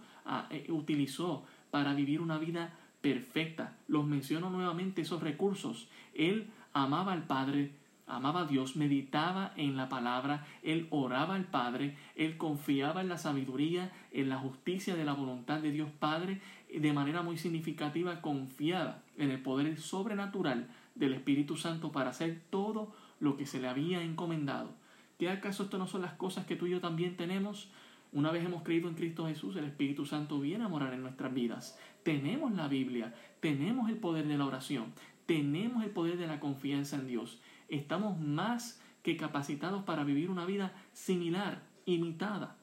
eh, 0.52 0.68
utilizó 0.70 1.46
para 1.72 1.94
vivir 1.94 2.22
una 2.22 2.38
vida 2.38 2.74
perfecta. 3.02 3.78
Los 3.88 4.06
menciono 4.06 4.50
nuevamente 4.50 5.02
esos 5.02 5.22
recursos. 5.22 5.88
Él 6.14 6.48
amaba 6.74 7.14
al 7.14 7.24
Padre, 7.24 7.72
amaba 8.08 8.42
a 8.42 8.46
Dios, 8.46 8.76
meditaba 8.76 9.54
en 9.56 9.78
la 9.78 9.88
palabra, 9.90 10.46
él 10.64 10.88
oraba 10.90 11.36
al 11.36 11.46
Padre, 11.46 11.96
él 12.16 12.38
confiaba 12.38 13.02
en 13.02 13.10
la 13.10 13.18
sabiduría, 13.18 13.92
en 14.12 14.30
la 14.30 14.38
justicia 14.38 14.96
de 14.96 15.06
la 15.06 15.14
voluntad 15.14 15.60
de 15.60 15.72
Dios 15.72 15.90
Padre, 16.00 16.42
de 16.78 16.94
manera 16.94 17.22
muy 17.22 17.38
significativa 17.38 18.22
confiaba 18.22 19.02
en 19.18 19.32
el 19.32 19.42
poder 19.42 19.80
sobrenatural 19.80 20.68
del 20.96 21.14
Espíritu 21.14 21.56
Santo 21.56 21.92
para 21.92 22.12
hacer 22.12 22.42
todo 22.50 22.94
lo 23.20 23.38
que 23.38 23.46
se 23.46 23.60
le 23.60 23.68
había 23.68 24.02
encomendado. 24.02 24.74
¿Qué 25.18 25.30
acaso 25.30 25.64
esto 25.64 25.78
no 25.78 25.88
son 25.88 26.02
las 26.02 26.14
cosas 26.14 26.46
que 26.46 26.56
tú 26.56 26.68
y 26.68 26.72
yo 26.72 26.80
también 26.80 27.18
tenemos? 27.18 27.70
Una 28.12 28.32
vez 28.32 28.46
hemos 28.46 28.64
creído 28.64 28.90
en 28.90 28.96
Cristo 28.96 29.28
Jesús, 29.28 29.56
el 29.56 29.66
Espíritu 29.66 30.06
Santo 30.06 30.40
viene 30.40 30.64
a 30.64 30.70
morar 30.70 30.94
en 30.94 31.02
nuestras 31.02 31.34
vidas. 31.34 31.78
Tenemos 32.04 32.52
la 32.54 32.68
Biblia, 32.68 33.14
tenemos 33.40 33.90
el 33.90 33.98
poder 33.98 34.28
de 34.28 34.38
la 34.38 34.46
oración, 34.46 34.94
tenemos 35.26 35.84
el 35.84 35.92
poder 35.92 36.18
de 36.18 36.28
la 36.28 36.40
confianza 36.40 36.96
en 36.96 37.08
Dios. 37.08 37.40
Estamos 37.68 38.20
más 38.20 38.82
que 39.04 39.16
capacitados 39.16 39.84
para 39.84 40.04
vivir 40.04 40.30
una 40.30 40.46
vida 40.46 40.74
similar, 40.94 41.62
imitada 41.86 42.56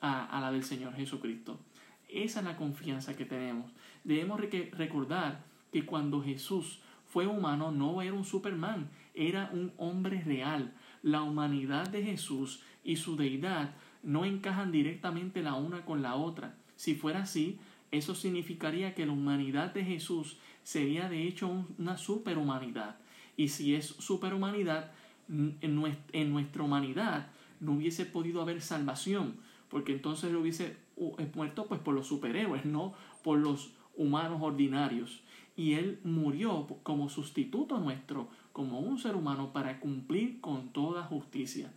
a, 0.00 0.40
la 0.40 0.50
del 0.52 0.64
Señor 0.64 0.94
Jesucristo. 0.94 1.60
Esa 2.16 2.40
es 2.40 2.46
la 2.46 2.56
confianza 2.56 3.14
que 3.14 3.26
tenemos. 3.26 3.70
Debemos 4.02 4.40
recordar 4.40 5.44
que 5.70 5.84
cuando 5.84 6.22
Jesús 6.22 6.80
fue 7.04 7.26
humano 7.26 7.70
no 7.70 8.00
era 8.00 8.14
un 8.14 8.24
Superman, 8.24 8.88
era 9.14 9.50
un 9.52 9.72
hombre 9.76 10.22
real. 10.22 10.72
La 11.02 11.22
humanidad 11.22 11.88
de 11.88 12.02
Jesús 12.02 12.62
y 12.82 12.96
su 12.96 13.16
deidad 13.16 13.74
no 14.02 14.24
encajan 14.24 14.72
directamente 14.72 15.42
la 15.42 15.54
una 15.54 15.84
con 15.84 16.00
la 16.00 16.14
otra. 16.14 16.56
Si 16.76 16.94
fuera 16.94 17.22
así, 17.22 17.58
eso 17.90 18.14
significaría 18.14 18.94
que 18.94 19.04
la 19.04 19.12
humanidad 19.12 19.74
de 19.74 19.84
Jesús 19.84 20.38
sería 20.62 21.10
de 21.10 21.28
hecho 21.28 21.66
una 21.78 21.98
superhumanidad. 21.98 22.96
Y 23.36 23.48
si 23.48 23.74
es 23.74 23.86
superhumanidad, 23.86 24.90
en 25.28 26.32
nuestra 26.32 26.62
humanidad 26.62 27.28
no 27.60 27.72
hubiese 27.72 28.06
podido 28.06 28.40
haber 28.40 28.62
salvación, 28.62 29.36
porque 29.68 29.92
entonces 29.92 30.32
lo 30.32 30.40
hubiese 30.40 30.85
muerto 31.34 31.66
pues 31.66 31.80
por 31.80 31.94
los 31.94 32.06
superhéroes, 32.06 32.64
no 32.64 32.94
por 33.22 33.38
los 33.38 33.72
humanos 33.96 34.40
ordinarios. 34.42 35.22
Y 35.56 35.74
Él 35.74 36.00
murió 36.04 36.66
como 36.82 37.08
sustituto 37.08 37.78
nuestro, 37.78 38.28
como 38.52 38.80
un 38.80 38.98
ser 38.98 39.16
humano, 39.16 39.52
para 39.52 39.80
cumplir 39.80 40.40
con 40.40 40.68
toda 40.68 41.04
justicia. 41.04 41.72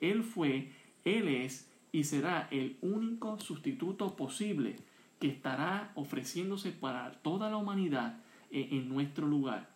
Él 0.00 0.22
fue, 0.22 0.72
Él 1.04 1.28
es 1.28 1.70
y 1.92 2.04
será 2.04 2.48
el 2.50 2.76
único 2.82 3.38
sustituto 3.38 4.16
posible 4.16 4.76
que 5.18 5.28
estará 5.28 5.92
ofreciéndose 5.94 6.72
para 6.72 7.12
toda 7.22 7.50
la 7.50 7.56
humanidad 7.56 8.18
eh, 8.50 8.68
en 8.72 8.88
nuestro 8.88 9.26
lugar. 9.26 9.70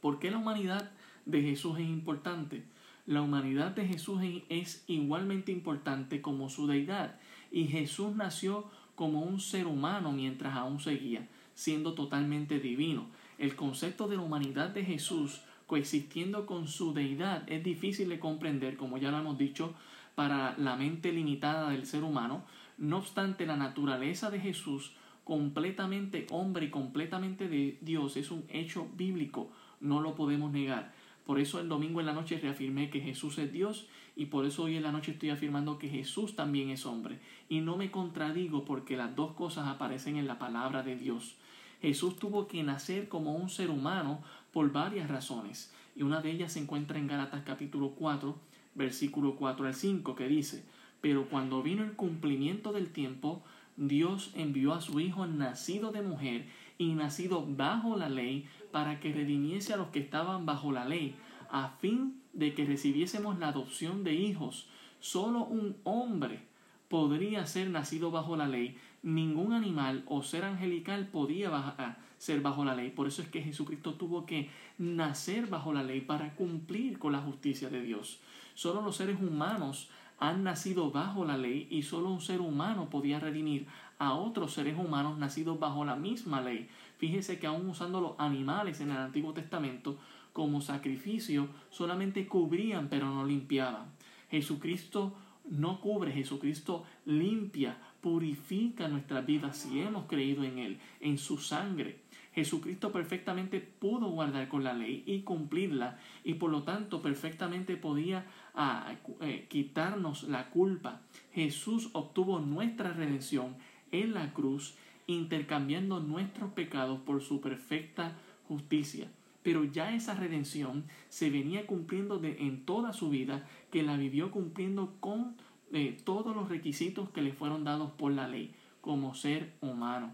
¿Por 0.00 0.18
qué 0.18 0.30
la 0.30 0.38
humanidad 0.38 0.92
de 1.26 1.42
Jesús 1.42 1.78
es 1.78 1.88
importante? 1.88 2.64
La 3.06 3.22
humanidad 3.22 3.70
de 3.70 3.86
Jesús 3.86 4.20
es 4.50 4.84
igualmente 4.86 5.50
importante 5.50 6.20
como 6.20 6.50
su 6.50 6.66
deidad 6.66 7.18
y 7.50 7.66
Jesús 7.66 8.14
nació 8.14 8.64
como 8.94 9.22
un 9.22 9.40
ser 9.40 9.66
humano 9.66 10.12
mientras 10.12 10.56
aún 10.56 10.80
seguía, 10.80 11.28
siendo 11.54 11.94
totalmente 11.94 12.58
divino. 12.58 13.06
El 13.38 13.54
concepto 13.54 14.08
de 14.08 14.16
la 14.16 14.22
humanidad 14.22 14.70
de 14.70 14.84
Jesús 14.84 15.42
coexistiendo 15.66 16.46
con 16.46 16.66
su 16.66 16.94
deidad 16.94 17.44
es 17.46 17.62
difícil 17.62 18.08
de 18.08 18.18
comprender, 18.18 18.76
como 18.76 18.98
ya 18.98 19.10
lo 19.10 19.18
hemos 19.18 19.38
dicho, 19.38 19.74
para 20.14 20.56
la 20.58 20.74
mente 20.76 21.12
limitada 21.12 21.70
del 21.70 21.86
ser 21.86 22.02
humano, 22.02 22.42
no 22.78 22.98
obstante, 22.98 23.46
la 23.46 23.56
naturaleza 23.56 24.30
de 24.30 24.40
Jesús, 24.40 24.92
completamente 25.24 26.26
hombre 26.30 26.66
y 26.66 26.70
completamente 26.70 27.48
de 27.48 27.78
Dios, 27.82 28.16
es 28.16 28.30
un 28.30 28.44
hecho 28.48 28.88
bíblico, 28.96 29.50
no 29.80 30.00
lo 30.00 30.14
podemos 30.14 30.50
negar. 30.50 30.92
Por 31.28 31.40
eso 31.40 31.60
el 31.60 31.68
domingo 31.68 32.00
en 32.00 32.06
la 32.06 32.14
noche 32.14 32.40
reafirmé 32.40 32.88
que 32.88 33.02
Jesús 33.02 33.36
es 33.36 33.52
Dios 33.52 33.86
y 34.16 34.24
por 34.24 34.46
eso 34.46 34.62
hoy 34.62 34.76
en 34.76 34.82
la 34.82 34.92
noche 34.92 35.12
estoy 35.12 35.28
afirmando 35.28 35.78
que 35.78 35.90
Jesús 35.90 36.34
también 36.34 36.70
es 36.70 36.86
hombre. 36.86 37.18
Y 37.50 37.60
no 37.60 37.76
me 37.76 37.90
contradigo 37.90 38.64
porque 38.64 38.96
las 38.96 39.14
dos 39.14 39.34
cosas 39.34 39.68
aparecen 39.68 40.16
en 40.16 40.26
la 40.26 40.38
palabra 40.38 40.82
de 40.82 40.96
Dios. 40.96 41.36
Jesús 41.82 42.16
tuvo 42.16 42.48
que 42.48 42.62
nacer 42.62 43.10
como 43.10 43.34
un 43.34 43.50
ser 43.50 43.68
humano 43.68 44.22
por 44.54 44.72
varias 44.72 45.10
razones. 45.10 45.70
Y 45.94 46.02
una 46.02 46.22
de 46.22 46.30
ellas 46.30 46.54
se 46.54 46.60
encuentra 46.60 46.98
en 46.98 47.08
Gálatas 47.08 47.42
capítulo 47.44 47.90
4, 47.90 48.34
versículo 48.74 49.36
4 49.36 49.66
al 49.66 49.74
5, 49.74 50.14
que 50.14 50.28
dice, 50.28 50.64
pero 51.02 51.28
cuando 51.28 51.62
vino 51.62 51.84
el 51.84 51.92
cumplimiento 51.92 52.72
del 52.72 52.90
tiempo, 52.90 53.42
Dios 53.76 54.32
envió 54.34 54.72
a 54.72 54.80
su 54.80 54.98
Hijo 54.98 55.26
nacido 55.26 55.92
de 55.92 56.00
mujer 56.00 56.46
y 56.78 56.94
nacido 56.94 57.44
bajo 57.46 57.96
la 57.96 58.08
ley 58.08 58.48
para 58.70 59.00
que 59.00 59.12
redimiese 59.12 59.72
a 59.72 59.76
los 59.76 59.88
que 59.88 60.00
estaban 60.00 60.46
bajo 60.46 60.72
la 60.72 60.84
ley, 60.84 61.16
a 61.50 61.70
fin 61.80 62.20
de 62.32 62.54
que 62.54 62.64
recibiésemos 62.64 63.38
la 63.38 63.48
adopción 63.48 64.04
de 64.04 64.14
hijos. 64.14 64.68
Solo 65.00 65.44
un 65.44 65.76
hombre 65.84 66.40
podría 66.88 67.46
ser 67.46 67.70
nacido 67.70 68.10
bajo 68.10 68.36
la 68.36 68.48
ley. 68.48 68.76
Ningún 69.02 69.52
animal 69.52 70.04
o 70.06 70.22
ser 70.22 70.44
angelical 70.44 71.06
podía 71.08 71.96
ser 72.18 72.40
bajo 72.40 72.64
la 72.64 72.74
ley. 72.74 72.90
Por 72.90 73.06
eso 73.06 73.22
es 73.22 73.28
que 73.28 73.42
Jesucristo 73.42 73.94
tuvo 73.94 74.26
que 74.26 74.50
nacer 74.78 75.46
bajo 75.46 75.72
la 75.72 75.82
ley 75.82 76.00
para 76.00 76.34
cumplir 76.34 76.98
con 76.98 77.12
la 77.12 77.20
justicia 77.20 77.70
de 77.70 77.82
Dios. 77.82 78.20
Solo 78.54 78.82
los 78.82 78.96
seres 78.96 79.20
humanos 79.20 79.88
han 80.18 80.42
nacido 80.42 80.90
bajo 80.90 81.24
la 81.24 81.36
ley 81.36 81.68
y 81.70 81.82
solo 81.82 82.10
un 82.10 82.20
ser 82.20 82.40
humano 82.40 82.90
podía 82.90 83.20
redimir 83.20 83.66
a 83.98 84.14
otros 84.14 84.52
seres 84.52 84.76
humanos 84.76 85.16
nacidos 85.18 85.58
bajo 85.60 85.84
la 85.84 85.94
misma 85.94 86.40
ley. 86.40 86.68
Fíjese 86.98 87.38
que 87.38 87.46
aún 87.46 87.68
usando 87.68 88.00
los 88.00 88.12
animales 88.18 88.80
en 88.80 88.90
el 88.90 88.98
Antiguo 88.98 89.32
Testamento 89.32 89.98
como 90.32 90.60
sacrificio, 90.60 91.48
solamente 91.70 92.26
cubrían 92.26 92.88
pero 92.88 93.08
no 93.08 93.24
limpiaban. 93.24 93.86
Jesucristo 94.30 95.14
no 95.50 95.80
cubre, 95.80 96.12
Jesucristo 96.12 96.84
limpia, 97.06 97.78
purifica 98.00 98.88
nuestra 98.88 99.20
vida 99.22 99.52
si 99.52 99.80
hemos 99.80 100.06
creído 100.06 100.44
en 100.44 100.58
Él, 100.58 100.78
en 101.00 101.18
su 101.18 101.38
sangre. 101.38 102.00
Jesucristo 102.34 102.92
perfectamente 102.92 103.60
pudo 103.60 104.08
guardar 104.10 104.48
con 104.48 104.62
la 104.62 104.74
ley 104.74 105.02
y 105.06 105.20
cumplirla 105.22 105.98
y 106.22 106.34
por 106.34 106.50
lo 106.50 106.62
tanto 106.62 107.02
perfectamente 107.02 107.76
podía 107.76 108.26
ah, 108.54 108.94
eh, 109.20 109.46
quitarnos 109.48 110.24
la 110.24 110.50
culpa. 110.50 111.00
Jesús 111.32 111.90
obtuvo 111.94 112.38
nuestra 112.38 112.92
redención 112.92 113.56
en 113.90 114.14
la 114.14 114.32
cruz 114.32 114.76
intercambiando 115.08 115.98
nuestros 115.98 116.52
pecados 116.52 117.00
por 117.00 117.20
su 117.22 117.40
perfecta 117.40 118.16
justicia. 118.46 119.10
Pero 119.42 119.64
ya 119.64 119.94
esa 119.94 120.14
redención 120.14 120.84
se 121.08 121.30
venía 121.30 121.66
cumpliendo 121.66 122.20
en 122.22 122.64
toda 122.64 122.92
su 122.92 123.08
vida, 123.08 123.48
que 123.72 123.82
la 123.82 123.96
vivió 123.96 124.30
cumpliendo 124.30 124.94
con 125.00 125.34
eh, 125.72 125.98
todos 126.04 126.36
los 126.36 126.48
requisitos 126.48 127.08
que 127.10 127.22
le 127.22 127.32
fueron 127.32 127.64
dados 127.64 127.90
por 127.92 128.12
la 128.12 128.28
ley, 128.28 128.54
como 128.82 129.14
ser 129.14 129.54
humano. 129.60 130.12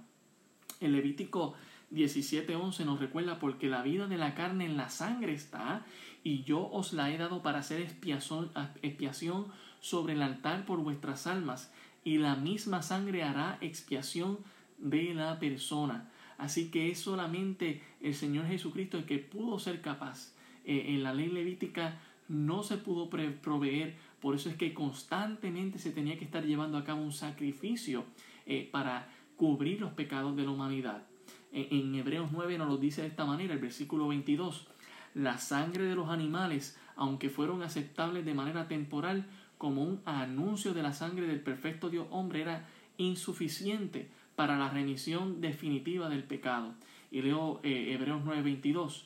El 0.80 0.92
Levítico 0.92 1.54
17:11 1.92 2.84
nos 2.84 3.00
recuerda 3.00 3.38
porque 3.38 3.68
la 3.68 3.82
vida 3.82 4.06
de 4.06 4.18
la 4.18 4.34
carne 4.34 4.64
en 4.64 4.76
la 4.76 4.90
sangre 4.90 5.32
está, 5.32 5.84
y 6.22 6.44
yo 6.44 6.70
os 6.70 6.92
la 6.92 7.10
he 7.12 7.18
dado 7.18 7.42
para 7.42 7.58
hacer 7.58 7.80
expiación 7.80 9.46
sobre 9.80 10.12
el 10.12 10.22
altar 10.22 10.66
por 10.66 10.78
vuestras 10.80 11.26
almas, 11.26 11.72
y 12.04 12.18
la 12.18 12.36
misma 12.36 12.82
sangre 12.82 13.24
hará 13.24 13.58
expiación 13.60 14.38
de 14.84 15.14
la 15.14 15.40
persona. 15.40 16.10
Así 16.38 16.70
que 16.70 16.90
es 16.90 17.00
solamente 17.00 17.82
el 18.00 18.14
Señor 18.14 18.46
Jesucristo 18.46 18.98
el 18.98 19.04
que 19.04 19.18
pudo 19.18 19.58
ser 19.58 19.80
capaz. 19.80 20.34
Eh, 20.64 20.86
en 20.88 21.02
la 21.02 21.14
ley 21.14 21.28
levítica 21.28 21.98
no 22.28 22.62
se 22.62 22.76
pudo 22.76 23.10
proveer, 23.10 23.96
por 24.20 24.34
eso 24.34 24.48
es 24.48 24.56
que 24.56 24.72
constantemente 24.72 25.78
se 25.78 25.90
tenía 25.90 26.18
que 26.18 26.24
estar 26.24 26.44
llevando 26.44 26.78
a 26.78 26.84
cabo 26.84 27.02
un 27.02 27.12
sacrificio 27.12 28.04
eh, 28.46 28.68
para 28.70 29.08
cubrir 29.36 29.80
los 29.80 29.92
pecados 29.92 30.36
de 30.36 30.44
la 30.44 30.50
humanidad. 30.50 31.06
en 31.52 31.94
Hebreos 31.94 32.30
9 32.32 32.58
nos 32.58 32.68
lo 32.68 32.76
dice 32.78 33.02
de 33.02 33.08
esta 33.08 33.24
manera, 33.24 33.54
el 33.54 33.60
versículo 33.60 34.08
22. 34.08 34.66
La 35.14 35.38
sangre 35.38 35.84
de 35.84 35.94
los 35.94 36.08
animales, 36.08 36.78
aunque 36.96 37.30
fueron 37.30 37.62
aceptables 37.62 38.24
de 38.24 38.34
manera 38.34 38.66
temporal, 38.68 39.26
como 39.58 39.82
un 39.82 40.00
anuncio 40.04 40.74
de 40.74 40.82
la 40.82 40.92
sangre 40.92 41.26
del 41.26 41.40
perfecto 41.40 41.90
Dios 41.90 42.06
hombre, 42.10 42.42
era 42.42 42.68
insuficiente 42.96 44.08
para 44.36 44.58
la 44.58 44.70
remisión 44.70 45.40
definitiva 45.40 46.08
del 46.08 46.24
pecado. 46.24 46.74
Y 47.10 47.22
leo 47.22 47.60
eh, 47.62 47.92
Hebreos 47.92 48.22
9:22. 48.24 49.04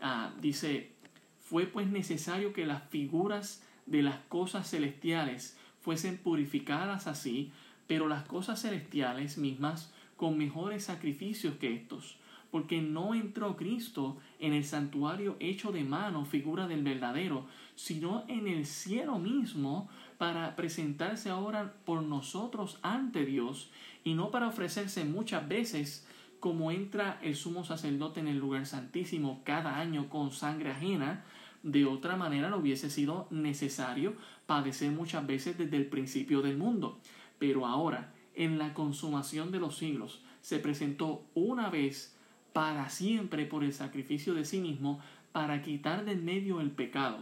Ah, 0.00 0.32
dice, 0.40 0.92
fue 1.40 1.66
pues 1.66 1.88
necesario 1.88 2.52
que 2.52 2.66
las 2.66 2.82
figuras 2.88 3.64
de 3.86 4.02
las 4.02 4.18
cosas 4.28 4.68
celestiales 4.70 5.58
fuesen 5.80 6.18
purificadas 6.18 7.06
así, 7.06 7.52
pero 7.86 8.06
las 8.06 8.24
cosas 8.24 8.60
celestiales 8.60 9.38
mismas 9.38 9.92
con 10.16 10.36
mejores 10.36 10.84
sacrificios 10.84 11.54
que 11.56 11.74
estos, 11.74 12.18
porque 12.50 12.82
no 12.82 13.14
entró 13.14 13.56
Cristo 13.56 14.18
en 14.40 14.52
el 14.52 14.64
santuario 14.64 15.36
hecho 15.40 15.72
de 15.72 15.84
mano, 15.84 16.24
figura 16.24 16.66
del 16.66 16.82
verdadero, 16.82 17.46
sino 17.76 18.24
en 18.28 18.48
el 18.48 18.66
cielo 18.66 19.18
mismo, 19.18 19.88
para 20.18 20.56
presentarse 20.56 21.30
ahora 21.30 21.74
por 21.84 22.02
nosotros 22.02 22.78
ante 22.82 23.24
Dios 23.24 23.70
y 24.04 24.14
no 24.14 24.30
para 24.30 24.48
ofrecerse 24.48 25.04
muchas 25.04 25.48
veces 25.48 26.06
como 26.40 26.70
entra 26.70 27.18
el 27.22 27.36
sumo 27.36 27.64
sacerdote 27.64 28.20
en 28.20 28.28
el 28.28 28.38
lugar 28.38 28.66
santísimo 28.66 29.42
cada 29.44 29.78
año 29.78 30.08
con 30.08 30.30
sangre 30.30 30.70
ajena, 30.70 31.24
de 31.62 31.86
otra 31.86 32.16
manera 32.16 32.50
no 32.50 32.58
hubiese 32.58 32.90
sido 32.90 33.26
necesario 33.30 34.14
padecer 34.46 34.90
muchas 34.90 35.26
veces 35.26 35.58
desde 35.58 35.76
el 35.76 35.86
principio 35.86 36.42
del 36.42 36.56
mundo. 36.56 36.98
Pero 37.38 37.66
ahora, 37.66 38.12
en 38.34 38.58
la 38.58 38.74
consumación 38.74 39.50
de 39.50 39.58
los 39.58 39.76
siglos, 39.76 40.22
se 40.40 40.58
presentó 40.58 41.24
una 41.34 41.70
vez 41.70 42.16
para 42.52 42.88
siempre 42.88 43.44
por 43.44 43.64
el 43.64 43.72
sacrificio 43.72 44.34
de 44.34 44.44
sí 44.44 44.60
mismo 44.60 45.00
para 45.32 45.62
quitar 45.62 46.04
del 46.04 46.22
medio 46.22 46.60
el 46.60 46.70
pecado. 46.70 47.18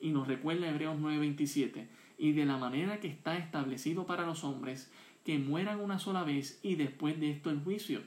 Y 0.00 0.10
nos 0.10 0.26
recuerda 0.26 0.68
Hebreos 0.68 0.96
9:27 0.98 1.88
y 2.22 2.30
de 2.30 2.46
la 2.46 2.56
manera 2.56 3.00
que 3.00 3.08
está 3.08 3.36
establecido 3.36 4.06
para 4.06 4.24
los 4.24 4.44
hombres, 4.44 4.92
que 5.24 5.40
mueran 5.40 5.80
una 5.80 5.98
sola 5.98 6.22
vez 6.22 6.60
y 6.62 6.76
después 6.76 7.18
de 7.18 7.32
esto 7.32 7.50
el 7.50 7.58
juicio. 7.58 8.00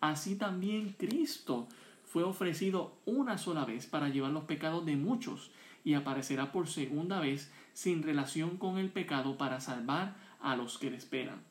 Así 0.00 0.36
también 0.36 0.94
Cristo 0.98 1.68
fue 2.02 2.22
ofrecido 2.22 2.96
una 3.04 3.36
sola 3.36 3.66
vez 3.66 3.84
para 3.84 4.08
llevar 4.08 4.30
los 4.30 4.44
pecados 4.44 4.86
de 4.86 4.96
muchos 4.96 5.50
y 5.84 5.92
aparecerá 5.92 6.50
por 6.50 6.66
segunda 6.66 7.20
vez 7.20 7.52
sin 7.74 8.02
relación 8.02 8.56
con 8.56 8.78
el 8.78 8.88
pecado 8.88 9.36
para 9.36 9.60
salvar 9.60 10.16
a 10.40 10.56
los 10.56 10.78
que 10.78 10.90
le 10.90 10.96
esperan. 10.96 11.42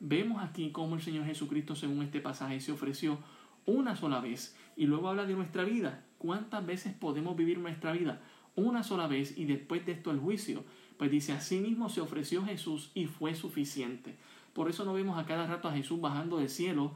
Vemos 0.00 0.42
aquí 0.42 0.70
cómo 0.70 0.94
el 0.94 1.02
Señor 1.02 1.26
Jesucristo, 1.26 1.76
según 1.76 2.02
este 2.02 2.20
pasaje, 2.20 2.58
se 2.58 2.72
ofreció 2.72 3.18
una 3.66 3.96
sola 3.96 4.20
vez 4.20 4.56
y 4.78 4.86
luego 4.86 5.10
habla 5.10 5.26
de 5.26 5.34
nuestra 5.34 5.64
vida. 5.64 6.06
¿Cuántas 6.16 6.64
veces 6.64 6.94
podemos 6.94 7.36
vivir 7.36 7.58
nuestra 7.58 7.92
vida? 7.92 8.22
Una 8.54 8.82
sola 8.82 9.08
vez 9.08 9.36
y 9.36 9.44
después 9.44 9.84
de 9.84 9.92
esto 9.92 10.10
el 10.10 10.20
juicio. 10.20 10.64
Pues 10.98 11.10
dice, 11.10 11.32
así 11.32 11.58
mismo 11.58 11.88
se 11.88 12.00
ofreció 12.00 12.44
Jesús 12.44 12.90
y 12.94 13.06
fue 13.06 13.34
suficiente. 13.34 14.16
Por 14.52 14.70
eso 14.70 14.84
no 14.84 14.94
vemos 14.94 15.18
a 15.18 15.26
cada 15.26 15.46
rato 15.46 15.68
a 15.68 15.72
Jesús 15.72 16.00
bajando 16.00 16.38
del 16.38 16.48
cielo, 16.48 16.92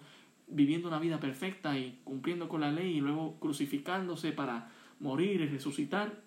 viviendo 0.47 0.89
una 0.89 0.99
vida 0.99 1.21
perfecta 1.21 1.79
y 1.79 2.01
cumpliendo 2.05 2.49
con 2.49 2.63
la 2.63 2.73
ley 2.73 2.97
y 2.97 3.01
luego 3.01 3.39
crucificándose 3.39 4.33
para 4.33 4.71
morir 4.99 5.41
y 5.43 5.47
resucitar. 5.47 6.23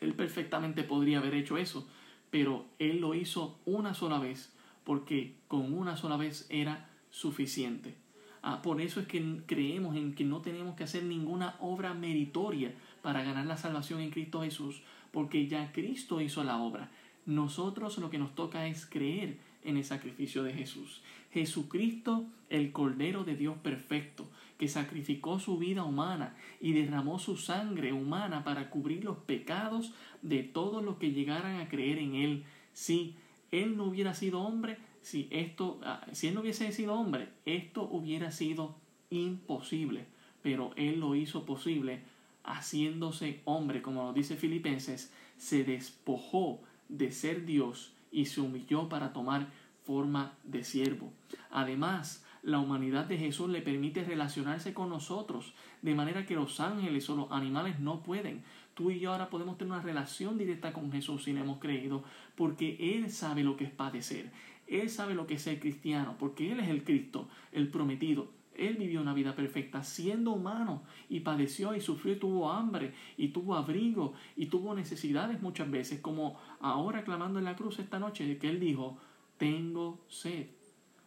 Él 0.00 0.14
perfectamente 0.14 0.84
podría 0.84 1.18
haber 1.18 1.34
hecho 1.34 1.58
eso, 1.58 1.86
pero 2.30 2.66
Él 2.78 3.00
lo 3.00 3.14
hizo 3.14 3.58
una 3.66 3.94
sola 3.94 4.18
vez, 4.18 4.52
porque 4.84 5.34
con 5.48 5.72
una 5.72 5.96
sola 5.96 6.16
vez 6.16 6.46
era 6.48 6.88
suficiente. 7.10 7.96
Ah, 8.42 8.62
por 8.62 8.80
eso 8.80 9.00
es 9.00 9.06
que 9.06 9.42
creemos 9.46 9.96
en 9.96 10.14
que 10.14 10.24
no 10.24 10.40
tenemos 10.40 10.74
que 10.74 10.84
hacer 10.84 11.02
ninguna 11.02 11.56
obra 11.60 11.92
meritoria 11.92 12.72
para 13.02 13.22
ganar 13.22 13.46
la 13.46 13.58
salvación 13.58 14.00
en 14.00 14.10
Cristo 14.10 14.42
Jesús, 14.42 14.82
porque 15.12 15.46
ya 15.46 15.72
Cristo 15.72 16.20
hizo 16.20 16.44
la 16.44 16.58
obra. 16.58 16.90
Nosotros 17.26 17.98
lo 17.98 18.10
que 18.10 18.18
nos 18.18 18.34
toca 18.34 18.66
es 18.66 18.86
creer 18.86 19.38
en 19.62 19.76
el 19.76 19.84
sacrificio 19.84 20.42
de 20.42 20.52
Jesús. 20.52 21.02
Jesucristo, 21.32 22.24
el 22.48 22.72
Cordero 22.72 23.24
de 23.24 23.36
Dios 23.36 23.56
perfecto, 23.58 24.28
que 24.58 24.68
sacrificó 24.68 25.38
su 25.38 25.58
vida 25.58 25.84
humana 25.84 26.34
y 26.60 26.72
derramó 26.72 27.18
su 27.18 27.36
sangre 27.36 27.92
humana 27.92 28.42
para 28.44 28.70
cubrir 28.70 29.04
los 29.04 29.18
pecados 29.18 29.94
de 30.22 30.42
todos 30.42 30.82
los 30.82 30.96
que 30.96 31.12
llegaran 31.12 31.60
a 31.60 31.68
creer 31.68 31.98
en 31.98 32.14
Él. 32.14 32.44
Si 32.72 33.14
Él 33.50 33.76
no 33.76 33.84
hubiera 33.84 34.14
sido 34.14 34.40
hombre, 34.40 34.78
si 35.02 35.28
esto, 35.30 35.80
ah, 35.82 36.06
si 36.12 36.28
él 36.28 36.34
no 36.34 36.40
hubiese 36.40 36.70
sido 36.72 36.94
hombre, 36.94 37.28
esto 37.46 37.88
hubiera 37.90 38.30
sido 38.30 38.76
imposible. 39.10 40.06
Pero 40.42 40.72
él 40.76 41.00
lo 41.00 41.14
hizo 41.14 41.44
posible 41.44 42.02
haciéndose 42.44 43.40
hombre, 43.44 43.82
como 43.82 44.04
lo 44.04 44.12
dice 44.12 44.36
Filipenses, 44.36 45.12
se 45.36 45.64
despojó 45.64 46.60
de 46.88 47.12
ser 47.12 47.46
Dios 47.46 47.92
y 48.10 48.26
se 48.26 48.40
humilló 48.40 48.88
para 48.88 49.12
tomar 49.12 49.48
forma 49.84 50.34
de 50.44 50.64
siervo. 50.64 51.12
Además, 51.50 52.24
la 52.42 52.58
humanidad 52.58 53.04
de 53.04 53.18
Jesús 53.18 53.50
le 53.50 53.60
permite 53.60 54.02
relacionarse 54.04 54.72
con 54.72 54.88
nosotros, 54.88 55.52
de 55.82 55.94
manera 55.94 56.24
que 56.26 56.34
los 56.34 56.60
ángeles 56.60 57.08
o 57.10 57.16
los 57.16 57.32
animales 57.32 57.80
no 57.80 58.02
pueden. 58.02 58.42
Tú 58.74 58.90
y 58.90 58.98
yo 58.98 59.12
ahora 59.12 59.28
podemos 59.28 59.58
tener 59.58 59.72
una 59.72 59.82
relación 59.82 60.38
directa 60.38 60.72
con 60.72 60.90
Jesús 60.90 61.24
si 61.24 61.32
le 61.32 61.40
hemos 61.40 61.58
creído, 61.58 62.02
porque 62.36 62.76
Él 62.96 63.10
sabe 63.10 63.44
lo 63.44 63.56
que 63.56 63.64
es 63.64 63.70
padecer. 63.70 64.30
Él 64.66 64.88
sabe 64.88 65.14
lo 65.14 65.26
que 65.26 65.34
es 65.34 65.42
ser 65.42 65.60
cristiano, 65.60 66.16
porque 66.18 66.50
Él 66.52 66.60
es 66.60 66.68
el 66.68 66.84
Cristo, 66.84 67.28
el 67.52 67.68
prometido. 67.68 68.28
Él 68.60 68.76
vivió 68.76 69.00
una 69.00 69.14
vida 69.14 69.34
perfecta 69.34 69.82
siendo 69.82 70.32
humano 70.32 70.82
y 71.08 71.20
padeció 71.20 71.74
y 71.74 71.80
sufrió 71.80 72.12
y 72.12 72.18
tuvo 72.18 72.50
hambre 72.50 72.92
y 73.16 73.28
tuvo 73.28 73.54
abrigo 73.54 74.12
y 74.36 74.46
tuvo 74.46 74.74
necesidades 74.74 75.40
muchas 75.40 75.70
veces, 75.70 76.00
como 76.00 76.38
ahora 76.60 77.02
clamando 77.02 77.38
en 77.38 77.46
la 77.46 77.56
cruz 77.56 77.78
esta 77.78 77.98
noche, 77.98 78.36
que 78.38 78.50
Él 78.50 78.60
dijo, 78.60 78.98
tengo 79.38 79.98
sed. 80.08 80.48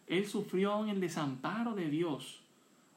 Él 0.08 0.26
sufrió 0.26 0.82
en 0.82 0.90
el 0.90 1.00
desamparo 1.00 1.74
de 1.74 1.88
Dios, 1.88 2.40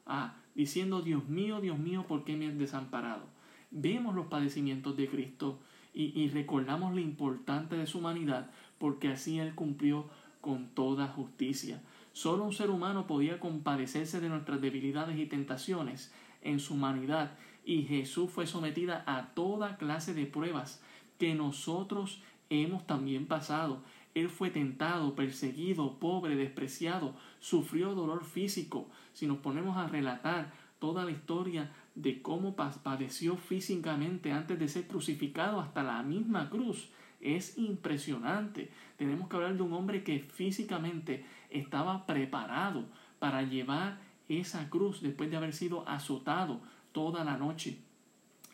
ah, 0.06 0.34
diciendo, 0.56 1.02
Dios 1.02 1.28
mío, 1.28 1.60
Dios 1.60 1.78
mío, 1.78 2.04
¿por 2.08 2.24
qué 2.24 2.36
me 2.36 2.48
has 2.48 2.58
desamparado? 2.58 3.22
Vemos 3.70 4.14
los 4.16 4.26
padecimientos 4.26 4.96
de 4.96 5.08
Cristo 5.08 5.60
y, 5.94 6.20
y 6.20 6.28
recordamos 6.30 6.92
lo 6.94 7.00
importante 7.00 7.76
de 7.76 7.86
su 7.86 7.98
humanidad, 7.98 8.50
porque 8.78 9.08
así 9.08 9.38
Él 9.38 9.54
cumplió 9.54 10.06
con 10.40 10.68
toda 10.68 11.06
justicia. 11.06 11.80
Solo 12.18 12.42
un 12.42 12.52
ser 12.52 12.70
humano 12.70 13.06
podía 13.06 13.38
compadecerse 13.38 14.18
de 14.18 14.28
nuestras 14.28 14.60
debilidades 14.60 15.16
y 15.20 15.26
tentaciones 15.26 16.12
en 16.42 16.58
su 16.58 16.74
humanidad, 16.74 17.38
y 17.64 17.84
Jesús 17.84 18.28
fue 18.28 18.48
sometida 18.48 19.04
a 19.06 19.34
toda 19.34 19.76
clase 19.76 20.14
de 20.14 20.26
pruebas 20.26 20.82
que 21.16 21.36
nosotros 21.36 22.20
hemos 22.50 22.84
también 22.88 23.26
pasado. 23.26 23.84
Él 24.16 24.30
fue 24.30 24.50
tentado, 24.50 25.14
perseguido, 25.14 26.00
pobre, 26.00 26.34
despreciado, 26.34 27.14
sufrió 27.38 27.94
dolor 27.94 28.24
físico. 28.24 28.88
Si 29.12 29.28
nos 29.28 29.38
ponemos 29.38 29.76
a 29.76 29.86
relatar 29.86 30.52
toda 30.80 31.04
la 31.04 31.12
historia 31.12 31.70
de 32.02 32.22
cómo 32.22 32.54
padeció 32.54 33.36
físicamente 33.36 34.30
antes 34.30 34.58
de 34.58 34.68
ser 34.68 34.86
crucificado 34.86 35.60
hasta 35.60 35.82
la 35.82 36.02
misma 36.02 36.48
cruz, 36.48 36.90
es 37.20 37.58
impresionante. 37.58 38.70
Tenemos 38.96 39.28
que 39.28 39.36
hablar 39.36 39.56
de 39.56 39.62
un 39.62 39.72
hombre 39.72 40.04
que 40.04 40.20
físicamente 40.20 41.24
estaba 41.50 42.06
preparado 42.06 42.86
para 43.18 43.42
llevar 43.42 43.98
esa 44.28 44.70
cruz 44.70 45.02
después 45.02 45.28
de 45.30 45.36
haber 45.36 45.52
sido 45.52 45.88
azotado 45.88 46.60
toda 46.92 47.24
la 47.24 47.36
noche 47.36 47.78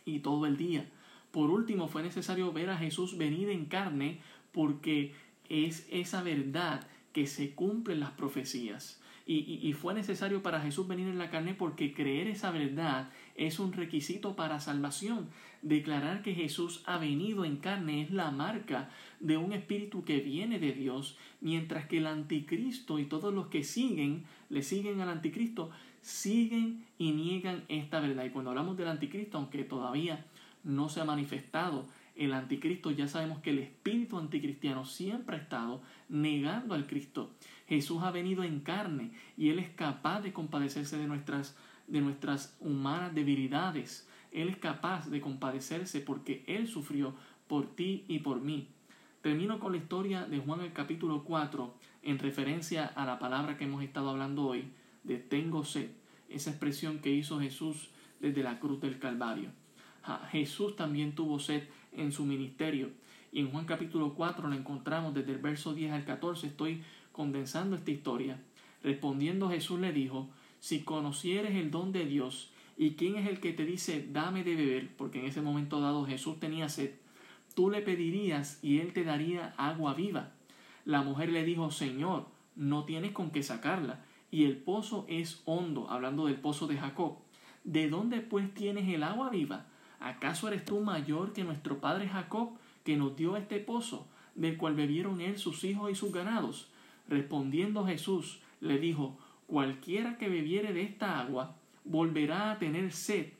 y 0.06 0.20
todo 0.20 0.46
el 0.46 0.56
día. 0.56 0.88
Por 1.30 1.50
último, 1.50 1.88
fue 1.88 2.02
necesario 2.02 2.52
ver 2.52 2.70
a 2.70 2.78
Jesús 2.78 3.18
venir 3.18 3.50
en 3.50 3.66
carne 3.66 4.20
porque 4.52 5.14
es 5.50 5.86
esa 5.90 6.22
verdad 6.22 6.86
que 7.12 7.26
se 7.26 7.54
cumplen 7.54 8.00
las 8.00 8.12
profecías. 8.12 9.02
Y, 9.26 9.72
fue 9.72 9.94
necesario 9.94 10.42
para 10.42 10.60
Jesús 10.60 10.86
venir 10.86 11.08
en 11.08 11.16
la 11.16 11.30
carne 11.30 11.54
porque 11.54 11.94
creer 11.94 12.28
esa 12.28 12.50
verdad 12.50 13.08
es 13.34 13.58
un 13.58 13.72
requisito 13.72 14.36
para 14.36 14.60
salvación. 14.60 15.28
Declarar 15.62 16.22
que 16.22 16.34
Jesús 16.34 16.82
ha 16.86 16.98
venido 16.98 17.44
en 17.44 17.56
carne 17.56 18.02
es 18.02 18.10
la 18.10 18.30
marca 18.30 18.90
de 19.20 19.36
un 19.36 19.52
espíritu 19.52 20.04
que 20.04 20.20
viene 20.20 20.58
de 20.58 20.72
Dios, 20.72 21.16
mientras 21.40 21.86
que 21.86 21.98
el 21.98 22.06
anticristo 22.06 22.98
y 22.98 23.06
todos 23.06 23.32
los 23.32 23.46
que 23.46 23.64
siguen, 23.64 24.24
le 24.50 24.62
siguen 24.62 25.00
al 25.00 25.08
anticristo, 25.08 25.70
siguen 26.00 26.84
y 26.98 27.12
niegan 27.12 27.64
esta 27.68 28.00
verdad. 28.00 28.24
Y 28.24 28.30
cuando 28.30 28.50
hablamos 28.50 28.76
del 28.76 28.88
anticristo, 28.88 29.38
aunque 29.38 29.64
todavía 29.64 30.26
no 30.62 30.88
se 30.88 31.00
ha 31.00 31.04
manifestado, 31.04 31.86
el 32.16 32.32
anticristo, 32.32 32.90
ya 32.90 33.08
sabemos 33.08 33.40
que 33.40 33.50
el 33.50 33.58
espíritu 33.58 34.18
anticristiano 34.18 34.84
siempre 34.84 35.36
ha 35.36 35.40
estado 35.40 35.82
negando 36.08 36.74
al 36.74 36.86
Cristo. 36.86 37.32
Jesús 37.66 38.02
ha 38.02 38.10
venido 38.10 38.44
en 38.44 38.60
carne 38.60 39.10
y 39.36 39.48
Él 39.48 39.58
es 39.58 39.70
capaz 39.70 40.20
de 40.20 40.32
compadecerse 40.32 40.96
de 40.96 41.08
nuestras, 41.08 41.56
de 41.86 42.00
nuestras 42.00 42.56
humanas 42.60 43.14
debilidades. 43.14 44.08
Él 44.32 44.48
es 44.48 44.56
capaz 44.56 45.08
de 45.10 45.20
compadecerse 45.20 46.00
porque 46.00 46.44
Él 46.46 46.66
sufrió 46.66 47.14
por 47.46 47.74
ti 47.74 48.04
y 48.08 48.20
por 48.20 48.40
mí. 48.40 48.68
Termino 49.22 49.58
con 49.58 49.72
la 49.72 49.78
historia 49.78 50.26
de 50.26 50.38
Juan 50.38 50.60
el 50.60 50.72
capítulo 50.72 51.24
4 51.24 51.74
en 52.02 52.18
referencia 52.18 52.86
a 52.86 53.06
la 53.06 53.18
palabra 53.18 53.56
que 53.56 53.64
hemos 53.64 53.82
estado 53.82 54.10
hablando 54.10 54.46
hoy 54.46 54.64
de 55.02 55.18
tengo 55.18 55.64
sed, 55.64 55.90
esa 56.28 56.50
expresión 56.50 56.98
que 56.98 57.10
hizo 57.10 57.40
Jesús 57.40 57.90
desde 58.20 58.42
la 58.42 58.58
cruz 58.58 58.80
del 58.80 58.98
Calvario. 58.98 59.50
Jesús 60.30 60.76
también 60.76 61.14
tuvo 61.14 61.38
sed 61.38 61.62
en 61.92 62.12
su 62.12 62.24
ministerio. 62.24 62.90
Y 63.32 63.40
en 63.40 63.50
Juan 63.50 63.64
capítulo 63.64 64.14
4 64.14 64.48
lo 64.48 64.54
encontramos 64.54 65.14
desde 65.14 65.32
el 65.32 65.38
verso 65.38 65.74
10 65.74 65.92
al 65.92 66.04
14. 66.04 66.46
Estoy 66.46 66.82
condensando 67.12 67.76
esta 67.76 67.90
historia. 67.90 68.38
Respondiendo 68.82 69.48
Jesús 69.48 69.80
le 69.80 69.92
dijo, 69.92 70.28
si 70.64 70.80
conocieres 70.80 71.56
el 71.56 71.70
don 71.70 71.92
de 71.92 72.06
Dios 72.06 72.50
y 72.78 72.92
quién 72.92 73.16
es 73.16 73.28
el 73.28 73.38
que 73.38 73.52
te 73.52 73.66
dice 73.66 74.08
dame 74.10 74.44
de 74.44 74.56
beber, 74.56 74.96
porque 74.96 75.20
en 75.20 75.26
ese 75.26 75.42
momento 75.42 75.78
dado 75.78 76.06
Jesús 76.06 76.40
tenía 76.40 76.70
sed, 76.70 76.92
tú 77.54 77.68
le 77.68 77.82
pedirías 77.82 78.60
y 78.62 78.78
él 78.78 78.94
te 78.94 79.04
daría 79.04 79.52
agua 79.58 79.92
viva. 79.92 80.32
La 80.86 81.02
mujer 81.02 81.28
le 81.28 81.44
dijo, 81.44 81.70
Señor, 81.70 82.28
no 82.56 82.84
tienes 82.86 83.12
con 83.12 83.30
qué 83.30 83.42
sacarla, 83.42 84.06
y 84.30 84.44
el 84.44 84.56
pozo 84.56 85.04
es 85.06 85.42
hondo, 85.44 85.90
hablando 85.90 86.24
del 86.24 86.36
pozo 86.36 86.66
de 86.66 86.78
Jacob. 86.78 87.18
¿De 87.64 87.90
dónde 87.90 88.22
pues 88.22 88.54
tienes 88.54 88.88
el 88.88 89.02
agua 89.02 89.28
viva? 89.28 89.66
¿Acaso 90.00 90.48
eres 90.48 90.64
tú 90.64 90.80
mayor 90.80 91.34
que 91.34 91.44
nuestro 91.44 91.78
padre 91.78 92.08
Jacob, 92.08 92.52
que 92.84 92.96
nos 92.96 93.14
dio 93.16 93.36
este 93.36 93.58
pozo, 93.58 94.08
del 94.34 94.56
cual 94.56 94.74
bebieron 94.76 95.20
él, 95.20 95.36
sus 95.36 95.62
hijos 95.62 95.90
y 95.90 95.94
sus 95.94 96.10
ganados? 96.10 96.70
Respondiendo 97.06 97.84
Jesús, 97.84 98.40
le 98.62 98.78
dijo, 98.78 99.18
cualquiera 99.46 100.18
que 100.18 100.28
bebiere 100.28 100.72
de 100.72 100.82
esta 100.82 101.20
agua, 101.20 101.56
volverá 101.84 102.50
a 102.50 102.58
tener 102.58 102.92
sed, 102.92 103.32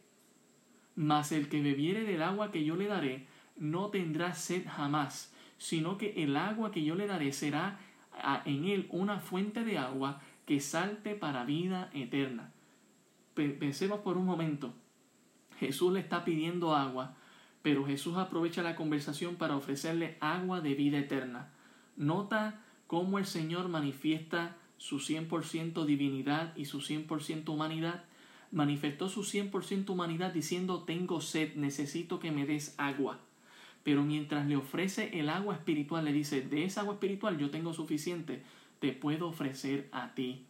mas 0.97 1.33
el 1.33 1.49
que 1.49 1.63
bebiere 1.63 2.05
del 2.05 2.23
agua 2.23 2.53
que 2.53 2.65
yo 2.65 2.77
le 2.77 2.87
daré, 2.87 3.27
no 3.57 3.89
tendrá 3.89 4.35
sed 4.35 4.67
jamás, 4.69 5.35
sino 5.59 5.99
que 5.99 6.23
el 6.23 6.37
agua 6.37 6.71
que 6.71 6.85
yo 6.85 6.95
le 6.95 7.07
daré 7.07 7.33
será 7.33 7.79
en 8.45 8.65
él 8.67 8.87
una 8.91 9.21
fuente 9.21 9.65
de 9.65 9.79
agua 9.79 10.21
que 10.47 10.61
salte 10.61 11.15
para 11.15 11.45
vida 11.45 11.91
eterna. 11.95 12.53
Pensemos 13.35 14.01
por 14.01 14.17
un 14.17 14.27
momento. 14.27 14.73
Jesús 15.59 15.93
le 15.93 16.01
está 16.01 16.25
pidiendo 16.25 16.75
agua, 16.75 17.17
pero 17.63 17.87
Jesús 17.87 18.17
aprovecha 18.17 18.63
la 18.63 18.77
conversación 18.77 19.37
para 19.37 19.57
ofrecerle 19.57 20.19
agua 20.21 20.61
de 20.61 20.75
vida 20.75 20.99
eterna. 20.99 21.51
Nota 21.97 22.61
cómo 22.87 23.19
el 23.19 23.25
Señor 23.25 23.69
manifiesta 23.69 24.57
su 24.85 24.99
100% 24.99 25.87
divinidad 25.87 26.55
y 26.59 26.67
su 26.67 26.83
100% 26.83 27.49
humanidad. 27.49 28.05
Manifestó 28.53 29.09
su 29.09 29.23
100% 29.23 29.89
humanidad 29.89 30.35
diciendo 30.35 30.83
tengo 30.83 31.23
sed, 31.23 31.55
necesito 31.55 32.21
que 32.21 32.31
me 32.31 32.45
des 32.45 32.75
agua. 32.77 33.19
Pero 33.83 34.05
mientras 34.05 34.47
le 34.47 34.57
ofrece 34.57 35.19
el 35.19 35.31
agua 35.31 35.55
espiritual, 35.55 36.05
le 36.05 36.13
dice, 36.13 36.43
de 36.43 36.65
esa 36.65 36.83
agua 36.83 36.95
espiritual 36.95 37.39
yo 37.39 37.49
tengo 37.49 37.73
suficiente, 37.73 38.43
te 38.79 38.93
puedo 38.93 39.29
ofrecer 39.29 39.89
a 39.91 40.15
ti. 40.15 40.43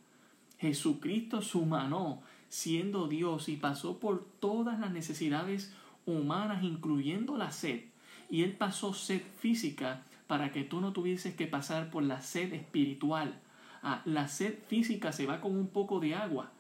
Jesucristo 0.58 1.40
se 1.40 1.56
humanó 1.56 2.20
siendo 2.48 3.06
Dios 3.06 3.48
y 3.48 3.56
pasó 3.56 4.00
por 4.00 4.26
todas 4.40 4.80
las 4.80 4.90
necesidades 4.90 5.72
humanas, 6.06 6.64
incluyendo 6.64 7.36
la 7.36 7.52
sed. 7.52 7.82
Y 8.28 8.42
Él 8.42 8.54
pasó 8.54 8.94
sed 8.94 9.22
física 9.38 10.02
para 10.26 10.50
que 10.50 10.64
tú 10.64 10.80
no 10.80 10.92
tuvieses 10.92 11.36
que 11.36 11.46
pasar 11.46 11.88
por 11.92 12.02
la 12.02 12.20
sed 12.20 12.52
espiritual. 12.52 13.40
Ah, 13.86 14.00
la 14.06 14.28
sed 14.28 14.54
física 14.66 15.12
se 15.12 15.26
va 15.26 15.42
con 15.42 15.54
un 15.54 15.68
poco 15.68 16.00
de 16.00 16.14
agua, 16.14 16.50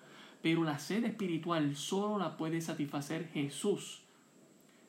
pero 0.42 0.62
la 0.62 0.78
sed 0.78 1.04
espiritual 1.04 1.74
solo 1.74 2.18
la 2.18 2.36
puede 2.36 2.60
satisfacer 2.60 3.30
Jesús. 3.32 4.02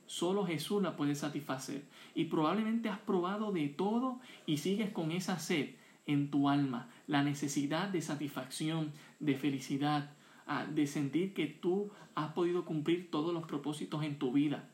Solo 0.06 0.46
Jesús 0.46 0.84
la 0.84 0.98
puede 0.98 1.16
satisfacer. 1.16 1.86
Y 2.14 2.26
probablemente 2.26 2.90
has 2.90 3.00
probado 3.00 3.54
de 3.54 3.70
todo 3.70 4.20
y 4.46 4.58
sigues 4.58 4.90
con 4.90 5.14
esa 5.14 5.40
sed 5.40 5.76
en 6.08 6.30
tu 6.30 6.50
alma, 6.50 6.90
la 7.08 7.24
necesidad 7.24 7.88
de 7.88 8.02
satisfacción, 8.02 8.92
de 9.22 9.36
felicidad, 9.36 10.12
ah, 10.46 10.66
de 10.66 10.88
sentir 10.88 11.34
que 11.34 11.48
tú 11.48 11.90
has 12.16 12.34
podido 12.34 12.66
cumplir 12.66 13.10
todos 13.12 13.34
los 13.34 13.46
propósitos 13.46 14.04
en 14.04 14.20
tu 14.20 14.34
vida. 14.34 14.68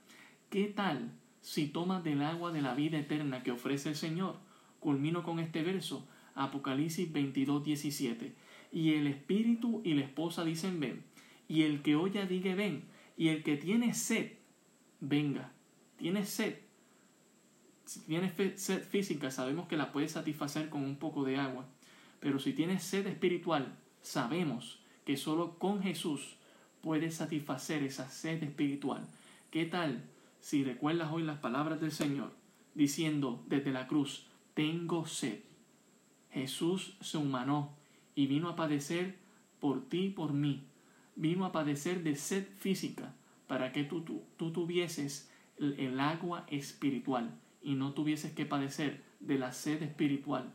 ¿Qué 0.49 0.65
tal 0.65 1.11
si 1.41 1.67
tomas 1.67 2.03
del 2.03 2.23
agua 2.23 2.51
de 2.51 2.63
la 2.63 2.73
vida 2.73 2.97
eterna 2.97 3.43
que 3.43 3.51
ofrece 3.51 3.89
el 3.89 3.95
Señor? 3.95 4.37
Culmino 4.79 5.21
con 5.21 5.37
este 5.37 5.61
verso, 5.61 6.07
Apocalipsis 6.43 7.11
22, 7.11 7.63
17. 7.63 8.33
Y 8.71 8.93
el 8.93 9.07
espíritu 9.07 9.81
y 9.83 9.93
la 9.93 10.01
esposa 10.01 10.43
dicen 10.43 10.79
ven, 10.79 11.03
y 11.47 11.63
el 11.63 11.81
que 11.81 11.95
oye 11.95 12.25
diga 12.25 12.55
ven, 12.55 12.83
y 13.17 13.27
el 13.27 13.43
que 13.43 13.57
tiene 13.57 13.93
sed, 13.93 14.31
venga. 14.99 15.51
Tiene 15.97 16.25
sed. 16.25 16.55
Si 17.85 17.99
tienes 18.01 18.33
sed 18.55 18.83
física, 18.83 19.31
sabemos 19.31 19.67
que 19.67 19.75
la 19.75 19.91
puedes 19.91 20.13
satisfacer 20.13 20.69
con 20.69 20.83
un 20.83 20.95
poco 20.95 21.25
de 21.25 21.37
agua. 21.37 21.67
Pero 22.19 22.39
si 22.39 22.53
tienes 22.53 22.83
sed 22.83 23.05
espiritual, 23.07 23.77
sabemos 24.01 24.79
que 25.05 25.17
solo 25.17 25.59
con 25.59 25.83
Jesús 25.83 26.37
puedes 26.81 27.15
satisfacer 27.15 27.83
esa 27.83 28.09
sed 28.09 28.41
espiritual. 28.43 29.05
¿Qué 29.49 29.65
tal 29.65 30.03
si 30.39 30.63
recuerdas 30.63 31.11
hoy 31.11 31.23
las 31.23 31.39
palabras 31.39 31.81
del 31.81 31.91
Señor 31.91 32.31
diciendo 32.75 33.43
desde 33.47 33.71
la 33.71 33.87
cruz, 33.87 34.25
tengo 34.53 35.05
sed? 35.05 35.39
Jesús 36.31 36.95
se 37.01 37.17
humanó 37.17 37.75
y 38.15 38.27
vino 38.27 38.49
a 38.49 38.55
padecer 38.55 39.17
por 39.59 39.87
ti 39.87 40.05
y 40.05 40.09
por 40.09 40.33
mí. 40.33 40.63
Vino 41.15 41.45
a 41.45 41.51
padecer 41.51 42.03
de 42.03 42.15
sed 42.15 42.47
física 42.57 43.13
para 43.47 43.71
que 43.71 43.83
tú, 43.83 44.03
tú, 44.37 44.51
tuvieses 44.51 45.29
el 45.57 45.99
agua 45.99 46.45
espiritual 46.47 47.37
y 47.61 47.75
no 47.75 47.93
tuvieses 47.93 48.31
que 48.31 48.45
padecer 48.45 49.03
de 49.19 49.37
la 49.37 49.51
sed 49.51 49.83
espiritual. 49.83 50.53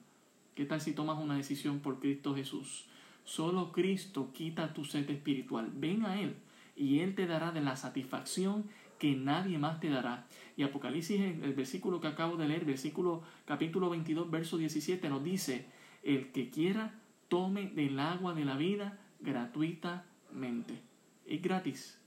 ¿Qué 0.54 0.64
tal 0.64 0.80
si 0.80 0.92
tomas 0.92 1.18
una 1.18 1.36
decisión 1.36 1.80
por 1.80 2.00
Cristo 2.00 2.34
Jesús? 2.34 2.86
Solo 3.24 3.72
Cristo 3.72 4.32
quita 4.32 4.72
tu 4.72 4.84
sed 4.84 5.08
espiritual. 5.10 5.70
Ven 5.74 6.06
a 6.06 6.20
Él 6.20 6.36
y 6.74 7.00
Él 7.00 7.14
te 7.14 7.26
dará 7.26 7.52
de 7.52 7.60
la 7.60 7.76
satisfacción 7.76 8.64
que 8.98 9.14
nadie 9.14 9.58
más 9.58 9.80
te 9.80 9.90
dará. 9.90 10.26
Y 10.56 10.62
Apocalipsis, 10.62 11.20
el 11.20 11.52
versículo 11.52 12.00
que 12.00 12.08
acabo 12.08 12.36
de 12.36 12.48
leer, 12.48 12.64
versículo 12.64 13.22
capítulo 13.44 13.90
22, 13.90 14.30
verso 14.30 14.56
17, 14.56 15.08
nos 15.10 15.22
dice, 15.22 15.66
el 16.02 16.32
que 16.32 16.48
quiera, 16.48 16.98
tome 17.28 17.66
del 17.68 17.98
agua 18.00 18.32
de 18.32 18.44
la 18.44 18.56
vida 18.56 18.98
gratuitamente. 19.20 20.80
Es 21.26 21.42
gratis. 21.42 22.00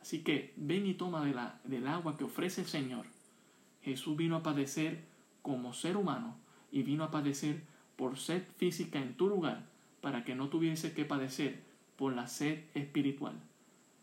Así 0.00 0.22
que 0.22 0.52
ven 0.56 0.86
y 0.86 0.94
toma 0.94 1.24
de 1.24 1.32
la, 1.32 1.60
del 1.64 1.86
agua 1.86 2.16
que 2.16 2.24
ofrece 2.24 2.62
el 2.62 2.66
Señor. 2.66 3.06
Jesús 3.82 4.16
vino 4.16 4.36
a 4.36 4.42
padecer 4.42 5.04
como 5.42 5.72
ser 5.74 5.96
humano 5.96 6.36
y 6.72 6.82
vino 6.82 7.04
a 7.04 7.10
padecer 7.10 7.62
por 7.96 8.18
sed 8.18 8.42
física 8.56 8.98
en 8.98 9.14
tu 9.14 9.28
lugar 9.28 9.66
para 10.00 10.24
que 10.24 10.34
no 10.34 10.48
tuviese 10.48 10.92
que 10.92 11.04
padecer 11.04 11.62
por 11.96 12.14
la 12.14 12.26
sed 12.26 12.64
espiritual. 12.74 13.34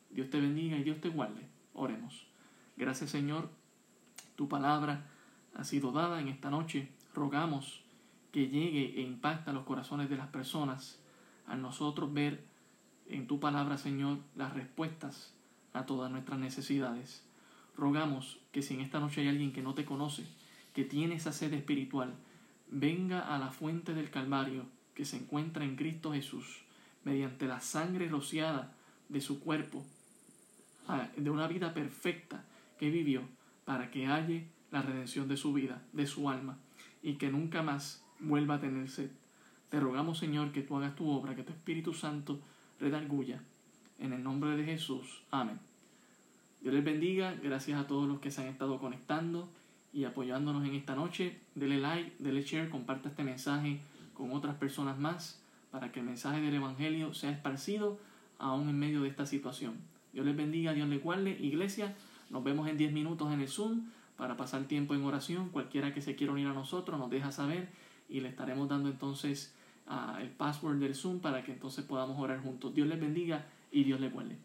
Dios 0.10 0.30
te 0.30 0.40
bendiga 0.40 0.78
y 0.78 0.84
Dios 0.84 1.02
te 1.02 1.10
guarde. 1.10 1.42
Oremos. 1.74 2.31
Gracias 2.82 3.12
Señor, 3.12 3.48
tu 4.36 4.50
palabra 4.50 5.06
ha 5.54 5.64
sido 5.64 5.92
dada 5.92 6.20
en 6.20 6.30
esta 6.30 6.50
noche. 6.50 6.90
Rogamos 7.14 7.84
que 8.32 8.48
llegue 8.48 9.00
e 9.00 9.02
impacta 9.04 9.54
los 9.54 9.66
corazones 9.66 10.10
de 10.10 10.18
las 10.18 10.30
personas 10.30 10.98
a 11.46 11.56
nosotros 11.56 12.12
ver 12.12 12.44
en 13.08 13.28
tu 13.28 13.40
palabra, 13.40 13.78
Señor, 13.78 14.18
las 14.36 14.56
respuestas 14.56 15.32
a 15.74 15.86
todas 15.86 16.12
nuestras 16.12 16.40
necesidades. 16.40 17.24
Rogamos 17.78 18.40
que 18.52 18.64
si 18.64 18.74
en 18.74 18.82
esta 18.82 19.00
noche 19.00 19.22
hay 19.22 19.28
alguien 19.28 19.54
que 19.54 19.62
no 19.62 19.76
te 19.76 19.86
conoce, 19.86 20.26
que 20.74 20.84
tiene 20.84 21.14
esa 21.14 21.34
sed 21.34 21.54
espiritual, 21.54 22.16
venga 22.72 23.20
a 23.20 23.38
la 23.38 23.52
fuente 23.52 23.94
del 23.94 24.10
Calvario 24.10 24.66
que 24.96 25.06
se 25.06 25.18
encuentra 25.18 25.66
en 25.66 25.76
Cristo 25.76 26.14
Jesús, 26.14 26.64
mediante 27.04 27.46
la 27.46 27.60
sangre 27.60 28.10
rociada 28.10 28.74
de 29.08 29.22
su 29.22 29.40
cuerpo, 29.40 29.86
de 31.16 31.30
una 31.30 31.48
vida 31.48 31.76
perfecta 31.76 32.44
que 32.82 32.90
vivió, 32.90 33.22
para 33.64 33.92
que 33.92 34.08
halle 34.08 34.48
la 34.72 34.82
redención 34.82 35.28
de 35.28 35.38
su 35.38 35.54
vida, 35.54 35.84
de 35.94 36.08
su 36.08 36.32
alma, 36.32 36.58
y 37.04 37.14
que 37.14 37.30
nunca 37.30 37.62
más 37.62 38.04
vuelva 38.20 38.56
a 38.56 38.60
tener 38.60 38.90
sed. 38.90 39.12
Te 39.70 39.80
rogamos, 39.80 40.18
Señor, 40.18 40.52
que 40.52 40.64
tú 40.64 40.76
hagas 40.78 40.96
tu 40.96 41.08
obra, 41.08 41.36
que 41.36 41.44
tu 41.44 41.52
Espíritu 41.52 41.94
Santo 41.94 42.40
redarguya 42.80 43.44
en 44.00 44.14
el 44.14 44.24
nombre 44.24 44.58
de 44.58 44.64
Jesús. 44.64 45.22
Amén. 45.30 45.60
Dios 46.60 46.74
les 46.74 46.84
bendiga. 46.84 47.36
Gracias 47.36 47.80
a 47.80 47.86
todos 47.86 48.08
los 48.08 48.20
que 48.20 48.32
se 48.32 48.42
han 48.42 48.48
estado 48.48 48.80
conectando 48.80 49.48
y 49.94 50.06
apoyándonos 50.06 50.68
en 50.68 50.74
esta 50.74 50.96
noche. 50.96 51.38
Dele 51.54 51.78
like, 51.78 52.16
dele 52.18 52.42
share, 52.42 52.72
comparta 52.72 53.10
este 53.10 53.24
mensaje 53.24 53.80
con 54.16 54.32
otras 54.32 54.56
personas 54.56 54.98
más 54.98 55.40
para 55.70 55.92
que 55.92 56.00
el 56.00 56.08
mensaje 56.08 56.42
del 56.42 56.56
Evangelio 56.56 57.14
sea 57.14 57.30
esparcido 57.30 58.00
aún 58.40 58.70
en 58.70 58.80
medio 58.80 59.04
de 59.04 59.10
esta 59.10 59.28
situación. 59.28 59.76
Dios 60.14 60.26
les 60.26 60.36
bendiga, 60.36 60.74
Dios 60.74 60.90
les 60.90 61.02
guarde. 61.02 61.38
Iglesia, 61.40 61.96
nos 62.32 62.44
vemos 62.44 62.68
en 62.68 62.78
10 62.78 62.94
minutos 62.94 63.32
en 63.32 63.42
el 63.42 63.48
Zoom 63.48 63.90
para 64.16 64.38
pasar 64.38 64.64
tiempo 64.64 64.96
en 64.96 65.04
oración. 65.04 65.50
Cualquiera 65.50 65.94
que 65.94 66.02
se 66.02 66.16
quiera 66.16 66.34
unir 66.34 66.48
a 66.48 66.54
nosotros 66.54 66.98
nos 67.00 67.10
deja 67.10 67.32
saber 67.32 67.70
y 68.10 68.22
le 68.22 68.30
estaremos 68.30 68.70
dando 68.70 68.90
entonces 68.90 69.54
ah, 69.88 70.18
el 70.22 70.30
password 70.30 70.78
del 70.78 70.96
Zoom 70.96 71.20
para 71.20 71.44
que 71.44 71.52
entonces 71.52 71.86
podamos 71.86 72.20
orar 72.20 72.42
juntos. 72.42 72.74
Dios 72.74 72.88
les 72.88 73.00
bendiga 73.00 73.46
y 73.72 73.84
Dios 73.84 74.00
le 74.00 74.10
guarde. 74.10 74.38